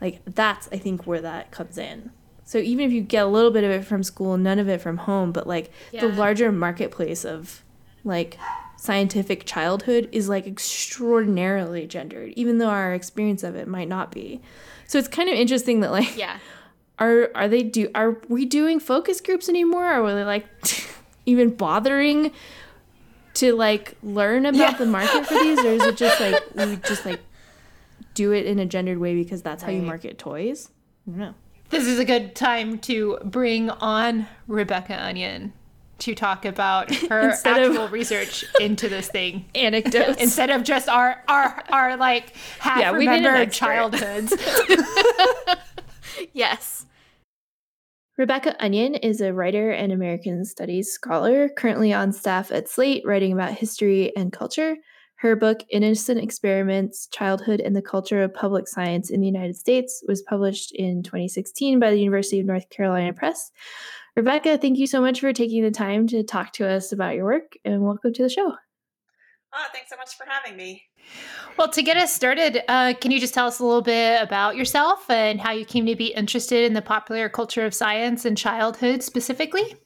like 0.00 0.20
that's 0.26 0.68
i 0.72 0.76
think 0.76 1.06
where 1.06 1.20
that 1.20 1.50
comes 1.50 1.78
in 1.78 2.10
so 2.50 2.58
even 2.58 2.84
if 2.84 2.92
you 2.92 3.00
get 3.00 3.24
a 3.24 3.28
little 3.28 3.50
bit 3.50 3.62
of 3.62 3.70
it 3.70 3.84
from 3.84 4.02
school 4.02 4.36
none 4.36 4.58
of 4.58 4.68
it 4.68 4.80
from 4.80 4.96
home 4.96 5.32
but 5.32 5.46
like 5.46 5.70
yeah. 5.92 6.00
the 6.00 6.08
larger 6.08 6.50
marketplace 6.50 7.24
of 7.24 7.62
like 8.04 8.38
scientific 8.76 9.44
childhood 9.44 10.08
is 10.10 10.28
like 10.28 10.46
extraordinarily 10.46 11.86
gendered 11.86 12.32
even 12.34 12.58
though 12.58 12.70
our 12.70 12.94
experience 12.94 13.42
of 13.42 13.54
it 13.54 13.68
might 13.68 13.88
not 13.88 14.10
be 14.10 14.40
so 14.86 14.98
it's 14.98 15.08
kind 15.08 15.28
of 15.28 15.34
interesting 15.34 15.80
that 15.80 15.90
like 15.90 16.16
yeah 16.16 16.38
are 16.98 17.30
are 17.34 17.48
they 17.48 17.62
do 17.62 17.90
are 17.94 18.18
we 18.28 18.44
doing 18.44 18.80
focus 18.80 19.20
groups 19.20 19.48
anymore 19.48 19.84
or 19.84 20.04
are 20.04 20.14
they 20.14 20.24
like 20.24 20.46
even 21.26 21.50
bothering 21.50 22.32
to 23.34 23.54
like 23.54 23.96
learn 24.02 24.46
about 24.46 24.58
yeah. 24.58 24.76
the 24.76 24.86
market 24.86 25.26
for 25.26 25.34
these, 25.34 25.58
or 25.60 25.68
is 25.68 25.82
it 25.82 25.96
just 25.96 26.20
like 26.20 26.42
we 26.54 26.76
just 26.76 27.06
like 27.06 27.20
do 28.14 28.32
it 28.32 28.46
in 28.46 28.58
a 28.58 28.66
gendered 28.66 28.98
way 28.98 29.14
because 29.14 29.42
that's 29.42 29.62
right. 29.62 29.70
how 29.70 29.76
you 29.76 29.82
market 29.82 30.18
toys? 30.18 30.68
I 31.06 31.10
don't 31.10 31.18
know. 31.18 31.34
This 31.70 31.86
is 31.86 32.00
a 32.00 32.04
good 32.04 32.34
time 32.34 32.78
to 32.80 33.18
bring 33.24 33.70
on 33.70 34.26
Rebecca 34.48 35.00
Onion 35.00 35.52
to 36.00 36.16
talk 36.16 36.44
about 36.44 36.92
her 37.08 37.32
actual 37.44 37.84
of, 37.84 37.92
research 37.92 38.44
into 38.60 38.88
this 38.88 39.08
thing. 39.08 39.44
Anecdotes. 39.54 40.20
Instead 40.20 40.50
of 40.50 40.64
just 40.64 40.88
our 40.88 41.22
our 41.28 41.62
our 41.70 41.96
like 41.96 42.34
half 42.58 42.80
yeah, 42.80 42.90
remembered 42.90 43.52
childhoods. 43.52 44.34
yes. 46.32 46.86
Rebecca 48.18 48.56
Onion 48.62 48.96
is 48.96 49.20
a 49.20 49.32
writer 49.32 49.70
and 49.70 49.92
American 49.92 50.44
Studies 50.44 50.90
scholar, 50.90 51.48
currently 51.48 51.92
on 51.92 52.12
staff 52.12 52.50
at 52.50 52.68
Slate, 52.68 53.06
writing 53.06 53.32
about 53.32 53.52
history 53.52 54.14
and 54.16 54.32
culture. 54.32 54.76
Her 55.20 55.36
book, 55.36 55.60
Innocent 55.68 56.18
Experiments 56.18 57.06
Childhood 57.08 57.60
and 57.60 57.76
the 57.76 57.82
Culture 57.82 58.22
of 58.22 58.32
Public 58.32 58.66
Science 58.66 59.10
in 59.10 59.20
the 59.20 59.26
United 59.26 59.54
States, 59.54 60.02
was 60.08 60.22
published 60.22 60.72
in 60.72 61.02
2016 61.02 61.78
by 61.78 61.90
the 61.90 61.98
University 61.98 62.40
of 62.40 62.46
North 62.46 62.70
Carolina 62.70 63.12
Press. 63.12 63.52
Rebecca, 64.16 64.56
thank 64.56 64.78
you 64.78 64.86
so 64.86 64.98
much 64.98 65.20
for 65.20 65.30
taking 65.34 65.62
the 65.62 65.70
time 65.70 66.06
to 66.06 66.22
talk 66.22 66.54
to 66.54 66.66
us 66.66 66.90
about 66.92 67.16
your 67.16 67.26
work, 67.26 67.52
and 67.66 67.82
welcome 67.82 68.14
to 68.14 68.22
the 68.22 68.30
show. 68.30 68.54
Oh, 69.52 69.66
thanks 69.74 69.90
so 69.90 69.96
much 69.98 70.16
for 70.16 70.24
having 70.26 70.56
me. 70.56 70.84
Well, 71.58 71.68
to 71.68 71.82
get 71.82 71.98
us 71.98 72.14
started, 72.14 72.62
uh, 72.68 72.94
can 72.98 73.10
you 73.10 73.20
just 73.20 73.34
tell 73.34 73.46
us 73.46 73.58
a 73.58 73.64
little 73.66 73.82
bit 73.82 74.22
about 74.22 74.56
yourself 74.56 75.10
and 75.10 75.38
how 75.38 75.52
you 75.52 75.66
came 75.66 75.84
to 75.84 75.96
be 75.96 76.14
interested 76.14 76.64
in 76.64 76.72
the 76.72 76.80
popular 76.80 77.28
culture 77.28 77.66
of 77.66 77.74
science 77.74 78.24
and 78.24 78.38
childhood 78.38 79.02
specifically? 79.02 79.76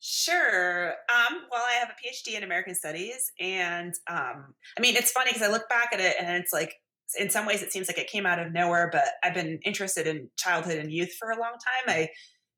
Sure. 0.00 0.88
Um, 0.88 1.42
well, 1.50 1.62
I 1.62 1.74
have 1.74 1.90
a 1.90 1.92
PhD 1.92 2.34
in 2.36 2.42
American 2.42 2.74
Studies, 2.74 3.30
and 3.38 3.92
um, 4.08 4.54
I 4.76 4.80
mean, 4.80 4.96
it's 4.96 5.12
funny 5.12 5.30
because 5.30 5.46
I 5.46 5.52
look 5.52 5.68
back 5.68 5.90
at 5.92 6.00
it 6.00 6.16
and 6.18 6.42
it's 6.42 6.52
like, 6.52 6.72
in 7.18 7.28
some 7.28 7.44
ways, 7.44 7.62
it 7.62 7.72
seems 7.72 7.88
like 7.88 7.98
it 7.98 8.08
came 8.08 8.24
out 8.24 8.38
of 8.38 8.52
nowhere. 8.52 8.88
But 8.90 9.04
I've 9.22 9.34
been 9.34 9.58
interested 9.64 10.06
in 10.06 10.30
childhood 10.38 10.78
and 10.78 10.90
youth 10.90 11.12
for 11.18 11.30
a 11.30 11.38
long 11.38 11.52
time. 11.52 11.94
I, 11.94 12.08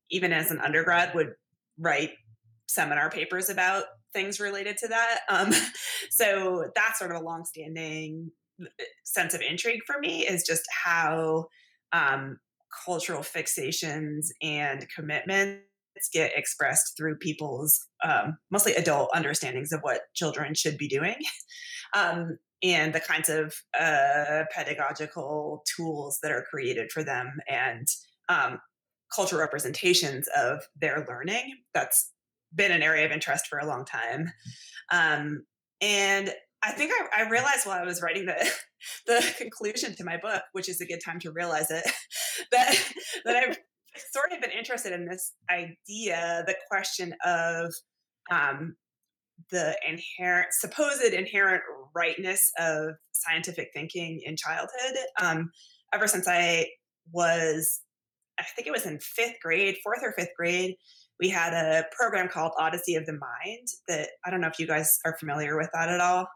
even 0.09 0.31
as 0.31 0.51
an 0.51 0.59
undergrad, 0.61 1.13
would 1.15 1.33
write 1.77 2.11
seminar 2.67 3.09
papers 3.09 3.49
about 3.49 3.85
things 4.13 4.39
related 4.39 4.77
to 4.77 4.87
that. 4.87 5.19
Um, 5.29 5.51
so 6.11 6.69
that's 6.75 6.99
sort 6.99 7.11
of 7.11 7.21
a 7.21 7.25
longstanding 7.25 8.31
uh, 8.61 8.67
sense 9.03 9.33
of 9.33 9.41
intrigue 9.41 9.81
for 9.85 9.99
me 9.99 10.25
is 10.25 10.43
just 10.45 10.63
how 10.85 11.47
um, 11.91 12.37
cultural 12.85 13.21
fixations 13.21 14.27
and 14.41 14.87
commitments 14.95 15.63
get 16.11 16.31
expressed 16.35 16.95
through 16.97 17.17
people's 17.17 17.87
um, 18.03 18.37
mostly 18.51 18.73
adult 18.75 19.09
understandings 19.13 19.71
of 19.71 19.81
what 19.81 20.01
children 20.13 20.53
should 20.53 20.77
be 20.77 20.87
doing 20.87 21.15
um, 21.95 22.37
and 22.61 22.93
the 22.93 22.99
kinds 22.99 23.29
of 23.29 23.53
uh, 23.79 24.43
pedagogical 24.55 25.63
tools 25.75 26.19
that 26.23 26.31
are 26.31 26.45
created 26.49 26.91
for 26.91 27.03
them 27.03 27.37
and 27.49 27.87
um, 28.29 28.59
cultural 29.13 29.41
representations 29.41 30.27
of 30.35 30.63
their 30.79 31.05
learning 31.07 31.57
that's 31.73 32.11
been 32.55 32.71
an 32.71 32.83
area 32.83 33.05
of 33.05 33.11
interest 33.11 33.47
for 33.47 33.59
a 33.59 33.65
long 33.65 33.85
time. 33.85 34.31
Um, 34.91 35.45
and 35.81 36.33
I 36.63 36.71
think 36.71 36.91
I, 36.93 37.23
I, 37.23 37.29
realized 37.29 37.65
while 37.65 37.81
I 37.81 37.85
was 37.85 38.01
writing 38.01 38.25
the 38.25 38.51
the 39.07 39.33
conclusion 39.37 39.95
to 39.95 40.03
my 40.03 40.17
book, 40.17 40.43
which 40.53 40.69
is 40.69 40.79
a 40.79 40.85
good 40.85 41.01
time 41.03 41.19
to 41.21 41.31
realize 41.31 41.69
it, 41.69 41.83
that 42.51 42.93
that 43.25 43.35
I've 43.35 43.57
sort 44.11 44.31
of 44.31 44.41
been 44.41 44.51
interested 44.51 44.93
in 44.93 45.05
this 45.05 45.33
idea, 45.49 46.43
the 46.47 46.55
question 46.69 47.13
of 47.25 47.73
um, 48.31 48.75
the 49.51 49.77
inherent, 49.87 50.47
supposed 50.51 51.01
inherent 51.01 51.61
rightness 51.95 52.51
of 52.59 52.95
scientific 53.11 53.69
thinking 53.73 54.21
in 54.23 54.35
childhood. 54.35 54.97
Um, 55.21 55.51
ever 55.93 56.07
since 56.07 56.27
I 56.27 56.67
was, 57.11 57.81
I 58.39 58.43
think 58.55 58.67
it 58.67 58.71
was 58.71 58.85
in 58.85 58.99
fifth 58.99 59.35
grade, 59.41 59.77
fourth 59.83 59.99
or 60.01 60.13
fifth 60.13 60.33
grade, 60.37 60.75
we 61.19 61.29
had 61.29 61.53
a 61.53 61.85
program 61.97 62.27
called 62.27 62.53
Odyssey 62.59 62.95
of 62.95 63.05
the 63.05 63.13
Mind 63.13 63.67
that 63.87 64.09
I 64.25 64.29
don't 64.29 64.41
know 64.41 64.47
if 64.47 64.59
you 64.59 64.67
guys 64.67 64.97
are 65.05 65.17
familiar 65.17 65.57
with 65.57 65.69
that 65.73 65.89
at 65.89 66.01
all. 66.01 66.27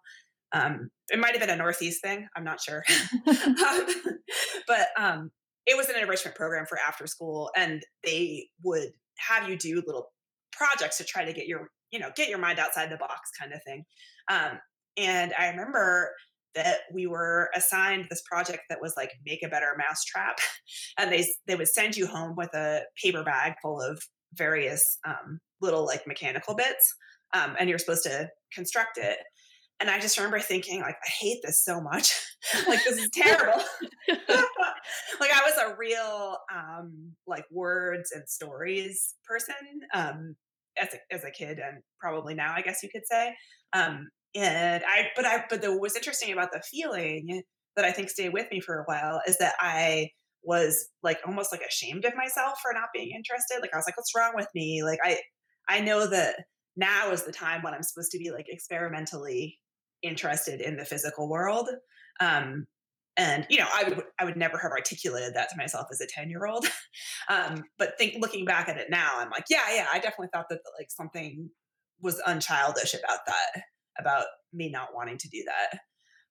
Um, 0.54 0.90
it 1.10 1.20
might 1.20 1.32
have 1.32 1.42
been 1.42 1.50
a 1.50 1.56
Northeast 1.56 2.02
thing. 2.02 2.28
I'm 2.36 2.44
not 2.44 2.62
sure. 2.62 2.84
um, 3.28 3.88
but 4.68 4.88
um, 4.98 5.32
it 5.68 5.76
was 5.76 5.90
an 5.90 5.98
enrichment 6.02 6.36
program 6.36 6.66
for 6.66 6.80
after 6.80 7.06
school, 7.06 7.52
and 7.56 7.84
they 8.04 8.48
would 8.64 8.90
have 9.18 9.50
you 9.50 9.58
do 9.58 9.84
little 9.86 10.12
projects 10.52 10.98
to 10.98 11.04
try 11.04 11.26
to 11.26 11.34
get 11.34 11.46
your 11.46 11.70
you 11.92 12.00
know 12.00 12.10
get 12.16 12.30
your 12.30 12.40
mind 12.40 12.58
outside 12.58 12.90
the 12.90 12.98
box 12.98 13.30
kind 13.40 13.54
of 13.54 13.62
thing. 13.64 13.86
Um, 14.30 14.60
and 14.98 15.34
I 15.38 15.50
remember 15.50 16.12
that 16.56 16.80
we 16.92 17.06
were 17.06 17.52
assigned 17.54 18.08
this 18.10 18.24
project 18.24 18.64
that 18.70 18.82
was 18.82 18.94
like 18.98 19.12
make 19.26 19.44
a 19.44 19.50
better 19.50 19.76
mousetrap, 19.78 20.40
and 20.98 21.12
they 21.12 21.28
they 21.46 21.56
would 21.56 21.68
send 21.68 21.98
you 21.98 22.08
home 22.08 22.36
with 22.36 22.54
a 22.54 22.82
paper 23.02 23.24
bag 23.24 23.54
full 23.62 23.82
of 23.82 24.02
various 24.34 24.98
um, 25.06 25.40
little 25.62 25.86
like 25.86 26.08
mechanical 26.08 26.56
bits, 26.56 26.96
um, 27.34 27.56
and 27.60 27.70
you're 27.70 27.80
supposed 27.80 28.04
to 28.04 28.30
construct 28.54 28.98
it. 28.98 29.18
And 29.80 29.90
I 29.90 30.00
just 30.00 30.18
remember 30.18 30.40
thinking, 30.40 30.82
like, 30.82 30.96
I 30.96 31.10
hate 31.20 31.40
this 31.44 31.64
so 31.64 31.80
much. 31.80 32.14
like, 32.68 32.84
this 32.84 32.98
is 32.98 33.10
terrible. 33.14 33.64
like, 34.10 35.32
I 35.32 35.42
was 35.46 35.54
a 35.60 35.76
real, 35.78 36.38
um, 36.54 37.14
like, 37.28 37.46
words 37.52 38.12
and 38.12 38.28
stories 38.28 39.14
person 39.28 39.56
um, 39.94 40.36
as, 40.82 40.90
a, 40.94 41.14
as 41.14 41.24
a 41.24 41.32
kid, 41.32 41.60
and 41.60 41.82
probably 42.00 42.34
now, 42.34 42.54
I 42.56 42.62
guess 42.62 42.82
you 42.82 42.90
could 42.90 43.06
say. 43.06 43.36
Um, 43.74 44.10
and 44.36 44.84
I, 44.88 45.10
but 45.16 45.26
I, 45.26 45.44
but 45.50 45.62
the, 45.62 45.78
what's 45.78 45.96
interesting 45.96 46.34
about 46.34 46.52
the 46.52 46.62
feeling 46.62 47.44
that 47.76 47.86
I 47.86 47.92
think 47.92 48.10
stayed 48.10 48.34
with 48.34 48.50
me 48.52 48.60
for 48.60 48.80
a 48.80 48.84
while 48.86 49.22
is 49.28 49.38
that 49.38 49.56
I 49.60 50.10
was 50.44 50.88
like 51.04 51.20
almost 51.26 51.52
like 51.52 51.62
ashamed 51.62 52.06
of 52.06 52.16
myself 52.16 52.60
for 52.62 52.74
not 52.74 52.90
being 52.94 53.12
interested. 53.16 53.60
Like, 53.62 53.74
I 53.74 53.78
was 53.78 53.86
like, 53.88 53.98
what's 53.98 54.16
wrong 54.16 54.32
with 54.36 54.48
me? 54.56 54.82
Like, 54.84 55.00
I, 55.04 55.20
I 55.70 55.82
know 55.82 56.08
that 56.08 56.36
now 56.76 57.12
is 57.12 57.24
the 57.24 57.32
time 57.32 57.62
when 57.62 57.74
I'm 57.74 57.84
supposed 57.84 58.12
to 58.12 58.18
be 58.18 58.32
like 58.32 58.46
experimentally 58.48 59.60
interested 60.04 60.62
in 60.62 60.78
the 60.78 60.86
physical 60.86 61.30
world. 61.30 61.70
Um, 62.20 62.68
and 63.18 63.48
you 63.50 63.58
know, 63.58 63.68
I 63.74 63.84
would 63.90 64.04
I 64.20 64.26
would 64.26 64.38
never 64.38 64.58
have 64.60 64.72
articulated 64.72 65.34
that 65.34 65.50
to 65.50 65.58
myself 65.58 65.88
as 65.92 66.02
a 66.02 66.08
ten 66.08 66.30
year 66.30 66.46
old. 66.46 66.68
um, 67.30 67.64
but 67.78 67.98
think 67.98 68.18
looking 68.20 68.46
back 68.46 68.70
at 68.70 68.78
it 68.78 68.90
now, 68.90 69.14
I'm 69.18 69.32
like, 69.32 69.46
yeah, 69.50 69.64
yeah, 69.74 69.88
I 69.92 69.98
definitely 69.98 70.30
thought 70.34 70.50
that 70.50 70.60
like 70.78 70.92
something 70.92 71.50
was 72.00 72.22
unchildish 72.28 72.94
about 72.94 73.20
that, 73.26 73.64
about 74.00 74.26
me 74.54 74.70
not 74.70 74.90
wanting 74.94 75.18
to 75.18 75.30
do 75.30 75.44
that. 75.46 75.80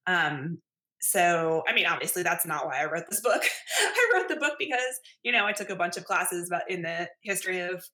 Um, 0.07 0.59
so 1.01 1.65
I 1.69 1.75
mean, 1.75 1.87
obviously, 1.87 2.23
that's 2.23 2.47
not 2.47 2.67
why 2.67 2.81
I 2.81 2.87
wrote 2.87 3.05
this 3.11 3.21
book. 3.21 3.43
I 3.79 4.13
wrote 4.15 4.29
the 4.29 4.37
book 4.37 4.55
because 4.59 5.01
you 5.25 5.33
know 5.33 5.45
I 5.45 5.53
took 5.53 5.71
a 5.71 5.77
bunch 5.77 5.97
of 5.97 6.05
classes 6.05 6.49
about 6.49 6.71
in 6.71 6.83
the 6.83 7.09
history 7.23 7.61
of 7.61 7.85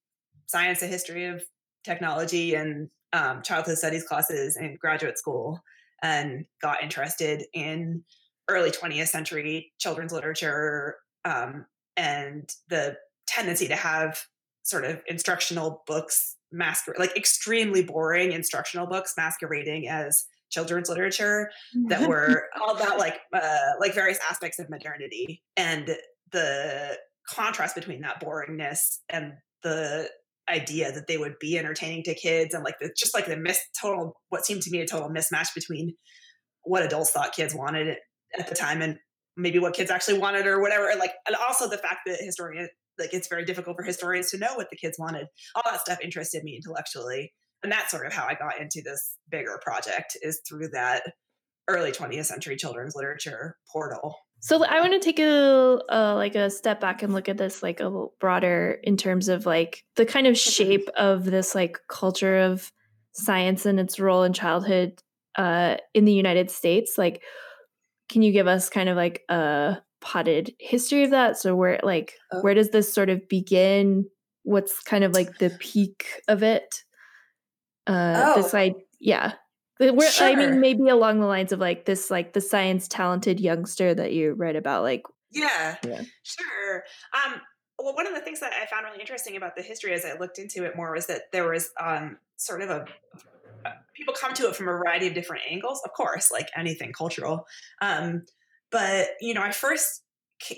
science, 0.47 0.81
the 0.81 0.87
history 0.87 1.25
of 1.27 1.43
technology, 1.83 2.55
and 2.55 2.89
um, 3.13 3.43
childhood 3.43 3.79
studies 3.79 4.05
classes 4.05 4.57
in 4.57 4.77
graduate 4.81 5.19
school 5.19 5.61
and 6.03 6.45
got 6.61 6.83
interested 6.83 7.45
in 7.55 8.03
early 8.49 8.71
20th 8.71 9.09
century 9.09 9.73
children's 9.79 10.13
literature 10.13 10.97
um, 11.25 11.67
and 11.97 12.51
the 12.69 12.97
tendency 13.27 13.69
to 13.69 13.77
have 13.77 14.21
sort 14.65 14.85
of 14.85 15.01
instructional 15.07 15.83
books 15.87 16.37
masquerade 16.51 16.99
like 16.99 17.17
extremely 17.17 17.83
boring 17.83 18.33
instructional 18.33 18.87
books 18.87 19.15
masquerading 19.17 19.89
as 19.89 20.25
children's 20.53 20.89
literature 20.89 21.51
that 21.89 22.09
were 22.09 22.49
all 22.61 22.77
about 22.77 22.99
like 22.99 23.21
uh, 23.33 23.73
like 23.81 23.95
various 23.95 24.19
aspects 24.29 24.59
of 24.59 24.71
modernity. 24.71 25.43
And 25.57 25.97
the 26.31 26.97
contrast 27.29 27.75
between 27.75 28.03
that 28.03 28.23
boringness 28.23 28.99
and 29.09 29.33
the 29.63 30.09
idea 30.49 30.93
that 30.93 31.07
they 31.07 31.17
would 31.17 31.35
be 31.41 31.59
entertaining 31.59 32.03
to 32.03 32.15
kids 32.15 32.53
and 32.55 32.65
like 32.65 32.79
the 32.81 32.91
just 32.97 33.15
like 33.15 33.27
the 33.27 33.37
miss 33.37 33.61
total 33.81 34.21
what 34.29 34.45
seemed 34.45 34.63
to 34.63 34.71
me 34.71 34.81
a 34.81 34.87
total 34.87 35.09
mismatch 35.09 35.55
between 35.55 35.95
what 36.65 36.83
adults 36.83 37.13
thought 37.13 37.33
kids 37.33 37.55
wanted 37.55 37.97
at 38.39 38.49
the 38.49 38.55
time 38.55 38.83
and 38.83 38.99
maybe 39.37 39.59
what 39.59 39.75
kids 39.75 39.91
actually 39.91 40.19
wanted 40.19 40.47
or 40.47 40.61
whatever 40.61 40.91
and 40.91 40.99
like 40.99 41.13
and 41.27 41.37
also 41.49 41.69
the 41.69 41.79
fact 41.79 42.01
that 42.07 42.19
historian 42.21 42.69
like 42.99 43.15
it's 43.15 43.29
very 43.29 43.45
difficult 43.45 43.77
for 43.77 43.83
historians 43.83 44.31
to 44.31 44.39
know 44.39 44.55
what 44.55 44.69
the 44.69 44.77
kids 44.77 44.99
wanted. 44.99 45.27
All 45.55 45.63
that 45.65 45.81
stuff 45.81 45.99
interested 46.03 46.45
me 46.45 46.57
intellectually 46.57 47.33
and 47.63 47.71
that's 47.71 47.91
sort 47.91 48.07
of 48.07 48.13
how 48.13 48.27
i 48.27 48.35
got 48.35 48.61
into 48.61 48.83
this 48.85 49.17
bigger 49.31 49.59
project 49.63 50.17
is 50.23 50.41
through 50.49 50.69
that 50.69 51.03
early 51.69 51.93
20th 51.93 52.27
century 52.27 52.57
children's 52.57 52.95
literature 52.97 53.57
portal 53.71 54.17
so 54.43 54.65
I 54.65 54.81
want 54.81 54.93
to 54.93 54.99
take 54.99 55.21
a 55.21 55.81
uh, 55.89 56.15
like 56.17 56.35
a 56.35 56.51
step 56.51 56.81
back 56.81 57.05
and 57.05 57.15
look 57.15 57.29
at 57.29 57.39
this 57.39 57.63
like 57.63 57.79
a 57.79 57.85
little 57.85 58.15
broader 58.19 58.77
in 58.83 58.97
terms 58.97 59.29
of 59.29 59.47
like 59.47 59.85
the 59.95 60.05
kind 60.05 60.27
of 60.27 60.37
shape 60.37 60.89
of 60.97 61.25
this 61.25 61.55
like 61.55 61.79
culture 61.89 62.39
of 62.39 62.73
science 63.13 63.67
and 63.67 63.79
its 63.79 64.01
role 64.01 64.25
in 64.25 64.33
childhood 64.33 65.01
uh, 65.39 65.77
in 65.95 66.07
the 66.07 66.13
United 66.13 66.51
States. 66.51 66.99
Like, 66.99 67.23
can 68.09 68.23
you 68.23 68.33
give 68.33 68.49
us 68.49 68.69
kind 68.69 68.89
of 68.89 68.97
like 68.97 69.23
a 69.29 69.77
potted 70.01 70.51
history 70.59 71.05
of 71.05 71.11
that? 71.11 71.39
So 71.39 71.55
where 71.55 71.79
like 71.85 72.15
oh. 72.33 72.41
where 72.41 72.55
does 72.55 72.71
this 72.71 72.93
sort 72.93 73.11
of 73.11 73.29
begin? 73.29 74.07
What's 74.43 74.83
kind 74.83 75.05
of 75.05 75.13
like 75.13 75.39
the 75.39 75.51
peak 75.61 76.05
of 76.27 76.43
it? 76.43 76.83
Uh, 77.87 78.35
oh. 78.35 78.43
This 78.43 78.53
like 78.53 78.75
yeah. 78.99 79.35
Where, 79.91 80.11
sure. 80.11 80.29
I 80.29 80.35
mean, 80.35 80.61
maybe 80.61 80.89
along 80.89 81.21
the 81.21 81.27
lines 81.27 81.53
of 81.53 81.59
like 81.59 81.85
this, 81.85 82.11
like 82.11 82.33
the 82.33 82.41
science 82.41 82.89
talented 82.89 83.41
youngster 83.41 83.95
that 83.95 84.13
you 84.13 84.35
read 84.35 84.57
about, 84.57 84.83
like 84.83 85.03
yeah, 85.33 85.77
yeah. 85.85 86.03
sure. 86.23 86.85
Um, 87.15 87.41
well, 87.79 87.95
one 87.95 88.07
of 88.07 88.15
the 88.15 88.21
things 88.21 88.41
that 88.41 88.53
I 88.53 88.67
found 88.67 88.85
really 88.85 89.01
interesting 89.01 89.37
about 89.37 89.57
the 89.57 89.63
history 89.63 89.93
as 89.93 90.05
I 90.05 90.17
looked 90.19 90.39
into 90.39 90.65
it 90.65 90.77
more 90.77 90.93
was 90.93 91.07
that 91.07 91.33
there 91.33 91.49
was 91.49 91.71
um, 91.81 92.19
sort 92.37 92.63
of 92.63 92.71
a 92.71 92.85
people 93.95 94.15
come 94.19 94.35
to 94.35 94.49
it 94.49 94.57
from 94.57 94.69
a 94.69 94.73
variety 94.73 95.07
of 95.07 95.15
different 95.15 95.43
angles, 95.51 95.81
of 95.85 95.93
course, 95.93 96.31
like 96.31 96.49
anything 96.57 96.93
cultural. 96.93 97.47
Um, 97.81 98.25
but 98.71 99.09
you 99.21 99.35
know, 99.35 99.43
I 99.43 99.53
first 99.53 100.03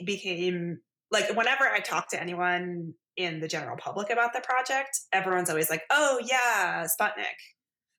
became 0.04 0.78
like 1.10 1.28
whenever 1.36 1.64
I 1.64 1.80
talk 1.80 2.08
to 2.10 2.20
anyone 2.20 2.94
in 3.16 3.40
the 3.40 3.48
general 3.48 3.76
public 3.76 4.10
about 4.10 4.32
the 4.32 4.40
project, 4.40 5.00
everyone's 5.12 5.50
always 5.50 5.70
like, 5.70 5.82
"Oh 5.90 6.20
yeah, 6.24 6.86
Sputnik," 6.86 7.38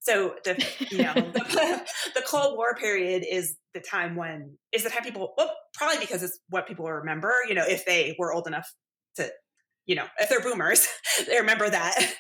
So 0.06 0.36
the 0.44 0.64
you 0.92 1.00
know 1.00 1.14
the, 1.14 1.84
the, 2.16 2.22
Cold 2.28 2.58
War 2.58 2.76
period 2.76 3.26
is 3.30 3.56
the 3.74 3.80
time 3.80 4.16
when 4.16 4.56
is 4.72 4.84
the 4.84 4.90
time 4.92 5.04
people 5.04 5.34
well 5.36 5.52
probably 5.74 6.00
because 6.00 6.22
it's 6.22 6.40
what 6.50 6.68
people 6.68 6.86
remember. 6.86 7.34
You 7.48 7.56
know, 7.56 7.66
if 7.68 7.86
they 7.86 8.16
were 8.20 8.32
old 8.32 8.46
enough 8.46 8.72
to, 9.16 9.30
you 9.88 9.96
know, 9.96 10.06
if 10.20 10.30
they're 10.30 10.42
boomers, 10.42 10.88
they 11.28 11.40
remember 11.40 11.70
that 11.70 12.14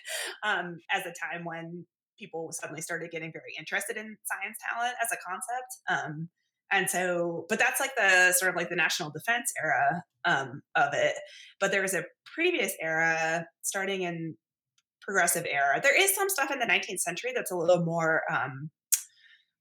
um, 0.43 0.79
as 0.91 1.03
a 1.05 1.13
time 1.13 1.45
when 1.45 1.85
people 2.19 2.49
suddenly 2.51 2.81
started 2.81 3.11
getting 3.11 3.31
very 3.31 3.53
interested 3.57 3.97
in 3.97 4.17
science 4.25 4.57
talent 4.71 4.95
as 5.01 5.09
a 5.11 5.17
concept. 5.27 5.77
Um, 5.89 6.29
and 6.71 6.89
so, 6.89 7.45
but 7.49 7.59
that's 7.59 7.79
like 7.79 7.95
the 7.95 8.33
sort 8.33 8.49
of 8.49 8.55
like 8.55 8.69
the 8.69 8.75
national 8.75 9.11
defense 9.11 9.53
era 9.61 10.03
um, 10.25 10.61
of 10.75 10.93
it. 10.93 11.13
But 11.59 11.71
there 11.71 11.83
was 11.83 11.93
a 11.93 12.03
previous 12.33 12.73
era 12.81 13.45
starting 13.61 14.01
in 14.01 14.35
progressive 15.05 15.45
era. 15.49 15.79
There 15.81 15.99
is 15.99 16.13
some 16.15 16.29
stuff 16.29 16.51
in 16.51 16.59
the 16.59 16.65
19th 16.65 16.99
century 16.99 17.31
that's 17.33 17.51
a 17.51 17.55
little 17.55 17.83
more 17.85 18.23
um, 18.31 18.69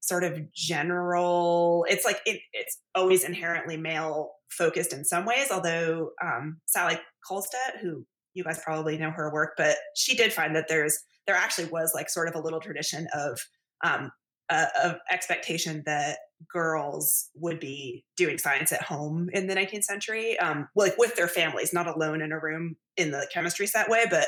sort 0.01 0.23
of 0.23 0.51
general. 0.53 1.85
It's 1.89 2.05
like 2.05 2.19
it, 2.25 2.41
it's 2.53 2.79
always 2.95 3.23
inherently 3.23 3.77
male 3.77 4.31
focused 4.49 4.93
in 4.93 5.05
some 5.05 5.25
ways, 5.25 5.47
although 5.51 6.11
um, 6.23 6.57
Sally 6.65 6.99
Kohlstedt, 7.29 7.79
who 7.81 8.05
you 8.33 8.43
guys 8.43 8.59
probably 8.63 8.97
know 8.97 9.11
her 9.11 9.31
work, 9.31 9.53
but 9.57 9.77
she 9.95 10.15
did 10.15 10.33
find 10.33 10.55
that 10.55 10.67
there's 10.67 10.97
there 11.25 11.35
actually 11.35 11.67
was 11.69 11.91
like 11.95 12.09
sort 12.09 12.27
of 12.27 12.35
a 12.35 12.39
little 12.39 12.59
tradition 12.59 13.07
of 13.13 13.39
um, 13.83 14.11
uh, 14.49 14.65
of 14.83 14.97
expectation 15.11 15.81
that 15.85 16.17
girls 16.51 17.29
would 17.35 17.59
be 17.59 18.03
doing 18.17 18.37
science 18.37 18.71
at 18.71 18.83
home 18.83 19.29
in 19.33 19.47
the 19.47 19.55
19th 19.55 19.83
century, 19.83 20.37
um, 20.39 20.67
like 20.75 20.97
with 20.97 21.15
their 21.15 21.27
families, 21.27 21.73
not 21.73 21.87
alone 21.87 22.21
in 22.21 22.31
a 22.31 22.39
room 22.39 22.75
in 22.97 23.11
the 23.11 23.27
chemistry 23.33 23.65
set 23.65 23.89
way, 23.89 24.05
but 24.09 24.27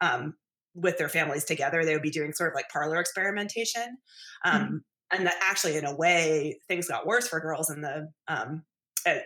um, 0.00 0.34
with 0.76 0.98
their 0.98 1.08
families 1.08 1.44
together. 1.44 1.84
They 1.84 1.94
would 1.94 2.02
be 2.02 2.10
doing 2.10 2.32
sort 2.32 2.52
of 2.52 2.54
like 2.54 2.68
parlor 2.68 3.00
experimentation. 3.00 3.96
Um, 4.44 4.62
mm-hmm. 4.62 4.76
And 5.12 5.26
that 5.26 5.36
actually, 5.42 5.76
in 5.76 5.86
a 5.86 5.96
way, 5.96 6.58
things 6.68 6.88
got 6.88 7.06
worse 7.06 7.28
for 7.28 7.40
girls 7.40 7.70
in 7.70 7.80
the 7.80 8.08
um, 8.28 8.62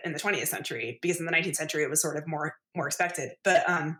in 0.05 0.13
the 0.13 0.19
20th 0.19 0.47
century 0.47 0.99
because 1.01 1.19
in 1.19 1.25
the 1.25 1.31
19th 1.31 1.55
century 1.55 1.83
it 1.83 1.89
was 1.89 2.01
sort 2.01 2.17
of 2.17 2.23
more 2.27 2.53
more 2.75 2.87
expected. 2.87 3.31
But 3.43 3.67
um, 3.69 3.99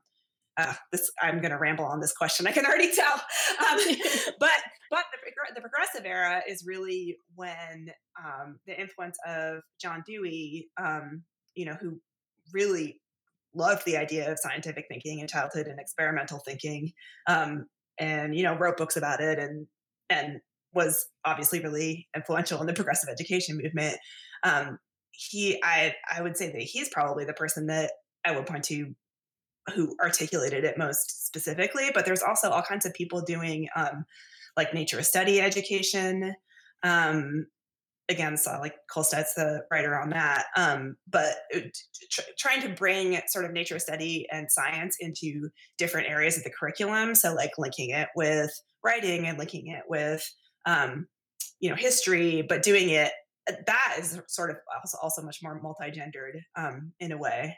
uh, 0.57 0.73
this 0.91 1.09
I'm 1.21 1.39
going 1.39 1.51
to 1.51 1.57
ramble 1.57 1.85
on 1.85 1.99
this 1.99 2.13
question. 2.13 2.45
I 2.45 2.51
can 2.51 2.65
already 2.65 2.93
tell. 2.93 3.13
Um, 3.13 3.79
but 4.39 4.51
but 4.91 5.05
the, 5.11 5.55
the, 5.55 5.61
progressive 5.61 6.05
era 6.05 6.41
is 6.47 6.63
really 6.65 7.17
when 7.35 7.91
um, 8.23 8.59
the 8.67 8.79
influence 8.79 9.17
of 9.25 9.61
John 9.81 10.03
Dewey, 10.05 10.69
um, 10.77 11.23
you 11.55 11.65
know, 11.65 11.77
who 11.81 11.99
really 12.53 13.00
loved 13.53 13.85
the 13.85 13.97
idea 13.97 14.31
of 14.31 14.39
scientific 14.39 14.85
thinking 14.89 15.19
in 15.19 15.27
childhood 15.27 15.67
and 15.67 15.79
experimental 15.79 16.39
thinking, 16.39 16.91
um, 17.27 17.65
and 17.99 18.35
you 18.35 18.43
know 18.43 18.57
wrote 18.57 18.77
books 18.77 18.97
about 18.97 19.21
it 19.21 19.39
and 19.39 19.67
and 20.09 20.39
was 20.73 21.07
obviously 21.25 21.61
really 21.61 22.07
influential 22.15 22.61
in 22.61 22.67
the 22.67 22.73
progressive 22.73 23.09
education 23.09 23.59
movement. 23.61 23.97
Um, 24.43 24.79
he, 25.11 25.61
I, 25.63 25.93
I 26.11 26.21
would 26.21 26.37
say 26.37 26.51
that 26.51 26.61
he's 26.61 26.89
probably 26.89 27.25
the 27.25 27.33
person 27.33 27.67
that 27.67 27.91
I 28.25 28.31
would 28.31 28.45
point 28.45 28.63
to 28.65 28.93
who 29.75 29.95
articulated 30.01 30.63
it 30.63 30.77
most 30.77 31.27
specifically. 31.27 31.91
But 31.93 32.05
there's 32.05 32.23
also 32.23 32.49
all 32.49 32.61
kinds 32.61 32.85
of 32.85 32.93
people 32.93 33.21
doing 33.21 33.67
um, 33.75 34.05
like 34.57 34.73
nature 34.73 35.03
study 35.03 35.39
education. 35.41 36.35
Um, 36.83 37.47
again, 38.11 38.37
so 38.37 38.57
like 38.59 38.75
Kohlstedt's 38.93 39.33
the 39.33 39.63
writer 39.71 39.99
on 39.99 40.09
that. 40.11 40.45
Um, 40.55 40.97
but 41.09 41.33
tr- 42.11 42.21
trying 42.37 42.61
to 42.61 42.69
bring 42.69 43.19
sort 43.27 43.45
of 43.45 43.51
nature 43.51 43.79
study 43.79 44.27
and 44.31 44.51
science 44.51 44.97
into 44.99 45.49
different 45.77 46.09
areas 46.09 46.37
of 46.37 46.43
the 46.43 46.51
curriculum. 46.51 47.15
So 47.15 47.33
like 47.33 47.51
linking 47.57 47.89
it 47.89 48.09
with 48.15 48.51
writing 48.83 49.25
and 49.27 49.39
linking 49.39 49.67
it 49.67 49.83
with, 49.87 50.29
um, 50.65 51.07
you 51.59 51.69
know, 51.69 51.75
history, 51.75 52.43
but 52.47 52.61
doing 52.61 52.89
it 52.89 53.11
uh, 53.49 53.53
that 53.65 53.97
is 53.99 54.19
sort 54.27 54.51
of 54.51 54.57
also, 54.75 54.97
also 55.01 55.21
much 55.23 55.39
more 55.41 55.59
multi-gendered 55.61 56.41
um, 56.55 56.91
in 56.99 57.11
a 57.11 57.17
way. 57.17 57.57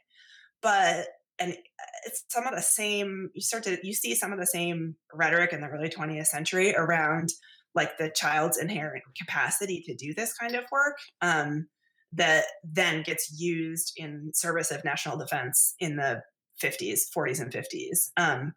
But 0.61 1.07
and 1.39 1.57
it's 2.05 2.23
some 2.29 2.45
of 2.45 2.55
the 2.55 2.61
same. 2.61 3.29
You 3.33 3.41
start 3.41 3.63
to 3.63 3.77
you 3.83 3.93
see 3.93 4.15
some 4.15 4.31
of 4.31 4.39
the 4.39 4.47
same 4.47 4.95
rhetoric 5.13 5.51
in 5.51 5.61
the 5.61 5.67
early 5.67 5.89
20th 5.89 6.27
century 6.27 6.73
around 6.75 7.29
like 7.75 7.97
the 7.97 8.09
child's 8.09 8.57
inherent 8.57 9.03
capacity 9.17 9.83
to 9.85 9.95
do 9.95 10.13
this 10.13 10.33
kind 10.33 10.55
of 10.55 10.63
work 10.71 10.97
um, 11.21 11.67
that 12.11 12.45
then 12.63 13.03
gets 13.03 13.35
used 13.39 13.93
in 13.97 14.31
service 14.33 14.71
of 14.71 14.85
national 14.85 15.17
defense 15.17 15.75
in 15.79 15.95
the 15.95 16.21
50s 16.61 17.01
40s 17.15 17.41
and 17.41 17.51
50s 17.51 18.11
um, 18.17 18.53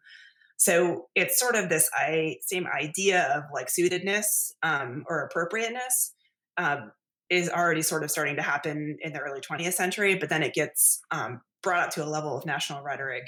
so 0.57 1.07
it's 1.15 1.39
sort 1.39 1.55
of 1.55 1.69
this 1.69 1.89
I, 1.93 2.37
same 2.41 2.67
idea 2.67 3.31
of 3.35 3.43
like 3.53 3.69
suitedness 3.69 4.51
um, 4.63 5.03
or 5.07 5.21
appropriateness 5.21 6.13
um, 6.57 6.91
is 7.29 7.49
already 7.49 7.81
sort 7.81 8.03
of 8.03 8.11
starting 8.11 8.35
to 8.37 8.41
happen 8.41 8.97
in 9.01 9.13
the 9.13 9.19
early 9.19 9.41
20th 9.41 9.73
century 9.73 10.15
but 10.15 10.29
then 10.29 10.43
it 10.43 10.53
gets 10.53 11.01
um, 11.11 11.41
brought 11.63 11.87
up 11.87 11.89
to 11.91 12.03
a 12.03 12.07
level 12.07 12.37
of 12.37 12.45
national 12.45 12.83
rhetoric 12.83 13.27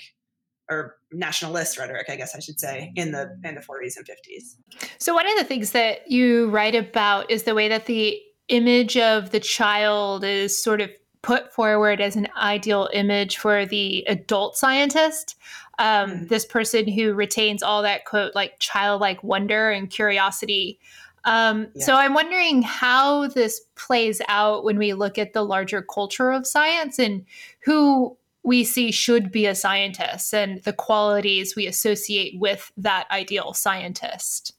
or 0.70 0.98
nationalist 1.12 1.78
rhetoric, 1.78 2.06
I 2.10 2.16
guess 2.16 2.36
I 2.36 2.40
should 2.40 2.60
say, 2.60 2.92
in 2.96 3.12
the 3.12 3.38
in 3.44 3.56
the 3.56 3.62
40s 3.62 3.98
and 3.98 4.06
50s. 4.06 4.56
So 4.98 5.14
one 5.14 5.28
of 5.30 5.38
the 5.38 5.44
things 5.44 5.72
that 5.72 6.10
you 6.10 6.50
write 6.50 6.76
about 6.76 7.30
is 7.32 7.44
the 7.44 7.56
way 7.56 7.68
that 7.68 7.86
the 7.86 8.22
image 8.50 8.98
of 8.98 9.32
the 9.32 9.40
child 9.40 10.24
is 10.24 10.62
sort 10.62 10.82
of 10.82 10.90
put 11.22 11.54
forward 11.54 12.00
as 12.00 12.16
an 12.16 12.28
ideal 12.38 12.90
image 12.94 13.38
for 13.38 13.66
the 13.66 14.04
adult 14.08 14.58
scientist. 14.58 15.36
Um, 15.78 16.12
mm. 16.12 16.30
This 16.30 16.46
person 16.46 16.88
who 16.88 17.14
retains 17.14 17.64
all 17.64 17.82
that 17.84 18.06
quote 18.06 18.36
like 18.36 18.60
childlike 18.60 19.24
wonder 19.24 19.72
and 19.72 19.90
curiosity. 19.90 20.80
Um, 21.26 21.68
yeah. 21.76 21.86
So 21.86 21.96
I'm 21.96 22.14
wondering 22.14 22.62
how 22.62 23.28
this 23.28 23.62
plays 23.76 24.22
out 24.28 24.64
when 24.64 24.78
we 24.78 24.94
look 24.94 25.18
at 25.18 25.34
the 25.34 25.44
larger 25.44 25.82
culture 25.82 26.32
of 26.32 26.48
science 26.48 27.00
and 27.00 27.26
who 27.60 28.18
we 28.44 28.64
see 28.64 28.92
should 28.92 29.32
be 29.32 29.46
a 29.46 29.56
scientist 29.56 30.34
and 30.34 30.64
the 30.64 30.74
qualities 30.74 31.56
we 31.56 31.68
associate 31.68 32.40
with 32.40 32.72
that 32.78 33.06
ideal 33.12 33.54
scientist. 33.54 34.54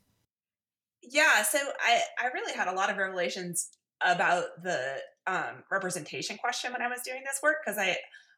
Yeah, 1.02 1.42
so 1.42 1.58
I, 1.80 2.02
I 2.22 2.26
really 2.28 2.52
had 2.52 2.68
a 2.68 2.72
lot 2.72 2.90
of 2.90 2.96
revelations 2.96 3.70
about 4.02 4.44
the 4.62 4.98
um, 5.26 5.64
representation 5.70 6.36
question 6.38 6.72
when 6.72 6.82
I 6.82 6.88
was 6.88 7.00
doing 7.02 7.22
this 7.24 7.40
work 7.42 7.56
because 7.64 7.78
I, 7.78 7.96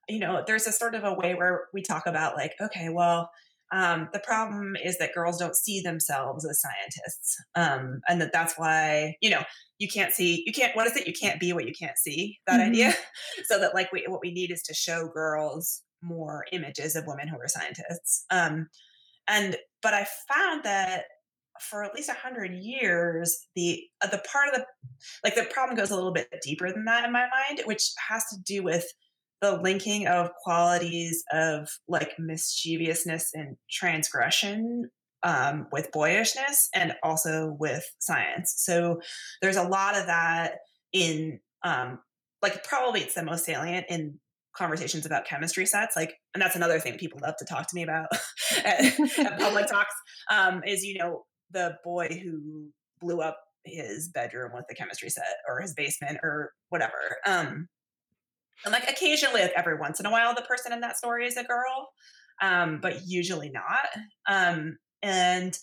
you 0.09 0.19
know, 0.19 0.43
there's 0.47 0.67
a 0.67 0.73
sort 0.73 0.95
of 0.95 1.05
a 1.05 1.13
way 1.13 1.35
where 1.35 1.69
we 1.73 1.83
talk 1.83 2.07
about 2.07 2.37
like, 2.37 2.55
okay, 2.61 2.89
well, 2.89 3.31
um, 3.73 4.11
the 4.13 4.19
problem 4.19 4.77
is 4.77 4.99
that 4.99 5.15
girls 5.15 5.39
don't 5.39 5.57
see 5.57 5.81
themselves 5.81 6.45
as 6.45 6.61
scientists, 6.61 7.43
um, 7.55 8.03
and 8.07 8.21
that 8.21 8.31
that's 8.31 8.55
why 8.59 9.17
you 9.23 9.31
know 9.31 9.43
you 9.83 9.89
can't 9.89 10.13
see 10.13 10.45
you 10.47 10.53
can't 10.53 10.77
what 10.77 10.87
is 10.87 10.97
it 10.97 11.09
you 11.09 11.13
can't 11.13 11.41
be 11.41 11.53
what 11.53 11.67
you 11.67 11.75
can't 11.75 11.99
see 11.99 12.39
that 12.47 12.61
mm-hmm. 12.61 12.71
idea. 12.71 12.95
so 13.45 13.59
that 13.59 13.75
like 13.75 13.93
we, 13.93 14.05
what 14.07 14.21
we 14.23 14.33
need 14.33 14.53
is 14.53 14.63
to 14.63 14.73
show 14.73 15.09
girls 15.09 15.83
more 16.01 16.45
images 16.53 16.95
of 16.95 17.05
women 17.07 17.27
who 17.27 17.37
are 17.37 17.49
scientists. 17.49 18.25
Um, 18.31 18.69
and 19.29 19.57
but 19.83 19.93
I 19.93 20.07
found 20.33 20.63
that 20.63 21.05
for 21.61 21.83
at 21.83 21.95
least 21.95 22.09
a 22.09 22.15
hundred 22.15 22.55
years, 22.55 23.39
the 23.57 23.83
uh, 24.03 24.07
the 24.07 24.23
part 24.31 24.49
of 24.49 24.55
the 24.55 24.67
like 25.25 25.35
the 25.35 25.53
problem 25.53 25.77
goes 25.77 25.91
a 25.91 25.97
little 25.97 26.13
bit 26.13 26.29
deeper 26.43 26.71
than 26.71 26.85
that 26.85 27.05
in 27.05 27.13
my 27.13 27.27
mind, 27.29 27.63
which 27.65 27.91
has 28.09 28.25
to 28.27 28.37
do 28.47 28.63
with 28.63 28.87
the 29.41 29.61
linking 29.61 30.07
of 30.07 30.31
qualities 30.45 31.25
of 31.33 31.69
like 31.89 32.13
mischievousness 32.21 33.31
and 33.35 33.57
transgression 33.69 34.89
um, 35.23 35.67
with 35.73 35.93
boyishness 35.93 36.69
and 36.75 36.95
also 37.03 37.57
with 37.59 37.85
science. 37.99 38.55
So 38.57 39.01
there's 39.41 39.57
a 39.57 39.63
lot 39.63 39.97
of 39.97 40.07
that 40.07 40.57
in 40.93 41.41
um, 41.65 42.01
like 42.43 42.65
probably 42.65 43.01
it's 43.01 43.15
the 43.15 43.25
most 43.25 43.45
salient 43.45 43.87
in 43.89 44.19
conversations 44.55 45.07
about 45.07 45.25
chemistry 45.25 45.65
sets 45.65 45.97
like 45.97 46.13
and 46.35 46.43
that's 46.43 46.57
another 46.57 46.79
thing 46.79 46.99
people 46.99 47.19
love 47.23 47.35
to 47.39 47.45
talk 47.47 47.67
to 47.67 47.75
me 47.75 47.83
about 47.83 48.07
at, 48.67 48.85
at 49.19 49.39
public 49.39 49.67
talks 49.71 49.95
um, 50.31 50.63
is 50.67 50.85
you 50.85 50.99
know 50.99 51.23
the 51.53 51.75
boy 51.83 52.07
who 52.23 52.67
blew 53.01 53.23
up 53.23 53.39
his 53.65 54.11
bedroom 54.11 54.51
with 54.55 54.67
the 54.69 54.75
chemistry 54.75 55.09
set 55.09 55.37
or 55.49 55.61
his 55.61 55.73
basement 55.73 56.19
or 56.23 56.53
whatever 56.69 57.17
um, 57.27 57.67
and 58.65 58.73
like 58.73 58.89
occasionally, 58.89 59.43
like 59.43 59.53
every 59.57 59.77
once 59.77 60.01
in 60.01 60.07
a 60.07 60.11
while, 60.11 60.35
the 60.35 60.43
person 60.43 60.73
in 60.73 60.81
that 60.81 60.97
story 60.97 61.27
is 61.27 61.37
a 61.37 61.45
girl, 61.45 61.91
um, 62.41 62.79
but 62.81 63.07
usually 63.07 63.51
not. 63.51 63.87
And 65.03 65.57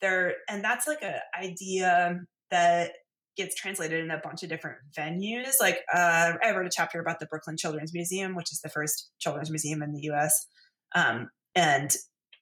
there, 0.00 0.34
and 0.48 0.64
that's 0.64 0.86
like 0.86 1.02
an 1.02 1.14
idea 1.38 2.20
that 2.50 2.92
gets 3.36 3.54
translated 3.54 4.02
in 4.02 4.10
a 4.10 4.18
bunch 4.18 4.42
of 4.42 4.48
different 4.48 4.78
venues. 4.98 5.54
Like 5.60 5.80
uh, 5.92 6.32
I 6.42 6.52
wrote 6.52 6.66
a 6.66 6.70
chapter 6.72 7.00
about 7.00 7.20
the 7.20 7.26
Brooklyn 7.26 7.56
Children's 7.56 7.92
Museum, 7.92 8.34
which 8.34 8.50
is 8.52 8.60
the 8.60 8.70
first 8.70 9.10
children's 9.18 9.50
museum 9.50 9.82
in 9.82 9.92
the 9.92 10.00
U.S. 10.04 10.46
Um, 10.94 11.28
and 11.54 11.94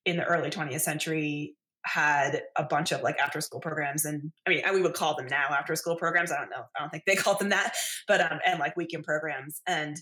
in 0.04 0.16
the 0.16 0.24
early 0.24 0.50
20th 0.50 0.82
century, 0.82 1.56
had 1.84 2.42
a 2.56 2.64
bunch 2.64 2.92
of 2.92 3.02
like 3.02 3.18
after 3.18 3.40
school 3.40 3.60
programs 3.60 4.04
and 4.04 4.32
I 4.46 4.50
mean 4.50 4.62
we 4.72 4.80
would 4.80 4.94
call 4.94 5.16
them 5.16 5.26
now 5.26 5.48
after 5.50 5.76
school 5.76 5.96
programs 5.96 6.32
I 6.32 6.38
don't 6.38 6.50
know 6.50 6.64
I 6.74 6.80
don't 6.80 6.88
think 6.88 7.04
they 7.06 7.14
called 7.14 7.38
them 7.38 7.50
that 7.50 7.74
but 8.08 8.20
um 8.20 8.38
and 8.46 8.58
like 8.58 8.76
weekend 8.76 9.04
programs 9.04 9.60
and 9.66 9.96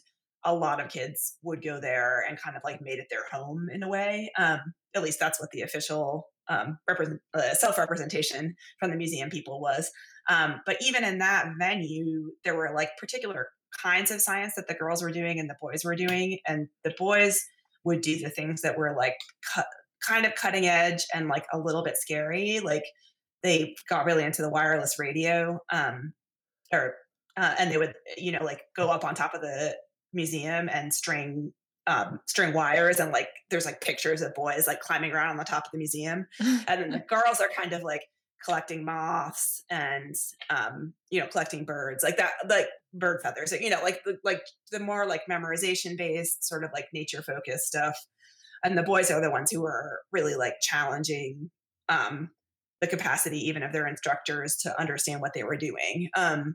a 0.44 0.54
lot 0.54 0.80
of 0.80 0.90
kids 0.90 1.36
would 1.42 1.62
go 1.62 1.80
there 1.80 2.24
and 2.28 2.40
kind 2.40 2.56
of 2.56 2.62
like 2.64 2.80
made 2.82 2.98
it 2.98 3.06
their 3.10 3.26
home 3.32 3.68
in 3.72 3.82
a 3.82 3.88
way 3.88 4.30
um 4.38 4.60
at 4.94 5.02
least 5.02 5.18
that's 5.18 5.40
what 5.40 5.50
the 5.50 5.62
official 5.62 6.28
um 6.52 6.78
represent 6.88 7.20
uh, 7.34 7.54
self-representation 7.54 8.54
from 8.78 8.90
the 8.90 8.96
museum 8.96 9.30
people 9.30 9.60
was 9.60 9.90
um 10.28 10.60
but 10.66 10.76
even 10.80 11.04
in 11.04 11.18
that 11.18 11.46
venue 11.58 12.30
there 12.44 12.56
were 12.56 12.72
like 12.74 12.90
particular 12.98 13.48
kinds 13.82 14.10
of 14.10 14.20
science 14.20 14.54
that 14.54 14.68
the 14.68 14.74
girls 14.74 15.02
were 15.02 15.10
doing 15.10 15.38
and 15.38 15.48
the 15.48 15.56
boys 15.60 15.84
were 15.84 15.96
doing 15.96 16.38
and 16.46 16.68
the 16.84 16.94
boys 16.98 17.42
would 17.84 18.00
do 18.00 18.18
the 18.18 18.30
things 18.30 18.62
that 18.62 18.76
were 18.76 18.94
like 18.96 19.16
cut 19.54 19.66
kind 20.06 20.26
of 20.26 20.34
cutting 20.34 20.66
edge 20.66 21.04
and 21.14 21.28
like 21.28 21.46
a 21.52 21.58
little 21.58 21.82
bit 21.82 21.96
scary. 21.96 22.60
Like 22.60 22.84
they 23.42 23.74
got 23.88 24.04
really 24.04 24.24
into 24.24 24.42
the 24.42 24.50
wireless 24.50 24.98
radio, 24.98 25.58
um, 25.72 26.12
or 26.72 26.94
uh, 27.36 27.54
and 27.58 27.70
they 27.70 27.78
would 27.78 27.94
you 28.16 28.32
know 28.32 28.44
like 28.44 28.62
go 28.76 28.88
up 28.88 29.04
on 29.04 29.14
top 29.14 29.34
of 29.34 29.40
the 29.40 29.76
museum 30.12 30.68
and 30.72 30.92
string 30.92 31.52
um, 31.86 32.20
string 32.26 32.52
wires 32.52 33.00
and 33.00 33.12
like 33.12 33.28
there's 33.50 33.66
like 33.66 33.80
pictures 33.80 34.22
of 34.22 34.34
boys 34.34 34.66
like 34.66 34.80
climbing 34.80 35.12
around 35.12 35.30
on 35.30 35.36
the 35.36 35.44
top 35.44 35.66
of 35.66 35.72
the 35.72 35.78
museum, 35.78 36.26
and 36.40 36.66
then 36.68 36.90
the 36.90 37.02
girls 37.08 37.40
are 37.40 37.50
kind 37.56 37.72
of 37.72 37.82
like 37.82 38.02
collecting 38.44 38.84
moths 38.84 39.62
and 39.70 40.14
um, 40.50 40.92
you 41.10 41.20
know 41.20 41.26
collecting 41.26 41.64
birds 41.64 42.02
like 42.02 42.16
that 42.16 42.32
like 42.48 42.66
bird 42.92 43.20
feathers 43.22 43.52
you 43.60 43.70
know 43.70 43.80
like 43.82 44.02
like 44.24 44.42
the 44.72 44.80
more 44.80 45.06
like 45.06 45.22
memorization 45.30 45.96
based 45.96 46.46
sort 46.46 46.64
of 46.64 46.70
like 46.72 46.86
nature 46.92 47.22
focused 47.22 47.66
stuff. 47.66 47.96
And 48.64 48.78
the 48.78 48.84
boys 48.84 49.10
are 49.10 49.20
the 49.20 49.30
ones 49.30 49.50
who 49.50 49.66
are 49.66 50.02
really 50.12 50.36
like 50.36 50.54
challenging 50.60 51.50
um, 51.88 52.30
the 52.80 52.86
capacity 52.86 53.38
even 53.48 53.64
of 53.64 53.72
their 53.72 53.88
instructors 53.88 54.56
to 54.58 54.80
understand 54.80 55.20
what 55.20 55.32
they 55.34 55.42
were 55.42 55.56
doing 55.56 56.08
um, 56.16 56.54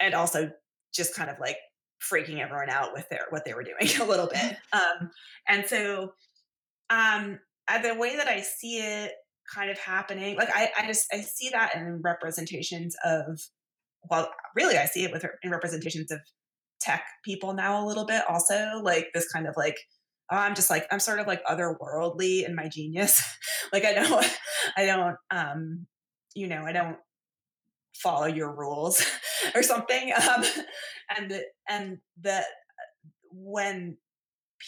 and 0.00 0.14
also 0.14 0.50
just 0.94 1.14
kind 1.14 1.30
of 1.30 1.36
like 1.38 1.56
freaking 2.02 2.40
everyone 2.40 2.70
out 2.70 2.92
with 2.92 3.08
their 3.08 3.26
what 3.30 3.44
they 3.44 3.54
were 3.54 3.64
doing 3.64 3.90
a 4.00 4.04
little 4.04 4.28
bit 4.28 4.56
um, 4.72 5.10
and 5.48 5.66
so 5.66 6.12
um, 6.90 7.38
the 7.82 7.94
way 7.94 8.16
that 8.16 8.28
i 8.28 8.40
see 8.40 8.78
it 8.78 9.12
kind 9.54 9.70
of 9.70 9.78
happening 9.78 10.36
like 10.36 10.48
I, 10.54 10.70
I 10.78 10.86
just 10.86 11.06
i 11.12 11.20
see 11.20 11.50
that 11.50 11.74
in 11.74 12.00
representations 12.02 12.96
of 13.04 13.40
well 14.10 14.30
really 14.54 14.76
i 14.76 14.86
see 14.86 15.04
it 15.04 15.12
with 15.12 15.24
in 15.42 15.50
representations 15.50 16.10
of 16.10 16.20
tech 16.80 17.04
people 17.24 17.54
now 17.54 17.84
a 17.84 17.86
little 17.86 18.04
bit 18.04 18.22
also 18.28 18.80
like 18.82 19.08
this 19.14 19.30
kind 19.32 19.46
of 19.46 19.54
like 19.56 19.76
I'm 20.28 20.54
just 20.54 20.70
like 20.70 20.86
I'm 20.90 21.00
sort 21.00 21.20
of 21.20 21.26
like 21.26 21.44
otherworldly 21.44 22.46
in 22.46 22.54
my 22.54 22.68
genius. 22.68 23.22
like 23.72 23.84
I 23.84 23.94
don't 23.94 24.38
I 24.76 24.86
don't 24.86 25.16
um 25.30 25.86
you 26.34 26.48
know, 26.48 26.64
I 26.64 26.72
don't 26.72 26.98
follow 27.94 28.26
your 28.26 28.54
rules 28.54 29.04
or 29.54 29.62
something. 29.62 30.12
Um 30.12 30.44
and 31.14 31.30
the, 31.30 31.44
and 31.68 31.98
that 32.22 32.44
when 33.30 33.96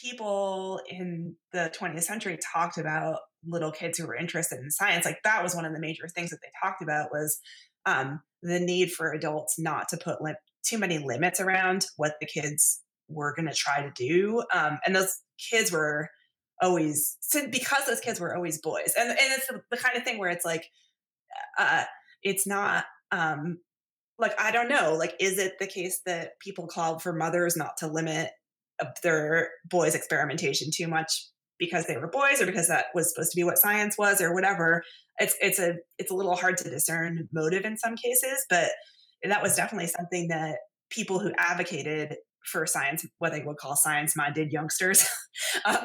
people 0.03 0.80
in 0.89 1.36
the 1.53 1.72
20th 1.78 2.03
century 2.03 2.39
talked 2.53 2.78
about 2.78 3.20
little 3.47 3.72
kids 3.72 3.99
who 3.99 4.07
were 4.07 4.16
interested 4.16 4.59
in 4.59 4.70
science, 4.70 5.05
like 5.05 5.22
that 5.24 5.43
was 5.43 5.55
one 5.55 5.64
of 5.64 5.72
the 5.72 5.80
major 5.80 6.09
things 6.09 6.30
that 6.30 6.39
they 6.43 6.51
talked 6.62 6.82
about 6.82 7.11
was 7.11 7.39
um, 7.86 8.20
the 8.43 8.61
need 8.61 8.93
for 8.93 9.12
adults 9.12 9.59
not 9.59 9.89
to 9.89 9.97
put 9.97 10.20
li- 10.20 10.34
too 10.62 10.78
many 10.78 10.99
limits 10.99 11.41
around 11.41 11.86
what 11.97 12.16
the 12.20 12.26
kids 12.26 12.82
were 13.09 13.34
going 13.34 13.49
to 13.49 13.55
try 13.55 13.82
to 13.82 13.93
do. 13.97 14.43
Um, 14.53 14.78
and 14.84 14.95
those 14.95 15.14
kids 15.51 15.72
were 15.72 16.11
always 16.61 17.16
because 17.51 17.86
those 17.86 18.01
kids 18.01 18.20
were 18.20 18.34
always 18.34 18.61
boys 18.61 18.93
and, 18.99 19.11
and 19.11 19.18
it's 19.20 19.47
the, 19.47 19.76
kind 19.76 19.97
of 19.97 20.03
thing 20.03 20.18
where 20.18 20.30
it's 20.30 20.45
like 20.45 20.64
uh, 21.57 21.84
it's 22.22 22.47
not 22.47 22.84
um, 23.12 23.59
like 24.19 24.39
I 24.39 24.51
don't 24.51 24.69
know, 24.69 24.95
like 24.99 25.14
is 25.21 25.39
it 25.39 25.55
the 25.59 25.66
case 25.66 26.01
that 26.07 26.33
people 26.41 26.66
called 26.66 27.03
for 27.03 27.12
mothers 27.12 27.57
not 27.57 27.77
to 27.79 27.87
limit 27.87 28.31
their 29.03 29.51
boys' 29.69 29.95
experimentation 29.95 30.69
too 30.75 30.89
much 30.89 31.27
because 31.59 31.87
they 31.87 31.97
were 31.97 32.09
boys 32.09 32.41
or 32.41 32.47
because 32.47 32.69
that 32.69 32.87
was 32.95 33.12
supposed 33.12 33.33
to 33.33 33.37
be 33.37 33.45
what 33.45 33.59
science 33.59 33.97
was 33.99 34.21
or 34.21 34.35
whatever? 34.35 34.83
It's 35.19 35.37
it's 35.41 35.59
a 35.59 35.77
it's 35.99 36.11
a 36.11 36.14
little 36.14 36.37
hard 36.37 36.57
to 36.59 36.71
discern 36.71 37.29
motive 37.33 37.64
in 37.64 37.77
some 37.77 37.97
cases, 37.97 38.45
but 38.49 38.69
that 39.25 39.43
was 39.43 39.57
definitely 39.57 39.89
something 39.89 40.29
that 40.29 40.57
people 40.91 41.19
who 41.19 41.33
advocated 41.39 42.16
for 42.45 42.66
science, 42.66 43.05
what 43.19 43.33
they 43.33 43.43
would 43.43 43.57
call 43.57 43.77
science-minded 43.77 44.53
youngsters, 44.53 45.07
um, 45.64 45.79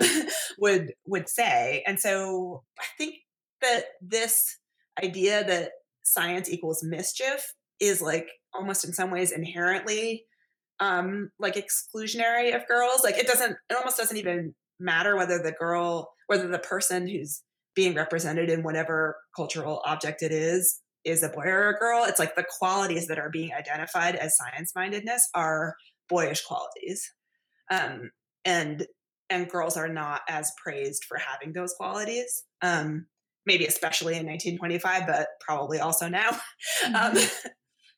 would 0.60 0.94
would 1.06 1.28
say. 1.28 1.84
And 1.86 2.00
so 2.00 2.64
I 2.80 2.86
think 2.98 3.16
that 3.62 3.86
this 4.02 4.58
idea 5.04 5.44
that 5.44 5.72
science 6.04 6.50
equals 6.50 6.84
mischief 6.84 7.54
is 7.88 8.02
like 8.02 8.28
almost 8.54 8.86
in 8.86 8.94
some 8.94 9.12
ways 9.12 9.32
inherently 9.32 10.26
um 10.80 11.30
like 11.40 11.56
exclusionary 11.56 12.56
of 12.56 12.68
girls 12.68 13.04
like 13.04 13.18
it 13.18 13.28
doesn't 13.28 13.56
it 13.70 13.78
almost 13.78 13.98
doesn't 13.98 14.18
even 14.18 14.54
matter 14.80 15.16
whether 15.16 15.42
the 15.42 15.52
girl 15.52 16.12
whether 16.28 16.48
the 16.48 16.60
person 16.60 17.08
who's 17.08 17.42
being 17.76 17.96
represented 17.96 18.50
in 18.50 18.64
whatever 18.64 19.18
cultural 19.36 19.82
object 19.86 20.22
it 20.22 20.32
is 20.32 20.80
is 21.06 21.22
a 21.22 21.30
boy 21.30 21.44
or 21.44 21.70
a 21.70 21.78
girl 21.78 22.04
it's 22.06 22.20
like 22.20 22.36
the 22.36 22.46
qualities 22.60 23.08
that 23.08 23.20
are 23.20 23.30
being 23.30 23.52
identified 23.54 24.16
as 24.16 24.36
science 24.36 24.72
mindedness 24.76 25.28
are 25.36 25.76
boyish 26.10 26.44
qualities 26.44 27.12
um 27.72 28.10
and 28.46 28.88
and 29.30 29.50
girls 29.50 29.78
are 29.78 29.90
not 29.90 30.22
as 30.28 30.52
praised 30.64 31.06
for 31.06 31.18
having 31.18 31.54
those 31.54 31.74
qualities 31.74 32.44
um 32.62 33.06
maybe 33.46 33.66
especially 33.66 34.14
in 34.14 34.26
1925 34.26 35.06
but 35.06 35.28
probably 35.46 35.80
also 35.80 36.08
now 36.08 36.30
um, 36.96 37.16
Mm-hmm. 37.16 37.50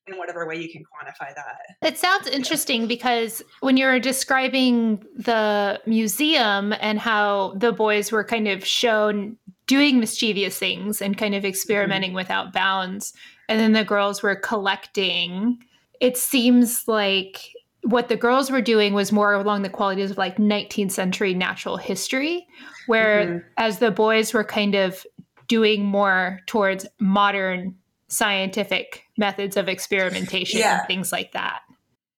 In 0.08 0.18
whatever 0.18 0.48
way 0.48 0.56
you 0.56 0.70
can 0.70 0.84
quantify 0.84 1.34
that 1.36 1.58
It 1.82 1.98
sounds 1.98 2.28
interesting 2.28 2.88
because 2.88 3.42
when 3.62 3.78
you're 3.78 4.00
describing 4.00 5.04
the 5.16 5.80
museum 5.86 6.74
and 6.80 7.00
how 7.00 7.54
the 7.58 7.72
boys 7.72 8.12
were 8.12 8.24
kind 8.24 8.48
of 8.48 8.66
shown 8.66 9.38
doing 9.68 10.00
mischievous 10.00 10.60
things 10.60 11.02
and 11.02 11.18
kind 11.18 11.34
of 11.34 11.44
experimenting 11.44 12.14
without 12.14 12.54
bounds, 12.54 13.14
and 13.50 13.60
then 13.60 13.72
the 13.72 13.84
girls 13.84 14.22
were 14.22 14.36
collecting, 14.36 15.58
it 16.00 16.18
seems 16.18 16.88
like 16.88 17.42
what 17.82 18.08
the 18.08 18.16
girls 18.16 18.52
were 18.52 18.62
doing 18.62 18.94
was 18.94 19.12
more 19.12 19.34
along 19.34 19.62
the 19.64 19.70
qualities 19.70 20.12
of 20.12 20.18
like 20.18 20.38
19th 20.38 20.92
century 20.92 21.34
natural 21.34 21.78
history, 21.78 22.46
where 22.88 23.26
Mhm. 23.26 23.44
as 23.58 23.80
the 23.80 23.92
boys 23.92 24.34
were 24.34 24.44
kind 24.44 24.76
of 24.76 25.06
doing 25.48 25.84
more 25.84 26.42
towards 26.48 26.88
modern 27.00 27.76
scientific 28.08 29.04
methods 29.18 29.58
of 29.58 29.68
experimentation 29.68 30.60
Yeah. 30.60 30.80
and 30.80 30.88
things 30.88 31.12
like 31.12 31.32
that. 31.34 31.62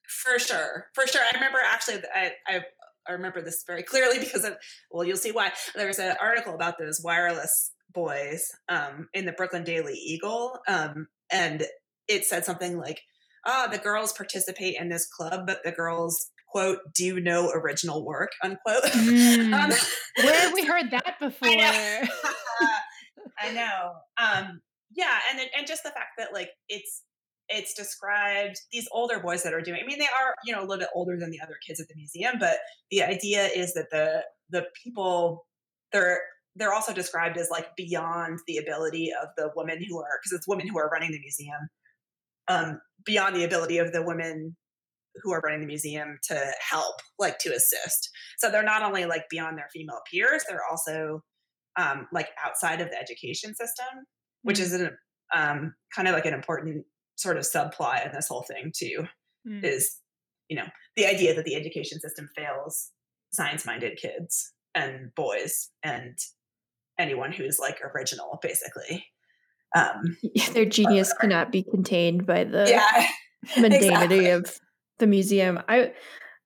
For 0.07 0.39
sure, 0.39 0.87
for 0.93 1.05
sure. 1.07 1.21
I 1.21 1.35
remember 1.35 1.59
actually, 1.63 2.01
I, 2.13 2.31
I 2.47 2.61
I 3.07 3.13
remember 3.13 3.41
this 3.41 3.63
very 3.65 3.83
clearly 3.83 4.19
because 4.23 4.43
of 4.43 4.55
well, 4.91 5.03
you'll 5.03 5.17
see 5.17 5.31
why. 5.31 5.51
There 5.75 5.87
was 5.87 5.99
an 5.99 6.15
article 6.21 6.53
about 6.53 6.77
those 6.77 7.01
wireless 7.03 7.71
boys 7.93 8.51
um, 8.69 9.09
in 9.13 9.25
the 9.25 9.31
Brooklyn 9.31 9.63
Daily 9.63 9.93
Eagle, 9.95 10.59
um, 10.67 11.07
and 11.31 11.63
it 12.07 12.25
said 12.25 12.45
something 12.45 12.77
like, 12.77 13.01
"Ah, 13.45 13.67
the 13.71 13.77
girls 13.77 14.13
participate 14.13 14.75
in 14.79 14.89
this 14.89 15.07
club, 15.07 15.45
but 15.47 15.63
the 15.63 15.71
girls." 15.71 16.31
quote 16.49 16.79
do 16.95 17.19
no 17.19 17.49
original 17.51 18.05
work 18.05 18.31
unquote 18.41 18.85
um, 18.95 19.69
Where 20.15 20.33
have 20.33 20.53
we 20.53 20.63
heard 20.65 20.91
that 20.91 21.19
before? 21.19 21.49
I 21.49 22.07
know. 22.61 22.71
I 23.37 23.51
know. 23.51 23.93
Um, 24.17 24.61
yeah, 24.91 25.19
and 25.31 25.39
and 25.57 25.67
just 25.67 25.83
the 25.83 25.89
fact 25.89 26.11
that 26.17 26.33
like 26.33 26.49
it's 26.69 27.03
it's 27.49 27.73
described 27.73 28.57
these 28.71 28.87
older 28.91 29.19
boys 29.19 29.43
that 29.43 29.53
are 29.53 29.61
doing. 29.61 29.79
I 29.81 29.87
mean, 29.87 29.99
they 29.99 30.05
are 30.05 30.35
you 30.45 30.53
know 30.53 30.61
a 30.61 30.65
little 30.65 30.79
bit 30.79 30.89
older 30.93 31.17
than 31.17 31.31
the 31.31 31.41
other 31.41 31.55
kids 31.65 31.79
at 31.79 31.87
the 31.87 31.95
museum, 31.95 32.35
but 32.39 32.57
the 32.91 33.03
idea 33.03 33.47
is 33.47 33.73
that 33.73 33.89
the 33.91 34.23
the 34.49 34.65
people 34.83 35.45
they're 35.91 36.19
they're 36.55 36.73
also 36.73 36.93
described 36.93 37.37
as 37.37 37.49
like 37.51 37.67
beyond 37.75 38.39
the 38.47 38.57
ability 38.57 39.11
of 39.21 39.29
the 39.37 39.51
women 39.55 39.83
who 39.87 39.99
are 39.99 40.19
because 40.21 40.35
it's 40.35 40.47
women 40.47 40.67
who 40.67 40.77
are 40.77 40.89
running 40.89 41.11
the 41.11 41.19
museum. 41.19 41.69
Um, 42.49 42.79
beyond 43.05 43.35
the 43.35 43.43
ability 43.43 43.77
of 43.77 43.91
the 43.91 44.01
women 44.01 44.55
who 45.21 45.33
are 45.33 45.41
running 45.43 45.61
the 45.61 45.67
museum 45.67 46.17
to 46.23 46.51
help, 46.59 46.95
like 47.19 47.39
to 47.39 47.49
assist. 47.49 48.09
So 48.37 48.49
they're 48.49 48.63
not 48.63 48.83
only 48.83 49.05
like 49.05 49.23
beyond 49.29 49.57
their 49.57 49.67
female 49.73 49.99
peers, 50.09 50.43
they're 50.47 50.65
also 50.69 51.21
um, 51.77 52.07
like 52.11 52.29
outside 52.43 52.81
of 52.81 52.89
the 52.89 52.97
education 52.97 53.53
system, 53.55 54.05
which 54.47 54.59
is 54.59 54.73
an, 54.73 54.97
um, 55.35 55.73
kind 55.95 56.07
of 56.07 56.13
like 56.13 56.25
an 56.25 56.33
important 56.33 56.85
sort 57.15 57.37
of 57.37 57.43
subplot 57.43 58.05
in 58.05 58.11
this 58.13 58.27
whole 58.27 58.43
thing 58.43 58.71
too. 58.75 59.05
Mm. 59.47 59.63
Is 59.63 59.97
you 60.49 60.57
know 60.57 60.65
the 60.95 61.05
idea 61.05 61.35
that 61.35 61.45
the 61.45 61.55
education 61.55 61.99
system 61.99 62.29
fails 62.35 62.91
science-minded 63.31 63.97
kids 63.97 64.53
and 64.73 65.13
boys 65.15 65.69
and 65.83 66.17
anyone 66.97 67.31
who's 67.31 67.59
like 67.59 67.79
original, 67.93 68.39
basically. 68.41 69.05
Um, 69.75 70.17
Their 70.53 70.65
genius 70.65 71.13
cannot 71.13 71.51
be 71.51 71.63
contained 71.63 72.25
by 72.25 72.45
the 72.45 72.65
yeah, 72.69 73.07
mundanity 73.61 73.75
exactly. 73.75 74.29
of 74.29 74.59
the 74.99 75.07
museum. 75.07 75.59
I 75.67 75.93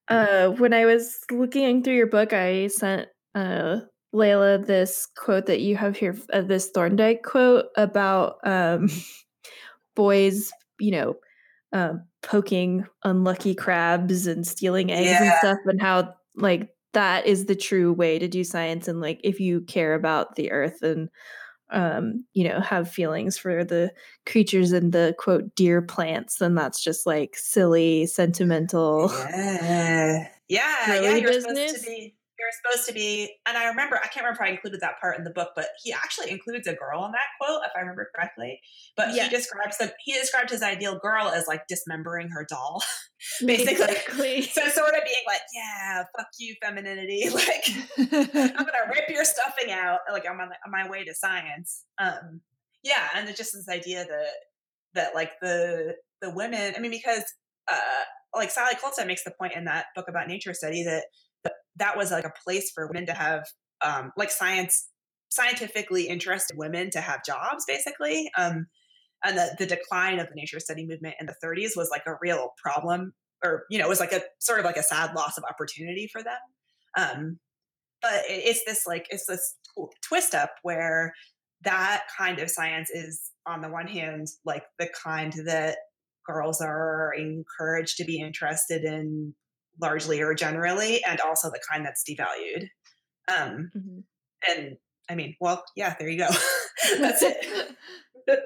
uh 0.08 0.48
when 0.48 0.74
I 0.74 0.84
was 0.86 1.18
looking 1.30 1.82
through 1.82 1.94
your 1.94 2.08
book, 2.08 2.32
I 2.32 2.66
sent 2.66 3.08
uh 3.34 3.80
Leila 4.12 4.58
this 4.58 5.06
quote 5.16 5.46
that 5.46 5.60
you 5.60 5.76
have 5.76 5.96
here, 5.96 6.16
uh, 6.32 6.42
this 6.42 6.70
Thorndike 6.70 7.22
quote 7.22 7.66
about 7.76 8.36
um 8.44 8.88
boys, 9.94 10.52
you 10.78 10.90
know, 10.90 11.16
um, 11.72 12.04
poking 12.22 12.86
unlucky 13.04 13.54
crabs 13.54 14.26
and 14.26 14.46
stealing 14.46 14.90
eggs 14.90 15.20
and 15.20 15.32
stuff, 15.38 15.58
and 15.66 15.80
how 15.80 16.14
like 16.36 16.70
that 16.92 17.26
is 17.26 17.46
the 17.46 17.56
true 17.56 17.92
way 17.92 18.18
to 18.18 18.28
do 18.28 18.44
science. 18.44 18.88
And 18.88 19.00
like 19.00 19.20
if 19.24 19.40
you 19.40 19.62
care 19.62 19.94
about 19.94 20.34
the 20.34 20.50
earth 20.52 20.82
and 20.82 21.08
um, 21.72 22.26
you 22.34 22.46
know, 22.46 22.60
have 22.60 22.90
feelings 22.90 23.38
for 23.38 23.64
the 23.64 23.92
creatures 24.26 24.72
and 24.72 24.92
the 24.92 25.14
quote 25.18 25.54
dear 25.56 25.80
plants, 25.80 26.36
then 26.36 26.54
that's 26.54 26.84
just 26.84 27.06
like 27.06 27.34
silly, 27.34 28.06
sentimental. 28.06 29.10
Yeah, 29.10 30.28
yeah, 30.48 30.76
yeah. 31.00 31.16
You're 31.16 31.32
supposed 31.32 31.56
business? 31.56 31.82
to 31.82 31.86
be. 31.86 32.14
Supposed 32.62 32.88
to 32.88 32.94
be. 32.94 33.34
And 33.46 33.56
I 33.56 33.68
remember. 33.68 33.96
I 33.96 34.08
can't 34.08 34.24
remember 34.24 34.42
if 34.42 34.48
I 34.48 34.50
included 34.50 34.80
that 34.80 35.00
part 35.00 35.18
in 35.18 35.24
the 35.24 35.30
book, 35.30 35.50
but 35.56 35.66
he 35.82 35.92
actually 35.92 36.30
includes 36.30 36.66
a 36.66 36.74
girl 36.74 37.04
in 37.04 37.12
that 37.12 37.26
quote, 37.40 37.60
if 37.64 37.72
I 37.76 37.80
remember 37.80 38.08
correctly. 38.14 38.60
But 38.96 39.10
he 39.10 39.28
describes 39.28 39.78
the 39.78 39.92
he 40.04 40.12
described 40.12 40.50
his 40.50 40.62
ideal 40.62 40.98
girl 40.98 41.28
as 41.28 41.46
like 41.46 41.66
dismembering 41.68 42.28
her 42.28 42.46
doll, 42.48 42.82
basically. 43.46 44.42
So 44.42 44.68
sort 44.68 44.94
of 44.94 45.04
being 45.04 45.24
like, 45.26 45.40
yeah, 45.54 46.04
fuck 46.16 46.28
you, 46.38 46.54
femininity. 46.62 47.28
Like 47.32 47.64
I'm 47.98 48.64
gonna 48.64 48.90
rip 48.92 49.08
your 49.08 49.24
stuffing 49.24 49.70
out. 49.72 50.00
Like 50.10 50.24
I'm 50.28 50.38
on, 50.40 50.48
on 50.48 50.70
my 50.70 50.88
way 50.88 51.04
to 51.04 51.14
science. 51.14 51.84
Um, 51.98 52.40
yeah, 52.82 53.08
and 53.14 53.28
it's 53.28 53.38
just 53.38 53.52
this 53.52 53.68
idea 53.68 54.04
that 54.04 54.32
that 54.94 55.14
like 55.14 55.32
the 55.40 55.94
the 56.20 56.30
women. 56.30 56.74
I 56.76 56.80
mean, 56.80 56.90
because 56.90 57.24
uh, 57.70 58.04
like 58.34 58.50
Sally 58.50 58.74
Kohlstedt 58.74 59.06
makes 59.06 59.24
the 59.24 59.32
point 59.38 59.54
in 59.54 59.64
that 59.64 59.86
book 59.94 60.06
about 60.08 60.28
nature 60.28 60.54
study 60.54 60.82
that 60.84 61.04
that, 61.44 61.54
that 61.76 61.96
was 61.96 62.10
like 62.10 62.24
a 62.24 62.32
place 62.44 62.70
for 62.70 62.86
women 62.86 63.06
to 63.06 63.12
have 63.12 63.46
um, 63.84 64.12
like 64.16 64.30
science 64.30 64.88
scientifically 65.30 66.08
interested 66.08 66.56
women 66.56 66.90
to 66.90 67.00
have 67.00 67.24
jobs, 67.24 67.64
basically. 67.66 68.30
Um, 68.36 68.66
and 69.24 69.36
the, 69.36 69.56
the 69.58 69.66
decline 69.66 70.18
of 70.18 70.28
the 70.28 70.34
nature 70.34 70.60
study 70.60 70.86
movement 70.86 71.14
in 71.20 71.26
the 71.26 71.34
30s 71.42 71.76
was 71.76 71.88
like 71.90 72.02
a 72.06 72.16
real 72.20 72.52
problem 72.62 73.12
or 73.44 73.64
you 73.70 73.78
know 73.78 73.86
it 73.86 73.88
was 73.88 74.00
like 74.00 74.12
a 74.12 74.22
sort 74.38 74.58
of 74.58 74.64
like 74.64 74.76
a 74.76 74.82
sad 74.82 75.14
loss 75.14 75.38
of 75.38 75.44
opportunity 75.48 76.08
for 76.12 76.22
them 76.22 76.38
um, 76.96 77.38
but 78.00 78.24
it, 78.28 78.42
it's 78.44 78.64
this 78.64 78.86
like 78.86 79.06
it's 79.10 79.26
this 79.26 79.56
twist 80.06 80.34
up 80.34 80.50
where 80.62 81.12
that 81.62 82.04
kind 82.16 82.38
of 82.38 82.50
science 82.50 82.90
is 82.90 83.30
on 83.46 83.60
the 83.60 83.70
one 83.70 83.86
hand 83.86 84.28
like 84.44 84.64
the 84.78 84.88
kind 85.02 85.32
that 85.44 85.78
girls 86.26 86.60
are 86.60 87.12
encouraged 87.18 87.96
to 87.96 88.04
be 88.04 88.20
interested 88.20 88.84
in 88.84 89.34
largely 89.80 90.20
or 90.20 90.34
generally 90.34 91.02
and 91.04 91.20
also 91.20 91.50
the 91.50 91.60
kind 91.70 91.84
that's 91.84 92.04
devalued. 92.08 92.68
Um, 93.28 93.70
Mhm. 93.76 94.02
and 94.48 94.76
i 95.08 95.14
mean 95.14 95.36
well 95.40 95.64
yeah 95.76 95.94
there 95.98 96.08
you 96.08 96.18
go. 96.18 96.28
That's 96.98 97.22
it. 97.22 97.76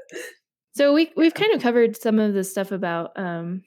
So 0.74 0.93
we 0.93 1.11
we've 1.16 1.33
kind 1.33 1.55
of 1.55 1.62
covered 1.62 1.97
some 1.97 2.18
of 2.18 2.35
the 2.35 2.45
stuff 2.45 2.70
about 2.70 3.18
um, 3.18 3.62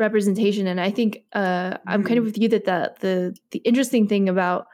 representation, 0.00 0.66
and 0.66 0.80
I 0.80 0.90
think 0.90 1.18
uh, 1.32 1.76
I'm 1.86 2.02
kind 2.02 2.18
of 2.18 2.24
with 2.24 2.36
you 2.36 2.48
that 2.48 2.64
the 2.64 2.92
the 3.00 3.36
the 3.52 3.58
interesting 3.60 4.08
thing 4.08 4.28
about 4.28 4.66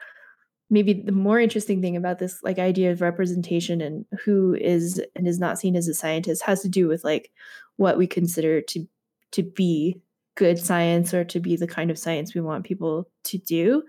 maybe 0.71 0.93
the 0.93 1.11
more 1.11 1.39
interesting 1.39 1.79
thing 1.79 1.95
about 1.95 2.17
this 2.17 2.41
like 2.41 2.57
idea 2.57 2.91
of 2.91 3.01
representation 3.01 3.79
and 3.79 4.05
who 4.25 4.55
is 4.55 4.99
and 5.15 5.27
is 5.27 5.37
not 5.37 5.59
seen 5.59 5.75
as 5.75 5.87
a 5.87 5.93
scientist 5.93 6.41
has 6.43 6.61
to 6.61 6.69
do 6.69 6.87
with 6.87 7.03
like 7.03 7.29
what 7.77 7.95
we 7.97 8.07
consider 8.07 8.61
to 8.61 8.87
to 9.33 9.43
be 9.43 10.01
good 10.35 10.57
science 10.57 11.13
or 11.13 11.23
to 11.25 11.39
be 11.39 11.55
the 11.55 11.67
kind 11.67 11.91
of 11.91 11.97
science 11.99 12.33
we 12.33 12.41
want 12.41 12.63
people 12.65 13.09
to 13.23 13.37
do 13.37 13.83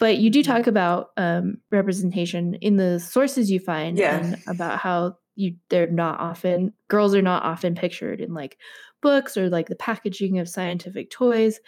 but 0.00 0.18
you 0.18 0.28
do 0.30 0.40
Mhm. 0.40 0.44
talk 0.46 0.66
about 0.66 1.10
um, 1.16 1.58
representation 1.70 2.54
in 2.56 2.76
the 2.76 2.98
sources 2.98 3.50
you 3.50 3.60
find 3.60 3.98
Yeah. 3.98 4.16
and 4.18 4.36
about 4.48 4.78
how 4.80 5.16
you 5.36 5.54
they're 5.70 5.90
not 5.90 6.18
often 6.20 6.72
girls 6.88 7.14
are 7.14 7.22
not 7.22 7.42
often 7.44 7.74
pictured 7.74 8.20
in 8.20 8.34
like 8.34 8.58
books 9.02 9.36
or 9.36 9.48
like 9.50 9.68
the 9.68 9.76
packaging 9.76 10.38
of 10.38 10.48
scientific 10.48 11.10
toys, 11.10 11.60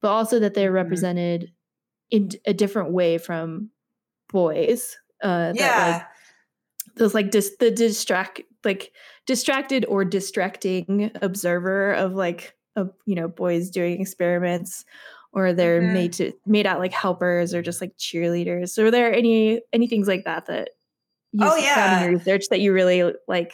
but 0.00 0.08
also 0.10 0.38
that 0.38 0.54
they're 0.54 0.70
Mhm. 0.70 0.74
represented 0.74 1.52
in 2.10 2.30
a 2.46 2.54
different 2.54 2.92
way 2.92 3.18
from 3.18 3.70
boys. 4.32 4.96
Uh, 5.22 5.52
That, 5.52 5.56
Yeah. 5.56 5.92
like, 5.92 6.02
those 6.96 7.14
like 7.14 7.30
dis- 7.30 7.56
the 7.58 7.70
distract 7.70 8.40
like 8.64 8.92
distracted 9.26 9.84
or 9.88 10.04
distracting 10.04 11.10
observer 11.22 11.92
of 11.94 12.14
like 12.14 12.54
a 12.76 12.86
you 13.06 13.14
know 13.14 13.28
boys 13.28 13.70
doing 13.70 14.00
experiments 14.00 14.84
or 15.32 15.52
they're 15.52 15.80
Mhm. 15.80 15.92
made 15.92 16.12
to 16.14 16.32
made 16.46 16.66
out 16.66 16.78
like 16.78 16.92
helpers 16.92 17.54
or 17.54 17.62
just 17.62 17.80
like 17.80 17.96
cheerleaders 17.96 18.70
so 18.70 18.84
are 18.84 18.90
there 18.90 19.12
any 19.12 19.60
any 19.72 19.86
things 19.86 20.08
like 20.08 20.24
that 20.24 20.46
that 20.46 20.70
you 21.32 21.46
Oh, 21.46 21.50
found 21.50 21.92
in 21.92 21.98
yeah. 21.98 22.00
your 22.00 22.12
research 22.12 22.44
that 22.50 22.60
you 22.60 22.72
really 22.72 23.12
like 23.28 23.52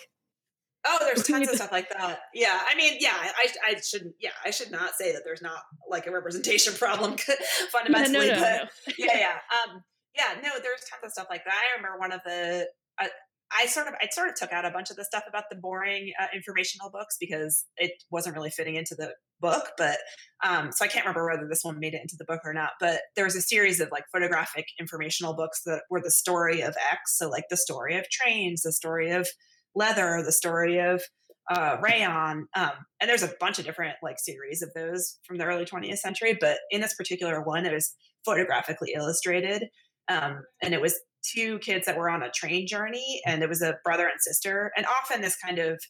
Oh, 0.86 0.96
there's 1.00 1.26
tons 1.26 1.46
of 1.46 1.56
stuff 1.56 1.72
like 1.72 1.90
that. 1.90 2.20
Yeah, 2.32 2.58
I 2.66 2.74
mean, 2.74 2.94
yeah, 3.00 3.12
I, 3.12 3.48
I 3.68 3.80
shouldn't, 3.82 4.14
yeah, 4.18 4.30
I 4.46 4.50
should 4.50 4.70
not 4.70 4.94
say 4.94 5.12
that 5.12 5.24
there's 5.26 5.42
not 5.42 5.58
like 5.90 6.06
a 6.06 6.10
representation 6.10 6.72
problem 6.78 7.16
fundamentally, 7.70 8.28
no, 8.28 8.34
but 8.34 8.70
no. 8.88 8.94
yeah, 8.96 9.18
yeah, 9.18 9.38
um, 9.68 9.82
yeah, 10.16 10.40
no, 10.42 10.52
there's 10.62 10.80
tons 10.90 11.04
of 11.04 11.12
stuff 11.12 11.26
like 11.28 11.44
that. 11.44 11.52
I 11.52 11.76
remember 11.76 11.98
one 11.98 12.12
of 12.12 12.20
the, 12.24 12.66
uh, 12.98 13.08
I 13.56 13.66
sort 13.66 13.88
of, 13.88 13.94
I 13.94 14.08
sort 14.10 14.28
of 14.28 14.34
took 14.34 14.52
out 14.52 14.64
a 14.64 14.70
bunch 14.70 14.90
of 14.90 14.96
the 14.96 15.04
stuff 15.04 15.24
about 15.28 15.44
the 15.50 15.56
boring 15.56 16.12
uh, 16.20 16.26
informational 16.34 16.90
books 16.90 17.16
because 17.18 17.64
it 17.76 17.92
wasn't 18.10 18.36
really 18.36 18.50
fitting 18.50 18.76
into 18.76 18.94
the 18.94 19.14
book, 19.40 19.70
but 19.76 19.98
um, 20.46 20.70
so 20.72 20.84
I 20.84 20.88
can't 20.88 21.04
remember 21.04 21.26
whether 21.26 21.48
this 21.48 21.62
one 21.62 21.80
made 21.80 21.94
it 21.94 22.00
into 22.00 22.16
the 22.18 22.24
book 22.24 22.40
or 22.44 22.52
not. 22.52 22.72
But 22.78 23.00
there 23.16 23.24
was 23.24 23.36
a 23.36 23.40
series 23.40 23.80
of 23.80 23.88
like 23.90 24.04
photographic 24.12 24.66
informational 24.78 25.34
books 25.34 25.62
that 25.66 25.82
were 25.90 26.00
the 26.02 26.10
story 26.10 26.60
of 26.60 26.76
X, 26.90 27.16
so 27.16 27.28
like 27.28 27.44
the 27.50 27.56
story 27.56 27.96
of 27.96 28.08
trains, 28.10 28.62
the 28.62 28.72
story 28.72 29.10
of 29.10 29.28
leather, 29.74 30.22
the 30.24 30.32
story 30.32 30.78
of 30.78 31.02
uh, 31.50 31.76
rayon, 31.82 32.46
um, 32.54 32.70
and 33.00 33.08
there's 33.08 33.24
a 33.24 33.32
bunch 33.40 33.58
of 33.58 33.64
different 33.64 33.96
like 34.02 34.16
series 34.18 34.62
of 34.62 34.70
those 34.74 35.18
from 35.26 35.38
the 35.38 35.44
early 35.44 35.64
20th 35.64 35.98
century. 35.98 36.36
But 36.40 36.58
in 36.70 36.80
this 36.80 36.94
particular 36.94 37.42
one, 37.42 37.66
it 37.66 37.72
was 37.72 37.94
photographically 38.24 38.92
illustrated, 38.94 39.64
um, 40.08 40.42
and 40.62 40.74
it 40.74 40.80
was 40.80 40.94
two 41.22 41.58
kids 41.60 41.86
that 41.86 41.96
were 41.96 42.10
on 42.10 42.22
a 42.22 42.30
train 42.30 42.66
journey, 42.66 43.20
and 43.26 43.42
it 43.42 43.48
was 43.48 43.62
a 43.62 43.78
brother 43.84 44.06
and 44.08 44.20
sister. 44.20 44.72
And 44.76 44.86
often 44.86 45.20
this 45.22 45.36
kind 45.36 45.58
of 45.58 45.80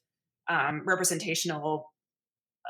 um, 0.49 0.83
representational 0.87 1.93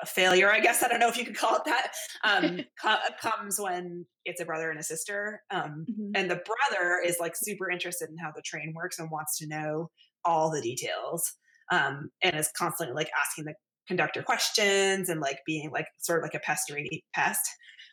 uh, 0.00 0.06
failure, 0.06 0.50
I 0.50 0.60
guess 0.60 0.82
I 0.82 0.88
don't 0.88 1.00
know 1.00 1.08
if 1.08 1.16
you 1.16 1.24
could 1.24 1.36
call 1.36 1.56
it 1.56 1.62
that, 1.64 1.92
um, 2.24 2.64
co- 2.80 2.98
comes 3.20 3.58
when 3.60 4.06
it's 4.24 4.40
a 4.40 4.44
brother 4.44 4.70
and 4.70 4.78
a 4.78 4.82
sister. 4.82 5.42
Um, 5.50 5.88
Mhm. 5.88 6.14
and 6.14 6.30
the 6.30 6.36
brother 6.44 7.00
is 7.04 7.18
like 7.20 7.34
super 7.36 7.70
interested 7.70 8.08
in 8.10 8.16
how 8.18 8.32
the 8.34 8.42
train 8.42 8.72
works 8.74 8.98
and 8.98 9.10
wants 9.10 9.38
to 9.38 9.46
know 9.46 9.90
all 10.24 10.50
the 10.50 10.60
details 10.60 11.32
um, 11.72 12.10
and 12.22 12.36
is 12.36 12.50
constantly 12.56 12.94
like 12.94 13.10
asking 13.20 13.44
the 13.44 13.54
conductor 13.86 14.22
questions 14.22 15.08
and 15.08 15.20
like 15.20 15.40
being 15.46 15.70
like 15.70 15.86
sort 15.98 16.18
of 16.20 16.22
like 16.22 16.34
a 16.34 16.40
pestery 16.40 17.00
pest 17.14 17.42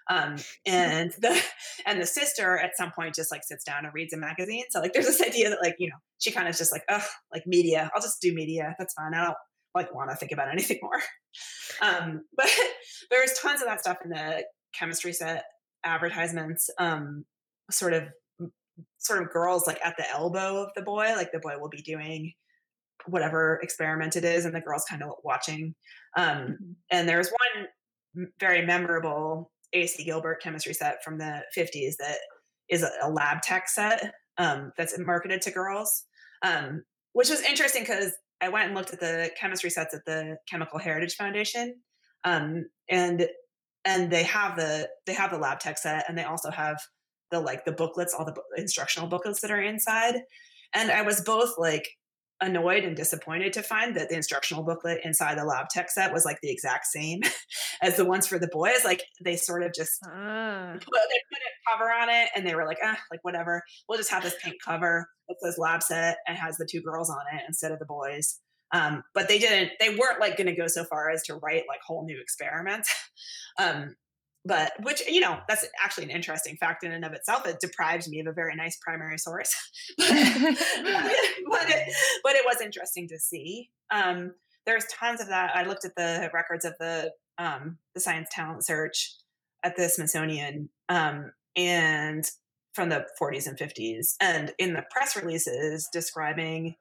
um, 0.09 0.35
and 0.65 1.11
the 1.19 1.41
and 1.85 2.01
the 2.01 2.05
sister 2.05 2.57
at 2.57 2.77
some 2.77 2.91
point 2.91 3.15
just 3.15 3.31
like 3.31 3.43
sits 3.43 3.63
down 3.63 3.85
and 3.85 3.93
reads 3.93 4.13
a 4.13 4.17
magazine. 4.17 4.65
So 4.69 4.79
like 4.79 4.93
there's 4.93 5.05
this 5.05 5.21
idea 5.21 5.49
that 5.49 5.61
like 5.61 5.75
you 5.79 5.89
know 5.89 5.97
she 6.19 6.31
kind 6.31 6.47
of 6.47 6.55
just 6.57 6.71
like 6.71 6.83
oh 6.89 7.05
like 7.33 7.45
media. 7.45 7.89
I'll 7.95 8.01
just 8.01 8.21
do 8.21 8.33
media. 8.33 8.75
That's 8.77 8.93
fine. 8.93 9.13
I 9.13 9.25
don't 9.25 9.37
like 9.75 9.93
want 9.93 10.09
to 10.09 10.15
think 10.15 10.31
about 10.31 10.49
anything 10.51 10.79
more. 10.81 11.01
Um, 11.81 12.21
but 12.35 12.49
there's 13.11 13.33
tons 13.33 13.61
of 13.61 13.67
that 13.67 13.81
stuff 13.81 13.97
in 14.03 14.11
the 14.11 14.43
chemistry 14.73 15.13
set 15.13 15.45
advertisements 15.83 16.69
um, 16.79 17.25
sort 17.71 17.93
of 17.93 18.03
sort 18.99 19.21
of 19.21 19.31
girls 19.31 19.65
like 19.65 19.79
at 19.83 19.95
the 19.97 20.07
elbow 20.11 20.63
of 20.63 20.69
the 20.75 20.81
boy 20.81 21.13
like 21.15 21.31
the 21.31 21.39
boy 21.39 21.57
will 21.59 21.69
be 21.69 21.81
doing 21.81 22.31
whatever 23.05 23.59
experiment 23.63 24.15
it 24.15 24.23
is 24.23 24.45
and 24.45 24.53
the 24.53 24.61
girls 24.61 24.85
kind 24.89 25.03
of 25.03 25.11
watching. 25.23 25.75
Um, 26.15 26.75
and 26.91 27.07
there's 27.07 27.29
one 27.29 28.27
very 28.39 28.65
memorable 28.65 29.51
ac 29.73 30.03
gilbert 30.03 30.41
chemistry 30.41 30.73
set 30.73 31.03
from 31.03 31.17
the 31.17 31.41
50s 31.57 31.95
that 31.99 32.17
is 32.69 32.83
a, 32.83 33.09
lab 33.09 33.41
tech 33.41 33.69
set 33.69 34.13
um, 34.37 34.71
that's 34.77 34.97
marketed 34.99 35.41
to 35.41 35.51
girls. 35.51 36.05
Um, 36.43 36.83
which 37.13 37.29
was 37.29 37.41
interesting 37.41 37.81
because 37.81 38.13
i 38.41 38.49
went 38.49 38.67
and 38.67 38.75
looked 38.75 38.93
at 38.93 38.99
the 38.99 39.31
chemistry 39.39 39.71
sets 39.71 39.95
at 39.95 40.05
the 40.05 40.37
chemical 40.47 40.77
heritage 40.77 41.15
foundation 41.15 41.73
um, 42.23 42.65
and 42.89 43.27
and 43.85 44.11
they 44.11 44.23
have 44.23 44.57
the 44.57 44.89
they 45.05 45.13
have 45.13 45.31
the 45.31 45.37
lab 45.37 45.59
tech 45.59 45.77
set 45.77 46.05
and 46.07 46.17
they 46.17 46.23
also 46.23 46.51
have 46.51 46.79
the 47.31 47.39
like 47.39 47.65
the 47.65 47.71
booklets 47.71 48.13
all 48.13 48.25
the 48.25 48.35
instructional 48.57 49.07
booklets 49.07 49.41
that 49.41 49.51
are 49.51 49.61
inside. 49.61 50.15
And 50.73 50.91
i 50.91 51.01
was 51.01 51.21
both 51.21 51.53
like 51.57 51.87
annoyed 52.41 52.83
and 52.83 52.95
disappointed 52.95 53.51
to 53.53 53.63
find 53.63 53.95
that 53.95 54.09
the 54.09 54.15
instructional 54.15 54.63
booklet 54.63 54.99
inside 55.03 55.37
the 55.37 55.43
lab 55.43 55.69
tech 55.69 55.89
set 55.89 56.13
was 56.13 56.23
like 56.25 56.39
the 56.41 56.51
exact 56.51 56.85
same 56.85 57.19
as 57.81 57.97
the 57.97 58.05
ones 58.05 58.27
for 58.27 58.37
the 58.37 58.47
boys 58.49 58.83
like 58.85 59.03
they 59.23 59.35
sort 59.35 59.63
of 59.63 59.73
just 59.73 59.99
Ah. 60.05 60.73
put, 60.73 60.83
they 60.83 61.21
put 61.31 61.39
a 61.39 61.71
cover 61.71 61.91
on 61.91 62.09
it 62.09 62.29
and 62.35 62.45
they 62.45 62.53
were 62.55 62.65
like 62.65 62.77
ah 62.83 62.97
like 63.11 63.19
whatever. 63.23 63.63
We'll 63.89 63.97
just 63.97 64.11
have 64.11 64.23
this 64.23 64.35
pink 64.43 64.55
cover 64.63 65.07
that 65.27 65.35
says 65.43 65.57
lab 65.57 65.81
set 65.81 66.17
and 66.27 66.37
has 66.37 66.57
the 66.57 66.67
two 66.69 66.81
girls 66.81 67.09
on 67.09 67.21
it 67.35 67.43
instead 67.47 67.71
of 67.71 67.79
the 67.79 67.85
boys. 67.85 68.39
Um, 68.73 69.03
but 69.13 69.27
they 69.29 69.39
didn't 69.39 69.71
they 69.79 69.89
weren't 69.95 70.19
like 70.19 70.37
going 70.37 70.47
to 70.47 70.55
go 70.55 70.67
so 70.67 70.83
far 70.83 71.09
as 71.09 71.23
to 71.23 71.35
write 71.35 71.63
like 71.67 71.79
whole 71.85 72.05
new 72.05 72.19
experiments. 72.21 72.93
Um, 73.59 73.95
but 74.47 74.71
which 74.81 75.03
you 75.07 75.19
know 75.19 75.39
that's 75.47 75.65
actually 75.83 76.05
an 76.05 76.09
interesting 76.09 76.55
fact 76.57 76.83
in 76.83 76.91
and 76.91 77.03
of 77.03 77.13
itself. 77.13 77.45
It 77.45 77.59
deprives 77.59 78.09
me 78.09 78.19
of 78.21 78.27
a 78.27 78.31
very 78.31 78.55
nice 78.55 78.77
primary 78.77 79.17
source. 79.17 79.53
But, 81.49 81.65
but, 81.65 81.69
it, 81.69 81.93
but 82.23 82.35
it 82.35 82.45
was 82.45 82.61
interesting 82.61 83.07
to 83.07 83.17
see. 83.19 83.69
Um, 83.89 84.33
there's 84.65 84.85
tons 84.85 85.21
of 85.21 85.27
that. 85.29 85.55
I 85.55 85.63
looked 85.63 85.85
at 85.85 85.95
the 85.95 86.29
records 86.33 86.65
of 86.65 86.73
the 86.79 87.11
um, 87.37 87.77
the 87.93 88.01
science 88.01 88.27
talent 88.31 88.65
search 88.65 89.15
at 89.63 89.75
the 89.75 89.89
smithsonian 89.89 90.69
um, 90.89 91.31
and 91.55 92.29
from 92.73 92.89
the 92.89 93.05
40s 93.19 93.47
and 93.47 93.57
50s 93.57 94.15
and 94.21 94.53
in 94.59 94.73
the 94.73 94.83
press 94.91 95.15
releases 95.15 95.89
describing 95.91 96.75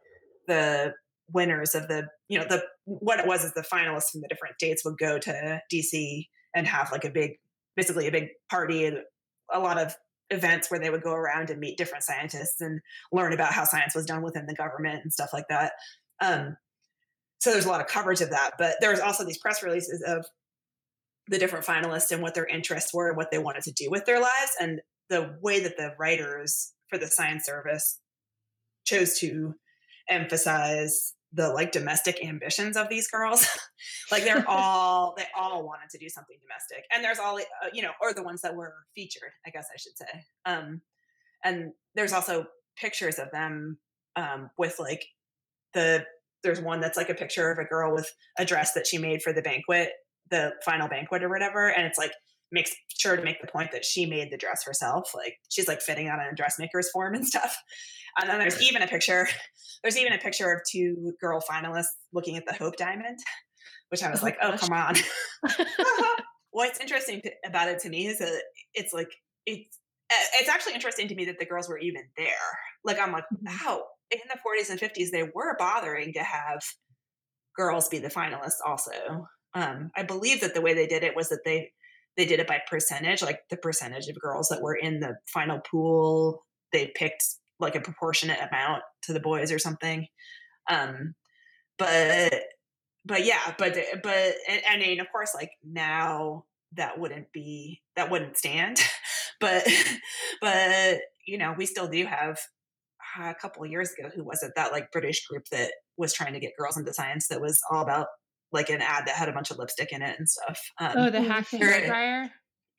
the 0.47 0.93
winners 1.33 1.75
of 1.75 1.89
the 1.89 2.07
you 2.29 2.39
know 2.39 2.45
the 2.49 2.63
what 2.85 3.19
it 3.19 3.27
was 3.27 3.45
is 3.45 3.53
the 3.55 3.63
finalists 3.63 4.11
from 4.13 4.21
the 4.21 4.29
different 4.29 4.57
dates 4.59 4.85
would 4.85 4.99
go 4.99 5.19
to 5.19 5.61
dc 5.73 6.27
and 6.55 6.67
have 6.67 6.93
like 6.93 7.05
a 7.05 7.11
big 7.11 7.33
basically 7.77 8.07
a 8.07 8.13
big 8.13 8.29
party 8.51 8.87
and 8.87 8.99
a 9.53 9.59
lot 9.59 9.79
of 9.79 9.95
events 10.31 10.71
where 10.71 10.81
they 10.81 10.91
would 10.91 11.03
go 11.03 11.13
around 11.13 11.51
and 11.51 11.61
meet 11.61 11.79
different 11.79 12.03
scientists 12.03 12.61
and 12.61 12.81
learn 13.13 13.33
about 13.33 13.53
how 13.53 13.65
science 13.65 13.95
was 13.95 14.07
done 14.07 14.23
within 14.23 14.47
the 14.47 14.55
government 14.55 15.03
and 15.03 15.13
stuff 15.13 15.31
like 15.33 15.47
that. 15.49 15.73
Um, 16.21 16.57
so 17.41 17.53
there's 17.53 17.67
a 17.67 17.69
lot 17.69 17.81
of 17.81 17.87
coverage 17.87 18.21
of 18.21 18.31
that 18.31 18.53
but 18.59 18.77
there 18.81 18.91
was 18.91 19.01
also 19.01 19.25
these 19.25 19.39
press 19.39 19.63
releases 19.63 20.03
of 20.03 20.27
the 21.29 21.39
different 21.39 21.65
finalists 21.65 22.11
and 22.11 22.23
what 22.23 22.35
their 22.35 22.47
interests 22.47 22.95
were 22.95 23.09
and 23.09 23.17
what 23.17 23.31
they 23.31 23.39
wanted 23.39 23.63
to 23.65 23.73
do 23.73 23.89
with 23.91 24.05
their 24.07 24.21
lives 24.21 24.53
and 24.61 24.81
the 25.11 25.37
way 25.43 25.61
that 25.61 25.77
the 25.77 25.95
writers 25.99 26.73
for 26.89 26.99
the 26.99 27.07
science 27.07 27.45
service 27.45 27.99
chose 28.85 29.19
to 29.19 29.55
emphasize 30.09 31.15
the 31.37 31.51
like 31.51 31.71
domestic 31.71 32.25
ambitions 32.25 32.77
of 32.77 32.89
these 32.89 33.09
girls. 33.09 33.47
Like 34.11 34.25
they're 34.25 34.45
all 34.49 35.15
they 35.17 35.27
all 35.37 35.65
wanted 35.65 35.91
to 35.91 35.99
do 35.99 36.09
something 36.09 36.37
domestic 36.41 36.85
and 36.93 37.05
there's 37.05 37.19
all 37.19 37.37
uh, 37.39 37.69
you 37.73 37.83
know 37.83 37.91
or 38.01 38.15
the 38.15 38.23
ones 38.23 38.41
that 38.43 38.55
were 38.55 38.75
featured 38.95 39.31
i 39.47 39.51
guess 39.51 39.67
i 39.73 39.77
should 39.77 39.97
say. 39.97 40.25
Um 40.45 40.81
and 41.45 41.73
there's 41.95 42.13
also 42.13 42.47
pictures 42.77 43.19
of 43.19 43.31
them 43.33 43.79
um 44.15 44.51
with 44.59 44.77
like 44.79 45.05
the 45.75 46.05
there's 46.43 46.61
one 46.61 46.81
that's 46.81 46.97
like 46.97 47.11
a 47.11 47.15
picture 47.15 47.51
of 47.51 47.59
a 47.59 47.65
girl 47.65 47.95
with 47.95 48.11
a 48.39 48.45
dress 48.45 48.73
that 48.75 48.87
she 48.87 48.99
made 48.99 49.23
for 49.23 49.33
the 49.33 49.43
banquet 49.43 49.91
the 50.31 50.53
final 50.65 50.89
banquet 50.89 51.23
or 51.23 51.29
whatever 51.29 51.69
and 51.69 51.87
it's 51.87 51.99
like 51.99 52.13
makes 52.53 52.73
sure 52.99 53.17
to 53.17 53.23
make 53.23 53.41
the 53.41 53.49
point 53.49 53.71
that 53.73 53.85
she 53.85 54.07
made 54.07 54.31
the 54.31 54.37
dress 54.37 54.65
herself 54.65 55.11
like 55.15 55.35
she's 55.49 55.67
like 55.69 55.81
fitting 55.81 56.09
out 56.09 56.21
in 56.21 56.27
a 56.27 56.35
dressmaker's 56.35 56.89
form 56.91 57.15
and 57.15 57.27
stuff. 57.33 57.57
And 58.21 58.31
then 58.31 58.39
there's 58.39 58.63
even 58.63 58.83
a 58.83 58.87
picture 58.87 59.29
there's 59.83 59.99
even 59.99 60.13
a 60.13 60.19
picture 60.19 60.51
of 60.53 60.61
two 60.71 61.13
girl 61.21 61.43
finalists 61.49 61.87
looking 62.13 62.37
at 62.37 62.45
the 62.47 62.55
hope 62.55 62.77
diamond 62.77 63.19
which 63.91 64.03
i 64.03 64.11
was 64.11 64.21
Oh, 64.21 64.25
like 64.25 64.37
oh 64.43 64.57
come 64.59 64.73
on. 64.73 64.97
what's 66.51 66.81
interesting 66.81 67.21
to, 67.23 67.31
about 67.45 67.69
it 67.69 67.79
to 67.81 67.91
me 67.91 68.07
is 68.07 68.19
that 68.19 68.43
it's 68.75 68.93
like 68.93 69.11
it's 69.45 69.79
it's 70.41 70.49
actually 70.49 70.75
interesting 70.75 71.09
to 71.09 71.15
me 71.15 71.25
that 71.27 71.39
the 71.39 71.45
girls 71.45 71.69
were 71.69 71.79
even 71.79 72.03
there. 72.17 72.27
Like 72.85 72.99
i'm 72.99 73.13
like 73.13 73.25
Mhm. 73.35 73.65
wow 73.67 73.83
in 74.11 74.21
the 74.29 74.39
40s 74.39 74.71
and 74.71 74.79
50s 74.81 75.11
they 75.11 75.25
were 75.35 75.57
bothering 75.59 76.13
to 76.15 76.23
have 76.23 76.61
girls 77.57 77.89
be 77.89 77.99
the 77.99 78.09
finalists 78.09 78.59
also. 78.65 78.93
Um, 79.55 79.91
i 79.97 80.03
believe 80.03 80.41
that 80.41 80.55
the 80.55 80.61
way 80.61 80.75
they 80.75 80.87
did 80.87 81.03
it 81.03 81.17
was 81.17 81.29
that 81.31 81.41
they 81.45 81.71
they 82.17 82.25
did 82.25 82.41
it 82.41 82.47
by 82.47 82.61
percentage 82.69 83.23
like 83.23 83.41
the 83.51 83.57
percentage 83.57 84.09
of 84.09 84.21
girls 84.21 84.49
that 84.49 84.63
were 84.63 84.75
in 84.75 85.01
the 85.01 85.17
final 85.33 85.61
pool 85.61 86.45
they 86.73 86.93
picked 86.95 87.25
like 87.59 87.75
a 87.75 87.81
proportionate 87.81 88.39
amount 88.39 88.83
to 89.03 89.13
the 89.13 89.21
boys 89.21 89.53
or 89.53 89.59
something. 89.59 90.07
Um 90.71 91.15
but 91.79 92.35
but 93.05 93.25
yeah 93.25 93.55
but 93.59 93.77
but 94.03 94.35
and, 94.49 94.63
I 94.69 94.77
mean 94.79 95.01
of 95.01 95.11
course 95.11 95.35
like 95.35 95.51
now 95.65 96.45
that 96.73 96.99
wouldn't 96.99 97.33
be 97.33 97.83
that 97.97 98.11
wouldn't 98.11 98.37
stand. 98.37 98.81
But 99.39 99.69
but 100.41 101.01
you 101.27 101.37
know 101.37 101.55
we 101.59 101.67
still 101.67 101.89
do 101.89 102.07
have 102.07 102.39
uh, 103.21 103.29
a 103.29 103.35
couple 103.35 103.67
years 103.67 103.93
ago 103.93 104.09
who 104.15 104.25
was 104.25 104.43
it 104.43 104.53
that 104.57 104.73
like 104.73 104.91
british 104.91 105.27
group 105.27 105.45
that 105.53 105.73
was 105.99 106.15
trying 106.15 106.33
to 106.33 106.41
get 106.41 106.57
girls 106.59 106.79
into 106.79 106.95
science 106.95 107.29
that 107.29 107.39
was 107.39 107.61
all 107.71 107.83
about 107.83 108.07
like 108.57 108.71
an 108.71 108.81
ad 108.81 109.07
that 109.07 109.15
had 109.15 109.29
a 109.29 109.33
bunch 109.33 109.51
of 109.51 109.59
lipstick 109.59 109.93
in 109.93 110.03
it 110.03 110.19
and 110.19 110.29
stuff. 110.29 110.61
Um, 110.81 110.93
oh, 110.97 111.11
the 111.11 111.23
hack 111.23 111.49
hair 111.49 111.87
dryer. 111.87 112.31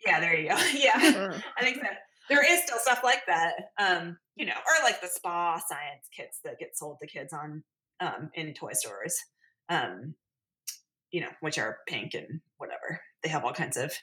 Yeah, 0.06 0.20
there 0.20 0.38
you 0.38 0.50
go. 0.50 0.56
Yeah, 0.74 1.40
I 1.58 1.64
think 1.64 1.82
that 1.82 2.00
there 2.30 2.46
is 2.46 2.64
still 2.64 2.78
stuff 2.80 3.02
like 3.04 3.22
that. 3.28 3.54
Um, 3.80 4.18
you 4.36 4.46
know, 4.46 4.54
or 4.54 4.84
like 4.84 5.02
the 5.02 5.08
spa 5.08 5.60
science 5.68 6.10
kits 6.16 6.40
that 6.44 6.60
get 6.60 6.78
sold 6.78 6.98
to 7.02 7.08
kids 7.08 7.32
on 7.32 7.64
um, 8.00 8.30
in 8.34 8.54
toy 8.54 8.74
stores. 8.74 9.16
Um, 9.70 10.16
you 11.12 11.22
know, 11.22 11.30
which 11.40 11.58
are 11.58 11.78
pink 11.88 12.14
and 12.14 12.42
whatever. 12.58 13.00
They 13.24 13.30
have 13.30 13.46
all 13.46 13.54
kinds 13.54 13.78
of 13.78 13.94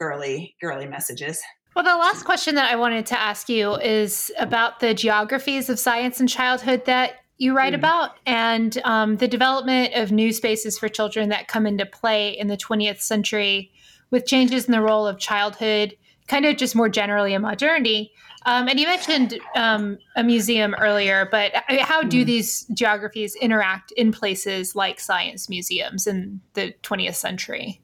girly, 0.00 0.56
girly 0.60 0.86
messages. 0.86 1.40
Well, 1.74 1.84
the 1.84 1.96
last 1.96 2.24
question 2.24 2.54
that 2.54 2.72
I 2.72 2.76
wanted 2.76 3.06
to 3.06 3.20
ask 3.20 3.48
you 3.48 3.74
is 3.76 4.32
about 4.38 4.80
the 4.80 4.94
geographies 4.94 5.68
of 5.68 5.78
science 5.78 6.18
and 6.20 6.28
childhood 6.28 6.86
that 6.86 7.16
you 7.38 7.56
write 7.56 7.72
mm. 7.72 7.76
about 7.76 8.18
and 8.26 8.78
um, 8.84 9.16
the 9.16 9.28
development 9.28 9.94
of 9.94 10.12
new 10.12 10.32
spaces 10.32 10.78
for 10.78 10.88
children 10.88 11.28
that 11.30 11.48
come 11.48 11.66
into 11.66 11.86
play 11.86 12.30
in 12.30 12.48
the 12.48 12.56
20th 12.56 13.00
century 13.00 13.70
with 14.10 14.26
changes 14.26 14.66
in 14.66 14.72
the 14.72 14.82
role 14.82 15.06
of 15.06 15.18
childhood, 15.18 15.96
kind 16.26 16.44
of 16.44 16.56
just 16.56 16.74
more 16.74 16.88
generally 16.88 17.34
in 17.34 17.42
modernity. 17.42 18.12
Um, 18.46 18.68
and 18.68 18.80
you 18.80 18.86
mentioned 18.86 19.38
um, 19.54 19.98
a 20.16 20.24
museum 20.24 20.74
earlier, 20.78 21.28
but 21.30 21.52
how 21.80 22.02
do 22.02 22.22
mm. 22.22 22.26
these 22.26 22.64
geographies 22.74 23.36
interact 23.36 23.92
in 23.92 24.12
places 24.12 24.74
like 24.74 24.98
science 24.98 25.48
museums 25.48 26.06
in 26.06 26.40
the 26.54 26.74
20th 26.82 27.16
century? 27.16 27.80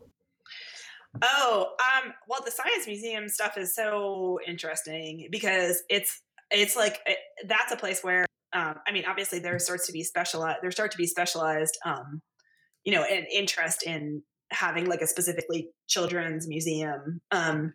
Oh, 1.23 1.69
um, 1.79 2.13
well, 2.29 2.41
the 2.45 2.51
science 2.51 2.87
museum 2.87 3.29
stuff 3.29 3.57
is 3.57 3.75
so 3.75 4.41
interesting 4.47 5.29
because 5.31 5.83
it's 5.89 6.21
it's 6.51 6.77
like 6.77 6.99
it, 7.07 7.19
that's 7.47 7.73
a 7.73 7.77
place 7.77 8.03
where 8.03 8.27
um, 8.55 8.77
I 8.87 8.93
mean, 8.93 9.05
obviously 9.07 9.41
there 9.41 9.59
starts 9.59 9.87
to 9.87 9.93
be 9.93 10.03
specialized 10.03 10.59
there 10.63 10.71
start 10.71 10.93
to 10.93 10.99
be 10.99 11.07
specialized, 11.07 11.77
um, 11.85 12.23
you 12.85 12.93
know, 12.93 13.03
an 13.03 13.27
interest 13.33 13.83
in 13.83 14.23
having 14.51 14.87
like 14.87 15.01
a 15.01 15.07
specifically 15.07 15.71
children's 15.89 16.47
museum 16.47 17.21
um, 17.31 17.75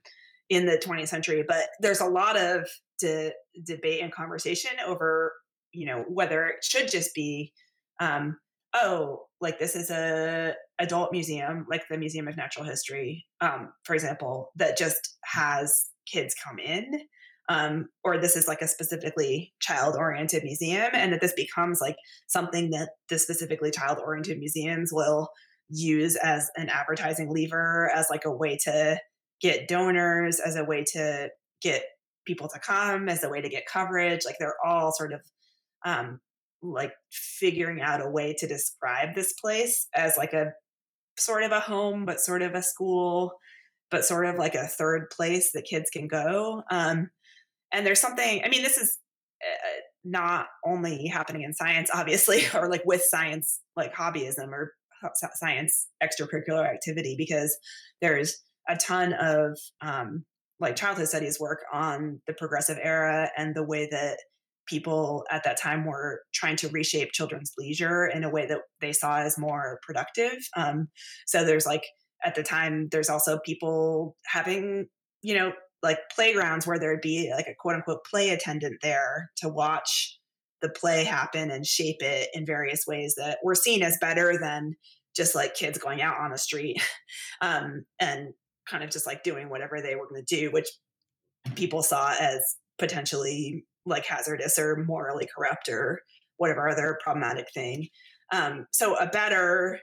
in 0.50 0.66
the 0.66 0.78
20th 0.78 1.10
century, 1.10 1.44
but 1.48 1.66
there's 1.80 2.00
a 2.00 2.06
lot 2.06 2.38
of 2.38 2.68
de- 3.00 3.34
debate 3.66 4.02
and 4.02 4.14
conversation 4.14 4.72
over, 4.86 5.34
you 5.74 5.86
know, 5.86 6.06
whether 6.08 6.48
it 6.48 6.64
should 6.64 6.90
just 6.90 7.14
be 7.14 7.52
um, 8.00 8.38
oh, 8.74 9.24
like 9.42 9.60
this 9.60 9.76
is 9.76 9.90
a 9.90 10.54
adult 10.80 11.12
museum, 11.12 11.66
like 11.70 11.84
the 11.90 11.98
Museum 11.98 12.28
of 12.28 12.38
Natural 12.38 12.66
History, 12.66 13.26
um, 13.42 13.74
for 13.84 13.94
example, 13.94 14.52
that 14.56 14.78
just 14.78 15.18
has 15.26 15.88
kids 16.12 16.36
come 16.44 16.60
in. 16.60 17.02
Um, 17.50 17.88
or 18.04 18.20
this 18.20 18.36
is 18.36 18.48
like 18.48 18.62
a 18.62 18.68
specifically 18.68 19.54
child 19.60 19.96
oriented 19.98 20.44
museum, 20.44 20.90
and 20.94 21.12
that 21.12 21.22
this 21.22 21.34
becomes 21.34 21.82
like 21.82 21.96
something 22.28 22.70
that 22.70 22.90
the 23.10 23.18
specifically 23.18 23.72
child 23.72 23.98
oriented 23.98 24.38
museums 24.38 24.94
will 24.94 25.30
use 25.68 26.16
as 26.16 26.50
an 26.56 26.70
advertising 26.70 27.30
lever, 27.32 27.92
as 27.94 28.08
like 28.10 28.26
a 28.26 28.32
way 28.32 28.58
to 28.66 29.00
get 29.42 29.68
donors, 29.68 30.40
as 30.40 30.56
a 30.56 30.64
way 30.64 30.84
to 30.94 31.30
get 31.62 31.84
people 32.26 32.48
to 32.50 32.60
come, 32.60 33.10
as 33.10 33.24
a 33.24 33.30
way 33.30 33.42
to 33.42 33.50
get 33.50 33.66
coverage. 33.66 34.22
Like 34.26 34.36
they're 34.40 34.56
all 34.64 34.92
sort 34.92 35.14
of 35.14 35.22
um, 35.86 36.20
like 36.62 36.94
figuring 37.12 37.82
out 37.82 38.06
a 38.06 38.10
way 38.10 38.36
to 38.38 38.48
describe 38.48 39.16
this 39.16 39.34
place 39.34 39.88
as 39.96 40.18
like 40.18 40.34
a 40.34 40.54
sort 41.18 41.44
of 41.44 41.52
a 41.52 41.60
home, 41.60 42.06
but 42.06 42.20
sort 42.20 42.42
of 42.42 42.54
a 42.54 42.62
school, 42.62 43.34
but 43.90 44.06
sort 44.06 44.26
of 44.26 44.36
like 44.36 44.56
a 44.56 44.68
third 44.68 45.10
place 45.10 45.52
that 45.54 45.66
kids 45.66 45.90
can 45.90 46.08
go. 46.08 46.64
Um, 46.70 47.10
and 47.74 47.86
there's 47.86 48.00
something, 48.00 48.42
I 48.44 48.50
mean, 48.50 48.64
this 48.64 48.78
is 48.78 48.98
uh, 49.44 49.82
not 50.04 50.48
only 50.66 51.08
happening 51.08 51.44
in 51.44 51.54
science, 51.54 51.90
obviously, 51.94 52.42
or 52.54 52.70
like 52.70 52.84
with 52.86 53.04
science, 53.04 53.62
like 53.76 53.94
hobbyism 53.94 54.50
or 54.52 54.74
science 55.36 55.88
extracurricular 56.04 56.68
activity, 56.68 57.16
because 57.18 57.58
there's 58.02 58.42
a 58.68 58.76
ton 58.76 59.14
of 59.14 59.58
um, 59.82 60.26
like 60.60 60.76
childhood 60.76 61.08
studies 61.08 61.40
work 61.40 61.60
on 61.72 62.22
the 62.28 62.34
progressive 62.34 62.78
era 62.82 63.30
and 63.38 63.56
the 63.56 63.64
way 63.64 63.88
that 63.90 64.18
people 64.68 65.26
at 65.32 65.44
that 65.44 65.58
time 65.58 65.86
were 65.86 66.22
trying 66.34 66.56
to 66.56 66.70
reshape 66.70 67.12
children's 67.12 67.54
leisure 67.58 68.06
in 68.06 68.24
a 68.24 68.30
way 68.30 68.46
that 68.46 68.60
they 68.82 68.94
saw 68.94 69.18
as 69.18 69.38
more 69.38 69.80
productive. 69.82 70.38
Um, 70.56 70.90
so 71.26 71.44
there's 71.44 71.66
like 71.66 71.84
at 72.24 72.36
the 72.36 72.44
time, 72.44 72.88
there's 72.92 73.10
also 73.10 73.40
people 73.44 74.16
having, 74.26 74.88
you 75.22 75.34
know, 75.34 75.54
like 75.82 76.00
playgrounds 76.14 76.68
where 76.68 76.80
there'd 76.80 77.02
be 77.02 77.32
like 77.36 77.48
a 77.48 77.56
quote 77.58 77.76
unquote 77.76 78.06
play 78.06 78.30
attendant 78.30 78.80
there 78.82 79.32
to 79.38 79.50
watch 79.50 80.18
the 80.62 80.70
play 80.70 81.04
happen 81.04 81.52
and 81.52 81.66
shape 81.66 82.02
it 82.02 82.30
in 82.34 82.46
various 82.46 82.86
ways 82.86 83.16
that 83.16 83.40
were 83.44 83.56
seen 83.56 83.82
as 83.82 83.98
better 84.00 84.38
than 84.38 84.76
just 85.16 85.36
like 85.36 85.56
kids 85.56 85.78
going 85.78 86.02
out 86.02 86.20
on 86.20 86.32
the 86.32 86.38
street 86.38 86.82
um, 87.42 87.86
and 88.00 88.34
kind 88.70 88.84
of 88.84 88.90
just 88.90 89.08
like 89.08 89.24
doing 89.24 89.50
whatever 89.50 89.82
they 89.82 89.96
were 89.96 90.08
going 90.08 90.24
to 90.24 90.36
do, 90.36 90.52
which 90.52 90.68
people 91.56 91.82
saw 91.82 92.14
as 92.20 92.42
potentially 92.78 93.66
like 93.86 94.06
hazardous 94.06 94.60
or 94.60 94.84
morally 94.86 95.28
corrupt 95.34 95.70
or 95.70 96.02
whatever 96.38 96.70
other 96.70 96.98
problematic 97.02 97.48
thing. 97.54 97.88
Um, 98.32 98.68
so 98.72 98.96
a 98.96 99.08
better 99.08 99.80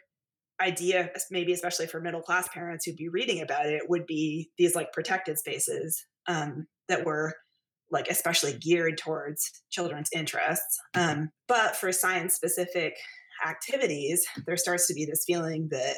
idea, 0.61 1.11
maybe 1.31 1.53
especially 1.53 1.87
for 1.87 2.01
middle 2.01 2.23
class 2.23 2.49
parents 2.49 2.85
who'd 2.85 2.97
be 2.97 3.09
reading 3.09 3.43
about 3.43 3.67
it, 3.67 3.89
would 3.89 4.07
be 4.07 4.51
these 4.59 4.75
like 4.75 4.93
protected 4.93 5.39
spaces 5.39 6.05
um, 6.27 6.67
that 6.89 7.05
were 7.05 7.35
like 7.91 8.09
especially 8.09 8.59
geared 8.59 8.99
towards 8.99 9.63
children's 9.71 10.09
interests. 10.13 10.79
Um, 10.95 11.31
but 11.47 11.77
for 11.77 11.93
science 11.93 12.35
specific 12.35 12.95
activities, 13.47 14.25
there 14.47 14.57
starts 14.57 14.87
to 14.89 14.95
be 14.95 15.05
this 15.05 15.25
feeling 15.27 15.69
that 15.71 15.97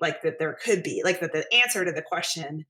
like 0.00 0.22
that 0.22 0.38
there 0.38 0.56
could 0.62 0.82
be 0.82 1.00
like 1.04 1.20
that 1.20 1.32
the 1.32 1.46
answer 1.54 1.84
to 1.84 1.92
the 1.92 2.02
question, 2.02 2.64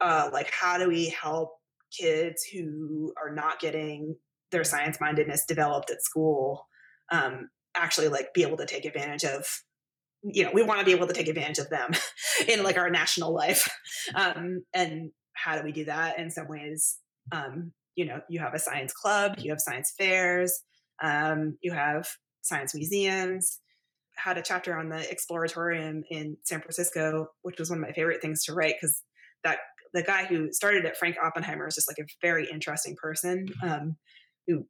uh, 0.00 0.28
like 0.32 0.50
how 0.50 0.78
do 0.78 0.88
we 0.88 1.08
help 1.08 1.50
kids 1.96 2.42
who 2.52 3.14
are 3.22 3.32
not 3.32 3.60
getting 3.60 4.16
their 4.50 4.64
science 4.64 4.98
mindedness 5.00 5.44
developed 5.46 5.90
at 5.90 6.02
school 6.02 6.66
um, 7.12 7.48
actually 7.76 8.08
like 8.08 8.34
be 8.34 8.42
able 8.42 8.56
to 8.56 8.66
take 8.66 8.84
advantage 8.84 9.24
of 9.24 9.46
you 10.32 10.44
know 10.44 10.50
we 10.52 10.62
want 10.62 10.80
to 10.80 10.86
be 10.86 10.92
able 10.92 11.06
to 11.06 11.12
take 11.12 11.28
advantage 11.28 11.58
of 11.58 11.68
them 11.70 11.90
in 12.48 12.62
like 12.62 12.78
our 12.78 12.90
national 12.90 13.34
life. 13.34 13.68
Um, 14.14 14.62
and 14.72 15.10
how 15.32 15.58
do 15.58 15.64
we 15.64 15.72
do 15.72 15.86
that? 15.86 16.20
In 16.20 16.30
some 16.30 16.46
ways 16.46 16.98
um, 17.32 17.72
you 17.96 18.04
know 18.04 18.20
you 18.28 18.38
have 18.38 18.54
a 18.54 18.58
science 18.58 18.92
club 18.92 19.34
you 19.38 19.50
have 19.50 19.60
science 19.60 19.92
fairs 19.98 20.62
um, 21.02 21.58
you 21.60 21.72
have 21.72 22.08
science 22.42 22.74
museums. 22.74 23.58
Had 24.16 24.38
a 24.38 24.42
chapter 24.42 24.78
on 24.78 24.88
the 24.88 24.98
exploratorium 24.98 26.02
in 26.08 26.36
san 26.44 26.60
francisco 26.60 27.26
which 27.42 27.58
was 27.58 27.68
one 27.68 27.80
of 27.80 27.82
my 27.82 27.92
favorite 27.92 28.22
things 28.22 28.44
to 28.44 28.54
write 28.54 28.76
because 28.80 29.02
that 29.42 29.58
the 29.92 30.02
guy 30.02 30.24
who 30.24 30.52
started 30.52 30.84
it, 30.84 30.96
Frank 30.96 31.16
Oppenheimer, 31.22 31.66
is 31.66 31.74
just 31.74 31.88
like 31.88 31.98
a 31.98 32.08
very 32.20 32.48
interesting 32.50 32.96
person 32.96 33.46
um, 33.62 33.96
who 34.46 34.66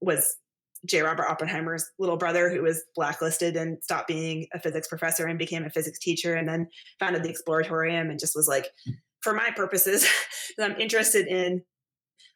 was 0.00 0.36
J. 0.86 1.02
Robert 1.02 1.28
Oppenheimer's 1.28 1.84
little 1.98 2.16
brother, 2.16 2.50
who 2.50 2.62
was 2.62 2.82
blacklisted 2.96 3.56
and 3.56 3.82
stopped 3.82 4.08
being 4.08 4.46
a 4.52 4.58
physics 4.58 4.88
professor 4.88 5.26
and 5.26 5.38
became 5.38 5.64
a 5.64 5.70
physics 5.70 5.98
teacher, 5.98 6.34
and 6.34 6.48
then 6.48 6.68
founded 6.98 7.22
the 7.22 7.32
Exploratorium 7.32 8.10
and 8.10 8.18
just 8.18 8.34
was 8.34 8.48
like, 8.48 8.68
for 9.20 9.32
my 9.32 9.50
purposes, 9.54 10.06
I'm 10.60 10.80
interested 10.80 11.26
in 11.26 11.62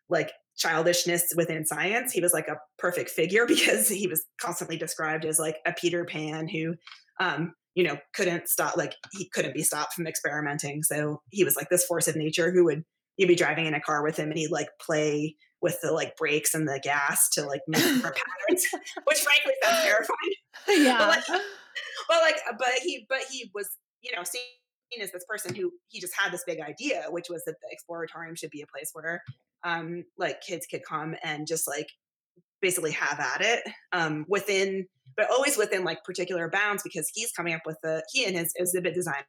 like 0.09 0.31
childishness 0.57 1.33
within 1.37 1.67
science. 1.67 2.13
He 2.13 2.21
was 2.21 2.33
like 2.33 2.49
a 2.49 2.59
perfect 2.79 3.11
figure 3.11 3.47
because 3.49 3.89
he 3.89 4.07
was 4.07 4.25
constantly 4.41 4.77
described 4.77 5.25
as 5.25 5.39
like 5.39 5.57
a 5.67 5.73
Peter 5.73 6.05
Pan 6.05 6.49
who 6.49 6.75
um, 7.19 7.53
you 7.77 7.85
know, 7.85 7.99
couldn't 8.15 8.49
stop, 8.49 8.77
like 8.77 8.95
he 9.13 9.29
couldn't 9.29 9.55
be 9.55 9.63
stopped 9.63 9.93
from 9.93 10.07
experimenting. 10.07 10.83
So 10.83 11.21
he 11.31 11.45
was 11.45 11.57
like 11.57 11.69
this 11.69 11.85
force 11.85 12.09
of 12.09 12.17
nature 12.17 12.51
who 12.51 12.65
would, 12.65 12.83
you'd 13.19 13.29
be 13.29 13.37
driving 13.37 13.67
in 13.67 13.75
a 13.75 13.81
car 13.81 14.03
with 14.03 14.17
him 14.17 14.31
and 14.31 14.39
he'd 14.39 14.51
like 14.51 14.69
play 14.81 15.37
with 15.63 15.81
the 15.83 15.93
like 15.93 16.17
brakes 16.17 16.55
and 16.55 16.69
the 16.69 16.81
gas 16.83 17.29
to 17.31 17.43
like 17.43 17.63
make 17.67 17.83
more 18.03 18.15
patterns, 18.49 18.67
which 19.05 19.19
frankly 19.19 19.53
sounds 19.63 19.85
terrifying. 19.85 20.35
Yeah. 20.69 20.99
But 20.99 21.09
like, 21.09 21.25
but 22.09 22.23
like, 22.23 22.37
but 22.59 22.69
he, 22.83 23.07
but 23.09 23.21
he 23.31 23.51
was, 23.55 23.69
you 24.03 24.15
know, 24.15 24.23
seen 24.25 24.43
as 25.03 25.13
this 25.13 25.25
person 25.29 25.55
who 25.55 25.73
he 25.89 26.01
just 26.01 26.15
had 26.17 26.33
this 26.33 26.45
big 26.47 26.61
idea, 26.61 27.05
which 27.11 27.27
was 27.29 27.43
that 27.45 27.57
the 27.61 27.77
exploratorium 27.77 28.39
should 28.39 28.51
be 28.51 28.63
a 28.63 28.67
place 28.67 28.91
where 28.93 29.23
um 29.65 30.05
like 30.17 30.41
kids 30.41 30.67
could 30.67 30.83
come 30.85 31.15
and 31.25 31.47
just 31.47 31.67
like 31.67 31.89
basically 32.63 32.93
have 32.93 33.21
at 33.21 33.41
it 33.41 33.63
um 33.93 34.25
within 34.29 34.87
but 35.17 35.31
always 35.31 35.57
within 35.57 35.85
like 35.85 36.03
particular 36.05 36.49
bounds 36.49 36.83
because 36.83 37.11
he's 37.15 37.33
coming 37.33 37.55
up 37.55 37.63
with 37.67 37.77
the 37.83 38.03
he 38.13 38.25
and 38.25 38.37
his 38.37 38.53
exhibit 38.57 38.95
designers 38.95 39.25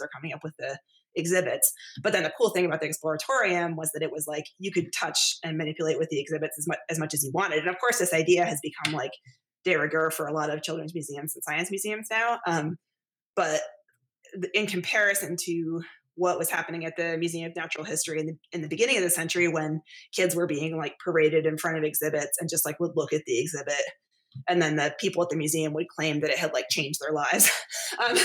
are 0.00 0.10
coming 0.14 0.32
up 0.32 0.40
with 0.42 0.54
the 0.58 0.78
exhibits. 1.14 1.72
But 2.02 2.12
then 2.12 2.22
the 2.22 2.32
cool 2.38 2.50
thing 2.50 2.64
about 2.64 2.80
the 2.80 2.88
exploratorium 2.88 3.76
was 3.76 3.90
that 3.92 4.02
it 4.02 4.12
was 4.12 4.26
like 4.26 4.44
you 4.58 4.72
could 4.72 4.92
touch 4.92 5.36
and 5.44 5.56
manipulate 5.56 5.98
with 5.98 6.08
the 6.10 6.20
exhibits 6.20 6.58
as 6.58 6.66
much 6.66 6.78
as 6.88 6.98
much 6.98 7.14
as 7.14 7.24
you 7.24 7.30
wanted. 7.32 7.60
And 7.60 7.68
of 7.68 7.78
course, 7.78 7.98
this 7.98 8.14
idea 8.14 8.44
has 8.44 8.58
become 8.62 8.94
like 8.94 9.12
de 9.64 9.76
rigueur 9.76 10.10
for 10.10 10.26
a 10.26 10.32
lot 10.32 10.50
of 10.50 10.62
children's 10.62 10.94
museums 10.94 11.34
and 11.34 11.44
science 11.44 11.70
museums 11.70 12.08
now. 12.10 12.38
Um, 12.46 12.76
but 13.36 13.60
in 14.54 14.66
comparison 14.66 15.36
to 15.44 15.82
what 16.14 16.38
was 16.38 16.50
happening 16.50 16.84
at 16.84 16.96
the 16.96 17.16
Museum 17.16 17.50
of 17.50 17.56
Natural 17.56 17.84
History 17.84 18.20
in 18.20 18.26
the, 18.26 18.36
in 18.52 18.62
the 18.62 18.68
beginning 18.68 18.98
of 18.98 19.02
the 19.02 19.10
century 19.10 19.48
when 19.48 19.80
kids 20.14 20.34
were 20.34 20.46
being 20.46 20.76
like 20.76 20.94
paraded 21.02 21.46
in 21.46 21.56
front 21.56 21.78
of 21.78 21.84
exhibits 21.84 22.38
and 22.38 22.50
just 22.50 22.66
like 22.66 22.78
would 22.80 22.92
look 22.96 23.12
at 23.12 23.22
the 23.26 23.40
exhibit 23.40 23.82
and 24.48 24.60
then 24.60 24.76
the 24.76 24.94
people 24.98 25.22
at 25.22 25.28
the 25.28 25.36
museum 25.36 25.72
would 25.72 25.88
claim 25.88 26.20
that 26.20 26.30
it 26.30 26.38
had 26.38 26.52
like 26.52 26.68
changed 26.70 27.00
their 27.00 27.12
lives. 27.12 27.50
um, 27.98 28.16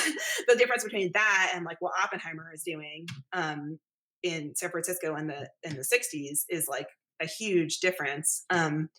the 0.47 0.55
difference 0.55 0.83
between 0.83 1.11
that 1.13 1.51
and 1.55 1.65
like 1.65 1.77
what 1.79 1.93
Oppenheimer 2.01 2.51
is 2.53 2.63
doing 2.63 3.07
um, 3.33 3.79
in 4.23 4.53
San 4.55 4.69
Francisco 4.69 5.15
in 5.15 5.27
the 5.27 5.49
in 5.63 5.75
the 5.75 5.83
'60s 5.83 6.45
is 6.49 6.67
like 6.67 6.87
a 7.21 7.25
huge 7.25 7.79
difference. 7.79 8.45
Um, 8.49 8.89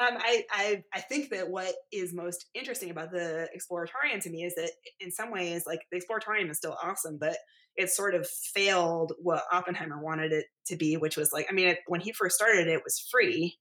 um, 0.00 0.16
I, 0.16 0.44
I 0.52 0.82
I 0.94 1.00
think 1.00 1.30
that 1.30 1.50
what 1.50 1.74
is 1.92 2.14
most 2.14 2.46
interesting 2.54 2.90
about 2.90 3.10
the 3.10 3.48
Exploratorium 3.56 4.20
to 4.22 4.30
me 4.30 4.44
is 4.44 4.54
that 4.54 4.70
in 5.00 5.10
some 5.10 5.32
ways, 5.32 5.64
like 5.66 5.80
the 5.90 6.00
Exploratorium 6.00 6.50
is 6.50 6.58
still 6.58 6.76
awesome, 6.82 7.18
but 7.18 7.36
it 7.76 7.90
sort 7.90 8.14
of 8.14 8.28
failed 8.28 9.12
what 9.20 9.44
Oppenheimer 9.52 10.02
wanted 10.02 10.32
it 10.32 10.46
to 10.66 10.76
be, 10.76 10.96
which 10.96 11.16
was 11.16 11.32
like, 11.32 11.46
I 11.48 11.52
mean, 11.52 11.68
it, 11.68 11.78
when 11.86 12.00
he 12.00 12.12
first 12.12 12.34
started, 12.34 12.66
it 12.66 12.82
was 12.84 13.06
free 13.10 13.56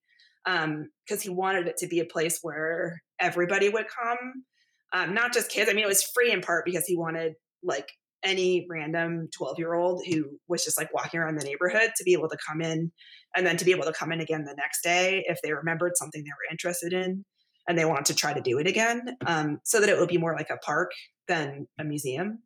because 0.48 0.66
um, 0.66 1.22
he 1.22 1.30
wanted 1.30 1.68
it 1.68 1.78
to 1.78 1.88
be 1.88 2.00
a 2.00 2.06
place 2.06 2.40
where 2.42 3.02
everybody 3.20 3.68
would 3.68 3.88
come, 3.88 4.46
um, 4.94 5.14
not 5.14 5.34
just 5.34 5.52
kids. 5.52 5.70
I 5.70 5.74
mean, 5.74 5.84
it 5.84 5.90
was 5.90 6.04
free 6.04 6.32
in 6.32 6.42
part 6.42 6.64
because 6.64 6.86
he 6.86 6.96
wanted 6.96 7.34
like 7.64 7.90
any 8.24 8.66
random 8.70 9.28
12 9.36 9.60
year 9.60 9.74
old 9.74 10.04
who 10.08 10.26
was 10.48 10.64
just 10.64 10.78
like 10.78 10.94
walking 10.94 11.20
around 11.20 11.38
the 11.38 11.46
neighborhood 11.46 11.92
to 11.98 12.04
be 12.04 12.14
able 12.14 12.30
to 12.30 12.38
come 12.48 12.62
in 12.62 12.92
and 13.36 13.46
then 13.46 13.58
to 13.58 13.66
be 13.66 13.72
able 13.72 13.84
to 13.84 13.94
come 13.94 14.12
in 14.12 14.22
again 14.22 14.44
the 14.44 14.56
next 14.56 14.82
day 14.82 15.24
if 15.28 15.38
they 15.44 15.54
remembered 15.54 15.92
something 15.96 16.24
they 16.24 16.30
were 16.30 16.52
interested 16.52 16.94
in 16.94 17.24
and 17.68 17.78
they 17.78 17.86
want 17.86 18.06
to 18.06 18.16
try 18.16 18.34
to 18.34 18.42
do 18.42 18.58
it 18.58 18.66
again 18.66 19.18
um, 19.28 19.60
so 19.64 19.80
that 19.80 19.90
it 19.90 20.00
would 20.00 20.10
be 20.10 20.18
more 20.18 20.36
like 20.36 20.50
a 20.50 20.58
park 20.58 20.92
than 21.28 21.68
a 21.80 21.84
museum 21.84 22.40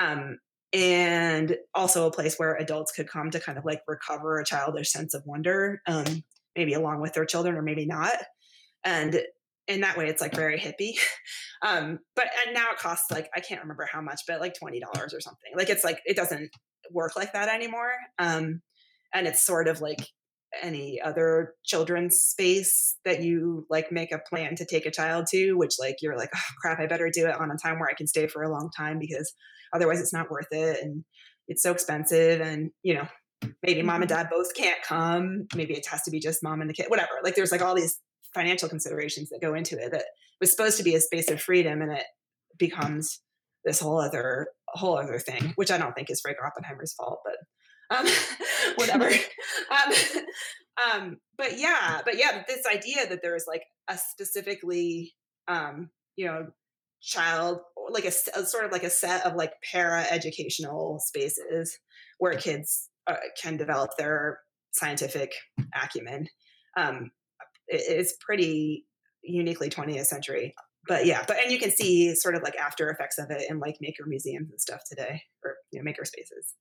um, 0.00 0.38
and 0.72 1.56
also 1.74 2.06
a 2.06 2.12
place 2.12 2.36
where 2.36 2.54
adults 2.54 2.92
could 2.92 3.08
come 3.08 3.30
to 3.30 3.40
kind 3.40 3.58
of 3.58 3.64
like 3.64 3.82
recover 3.86 4.38
a 4.38 4.44
childish 4.44 4.90
sense 4.90 5.12
of 5.12 5.22
wonder 5.26 5.82
um, 5.86 6.22
maybe 6.56 6.74
along 6.74 7.00
with 7.00 7.12
their 7.12 7.24
children 7.24 7.56
or 7.56 7.62
maybe 7.62 7.86
not 7.86 8.14
and 8.84 9.20
in 9.68 9.82
that 9.82 9.96
way 9.96 10.08
it's 10.08 10.20
like 10.20 10.34
very 10.34 10.58
hippie. 10.58 10.94
Um 11.62 11.98
but 12.16 12.24
and 12.46 12.54
now 12.54 12.70
it 12.70 12.78
costs 12.78 13.10
like 13.10 13.28
i 13.36 13.40
can't 13.40 13.60
remember 13.60 13.86
how 13.92 14.00
much 14.00 14.22
but 14.26 14.40
like 14.40 14.54
$20 14.54 14.80
or 14.82 15.20
something. 15.20 15.52
Like 15.54 15.68
it's 15.68 15.84
like 15.84 16.00
it 16.06 16.16
doesn't 16.16 16.48
work 16.90 17.16
like 17.16 17.34
that 17.34 17.50
anymore 17.50 17.92
um 18.18 18.62
and 19.12 19.26
it's 19.26 19.44
sort 19.44 19.68
of 19.68 19.82
like 19.82 20.08
any 20.62 21.00
other 21.00 21.54
children's 21.64 22.16
space 22.16 22.96
that 23.04 23.22
you 23.22 23.66
like 23.70 23.92
make 23.92 24.10
a 24.10 24.18
plan 24.18 24.56
to 24.56 24.64
take 24.64 24.86
a 24.86 24.90
child 24.90 25.26
to 25.30 25.52
which 25.52 25.74
like 25.78 25.96
you're 26.02 26.16
like 26.16 26.30
oh 26.34 26.52
crap 26.60 26.80
i 26.80 26.86
better 26.86 27.10
do 27.12 27.26
it 27.26 27.38
on 27.38 27.50
a 27.50 27.56
time 27.56 27.78
where 27.78 27.88
i 27.88 27.94
can 27.94 28.06
stay 28.06 28.26
for 28.26 28.42
a 28.42 28.50
long 28.50 28.70
time 28.76 28.98
because 28.98 29.32
otherwise 29.72 30.00
it's 30.00 30.12
not 30.12 30.30
worth 30.30 30.48
it 30.50 30.82
and 30.82 31.04
it's 31.46 31.62
so 31.62 31.70
expensive 31.70 32.40
and 32.40 32.70
you 32.82 32.94
know 32.94 33.06
maybe 33.62 33.82
mom 33.82 34.02
and 34.02 34.10
mm-hmm. 34.10 34.22
dad 34.22 34.30
both 34.30 34.54
can't 34.54 34.82
come. 34.82 35.46
Maybe 35.54 35.74
it 35.74 35.86
has 35.86 36.02
to 36.02 36.10
be 36.10 36.20
just 36.20 36.42
mom 36.42 36.60
and 36.60 36.70
the 36.70 36.74
kid 36.74 36.86
whatever. 36.88 37.10
Like 37.22 37.34
there's 37.34 37.52
like 37.52 37.62
all 37.62 37.74
these 37.74 37.98
financial 38.34 38.68
considerations 38.68 39.30
that 39.30 39.40
go 39.40 39.54
into 39.54 39.76
it 39.78 39.92
that 39.92 40.04
was 40.40 40.50
supposed 40.50 40.76
to 40.78 40.84
be 40.84 40.94
a 40.94 41.00
space 41.00 41.30
of 41.30 41.40
freedom 41.40 41.82
and 41.82 41.92
it 41.92 42.04
becomes 42.58 43.20
this 43.64 43.80
whole 43.80 44.00
other 44.00 44.48
whole 44.68 44.96
other 44.96 45.18
thing 45.18 45.52
which 45.56 45.70
i 45.70 45.76
don't 45.76 45.94
think 45.94 46.08
is 46.10 46.20
frank 46.20 46.38
oppenheimer's 46.46 46.92
fault 46.92 47.18
but 47.24 47.36
um, 47.90 48.06
whatever. 48.76 49.10
Um, 49.70 49.94
um, 50.92 51.16
but 51.38 51.58
yeah 51.58 52.00
but 52.04 52.18
yeah 52.18 52.42
this 52.48 52.66
idea 52.66 53.08
that 53.08 53.20
there's 53.22 53.44
like 53.46 53.62
a 53.88 53.96
specifically 53.96 55.14
um, 55.46 55.90
you 56.16 56.26
know 56.26 56.48
child 57.00 57.60
like 57.88 58.04
a, 58.04 58.12
a, 58.36 58.44
sort 58.44 58.64
of 58.64 58.72
like 58.72 58.82
a 58.82 58.90
set 58.90 59.24
of 59.24 59.36
like 59.36 59.52
para 59.70 60.04
educational 60.10 60.98
spaces 60.98 61.78
where 62.18 62.34
kids 62.34 62.89
uh, 63.06 63.16
can 63.40 63.56
develop 63.56 63.90
their 63.98 64.40
scientific 64.72 65.32
acumen. 65.74 66.26
Um, 66.76 67.10
it's 67.66 68.14
pretty 68.20 68.86
uniquely 69.22 69.68
20th 69.68 70.06
century 70.06 70.54
but 70.88 71.06
yeah 71.06 71.24
but 71.26 71.36
and 71.38 71.52
you 71.52 71.58
can 71.58 71.70
see 71.70 72.14
sort 72.14 72.34
of 72.34 72.42
like 72.42 72.56
after 72.56 72.90
effects 72.90 73.18
of 73.18 73.30
it 73.30 73.48
in 73.50 73.58
like 73.58 73.76
maker 73.80 74.04
museums 74.06 74.50
and 74.50 74.60
stuff 74.60 74.80
today 74.88 75.22
or 75.44 75.56
you 75.70 75.78
know 75.78 75.84
maker 75.84 76.04
spaces. 76.04 76.54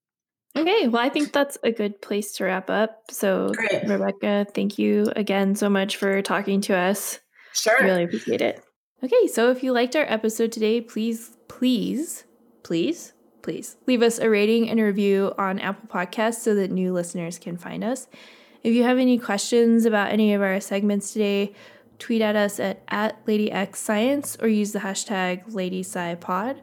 Okay 0.58 0.88
well 0.88 1.02
i 1.02 1.10
think 1.10 1.32
that's 1.32 1.58
a 1.64 1.72
good 1.72 2.02
place 2.02 2.34
to 2.34 2.46
wrap 2.46 2.70
up. 2.70 3.04
So 3.10 3.52
Great. 3.54 3.88
rebecca 3.88 4.46
thank 4.54 4.78
you 4.78 5.12
again 5.16 5.56
so 5.56 5.70
much 5.70 5.98
for 5.98 6.22
talking 6.22 6.62
to 6.62 6.76
us. 6.76 7.20
Sure. 7.54 7.82
Really 7.82 8.04
appreciate 8.04 8.42
it. 8.42 8.62
Okay 9.04 9.28
so 9.28 9.52
if 9.52 9.64
you 9.64 9.72
liked 9.72 9.96
our 9.96 10.06
episode 10.08 10.52
today 10.52 10.82
please 10.82 11.36
please 11.48 12.26
please 12.64 13.14
please 13.42 13.78
leave 13.88 14.02
us 14.02 14.20
a 14.20 14.30
rating 14.30 14.70
and 14.70 14.80
review 14.80 15.34
on 15.38 15.60
apple 15.60 15.88
podcasts 15.90 16.42
so 16.42 16.54
that 16.56 16.72
new 16.72 16.94
listeners 16.94 17.38
can 17.38 17.58
find 17.58 17.84
us 17.84 18.08
if 18.64 18.74
you 18.74 18.84
have 18.84 18.98
any 18.98 19.18
questions 19.18 19.86
about 19.86 20.12
any 20.12 20.34
of 20.34 20.42
our 20.42 20.60
segments 20.60 21.14
today, 21.14 21.54
tweet 21.98 22.22
at 22.22 22.36
us 22.36 22.60
at, 22.60 22.82
at 22.90 23.26
LadyXScience 23.26 24.42
or 24.42 24.48
use 24.48 24.74
the 24.74 24.80
hashtag 24.80 25.50
LadySciPod. 25.52 26.60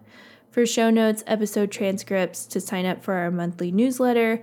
For 0.50 0.66
show 0.66 0.90
notes, 0.90 1.22
episode 1.26 1.70
transcripts, 1.70 2.46
to 2.46 2.60
sign 2.60 2.86
up 2.86 3.02
for 3.02 3.14
our 3.14 3.30
monthly 3.30 3.70
newsletter, 3.70 4.42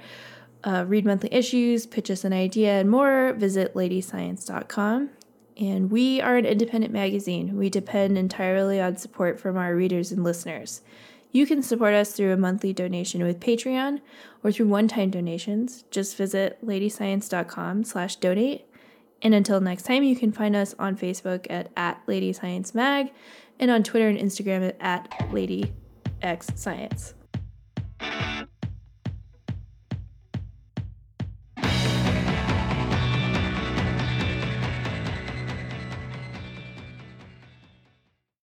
uh, 0.63 0.85
read 0.87 1.05
monthly 1.05 1.33
issues, 1.33 1.85
pitch 1.85 2.09
us 2.09 2.23
an 2.23 2.33
idea, 2.33 2.79
and 2.79 2.89
more, 2.89 3.33
visit 3.33 3.73
ladyscience.com. 3.73 5.09
And 5.57 5.91
we 5.91 6.21
are 6.21 6.37
an 6.37 6.45
independent 6.45 6.93
magazine. 6.93 7.55
We 7.57 7.69
depend 7.69 8.17
entirely 8.17 8.81
on 8.81 8.97
support 8.97 9.39
from 9.39 9.57
our 9.57 9.75
readers 9.75 10.11
and 10.11 10.23
listeners. 10.23 10.81
You 11.33 11.45
can 11.45 11.61
support 11.61 11.93
us 11.93 12.13
through 12.13 12.31
a 12.31 12.37
monthly 12.37 12.71
donation 12.71 13.23
with 13.23 13.41
Patreon 13.41 13.99
or 14.43 14.51
through 14.51 14.67
one-time 14.67 15.09
donations. 15.09 15.83
Just 15.91 16.15
visit 16.15 16.65
ladyscience.com 16.65 17.83
slash 17.83 18.15
donate. 18.17 18.65
And 19.21 19.33
until 19.33 19.59
next 19.59 19.83
time, 19.83 20.03
you 20.03 20.15
can 20.15 20.31
find 20.31 20.55
us 20.55 20.75
on 20.77 20.95
Facebook 20.95 21.47
at, 21.49 21.71
at 21.75 22.01
Lady 22.07 22.31
Science 22.33 22.75
Mag 22.75 23.11
and 23.59 23.71
on 23.71 23.83
Twitter 23.83 24.07
and 24.07 24.19
Instagram 24.19 24.73
at, 24.79 25.11
at. 26.21 27.13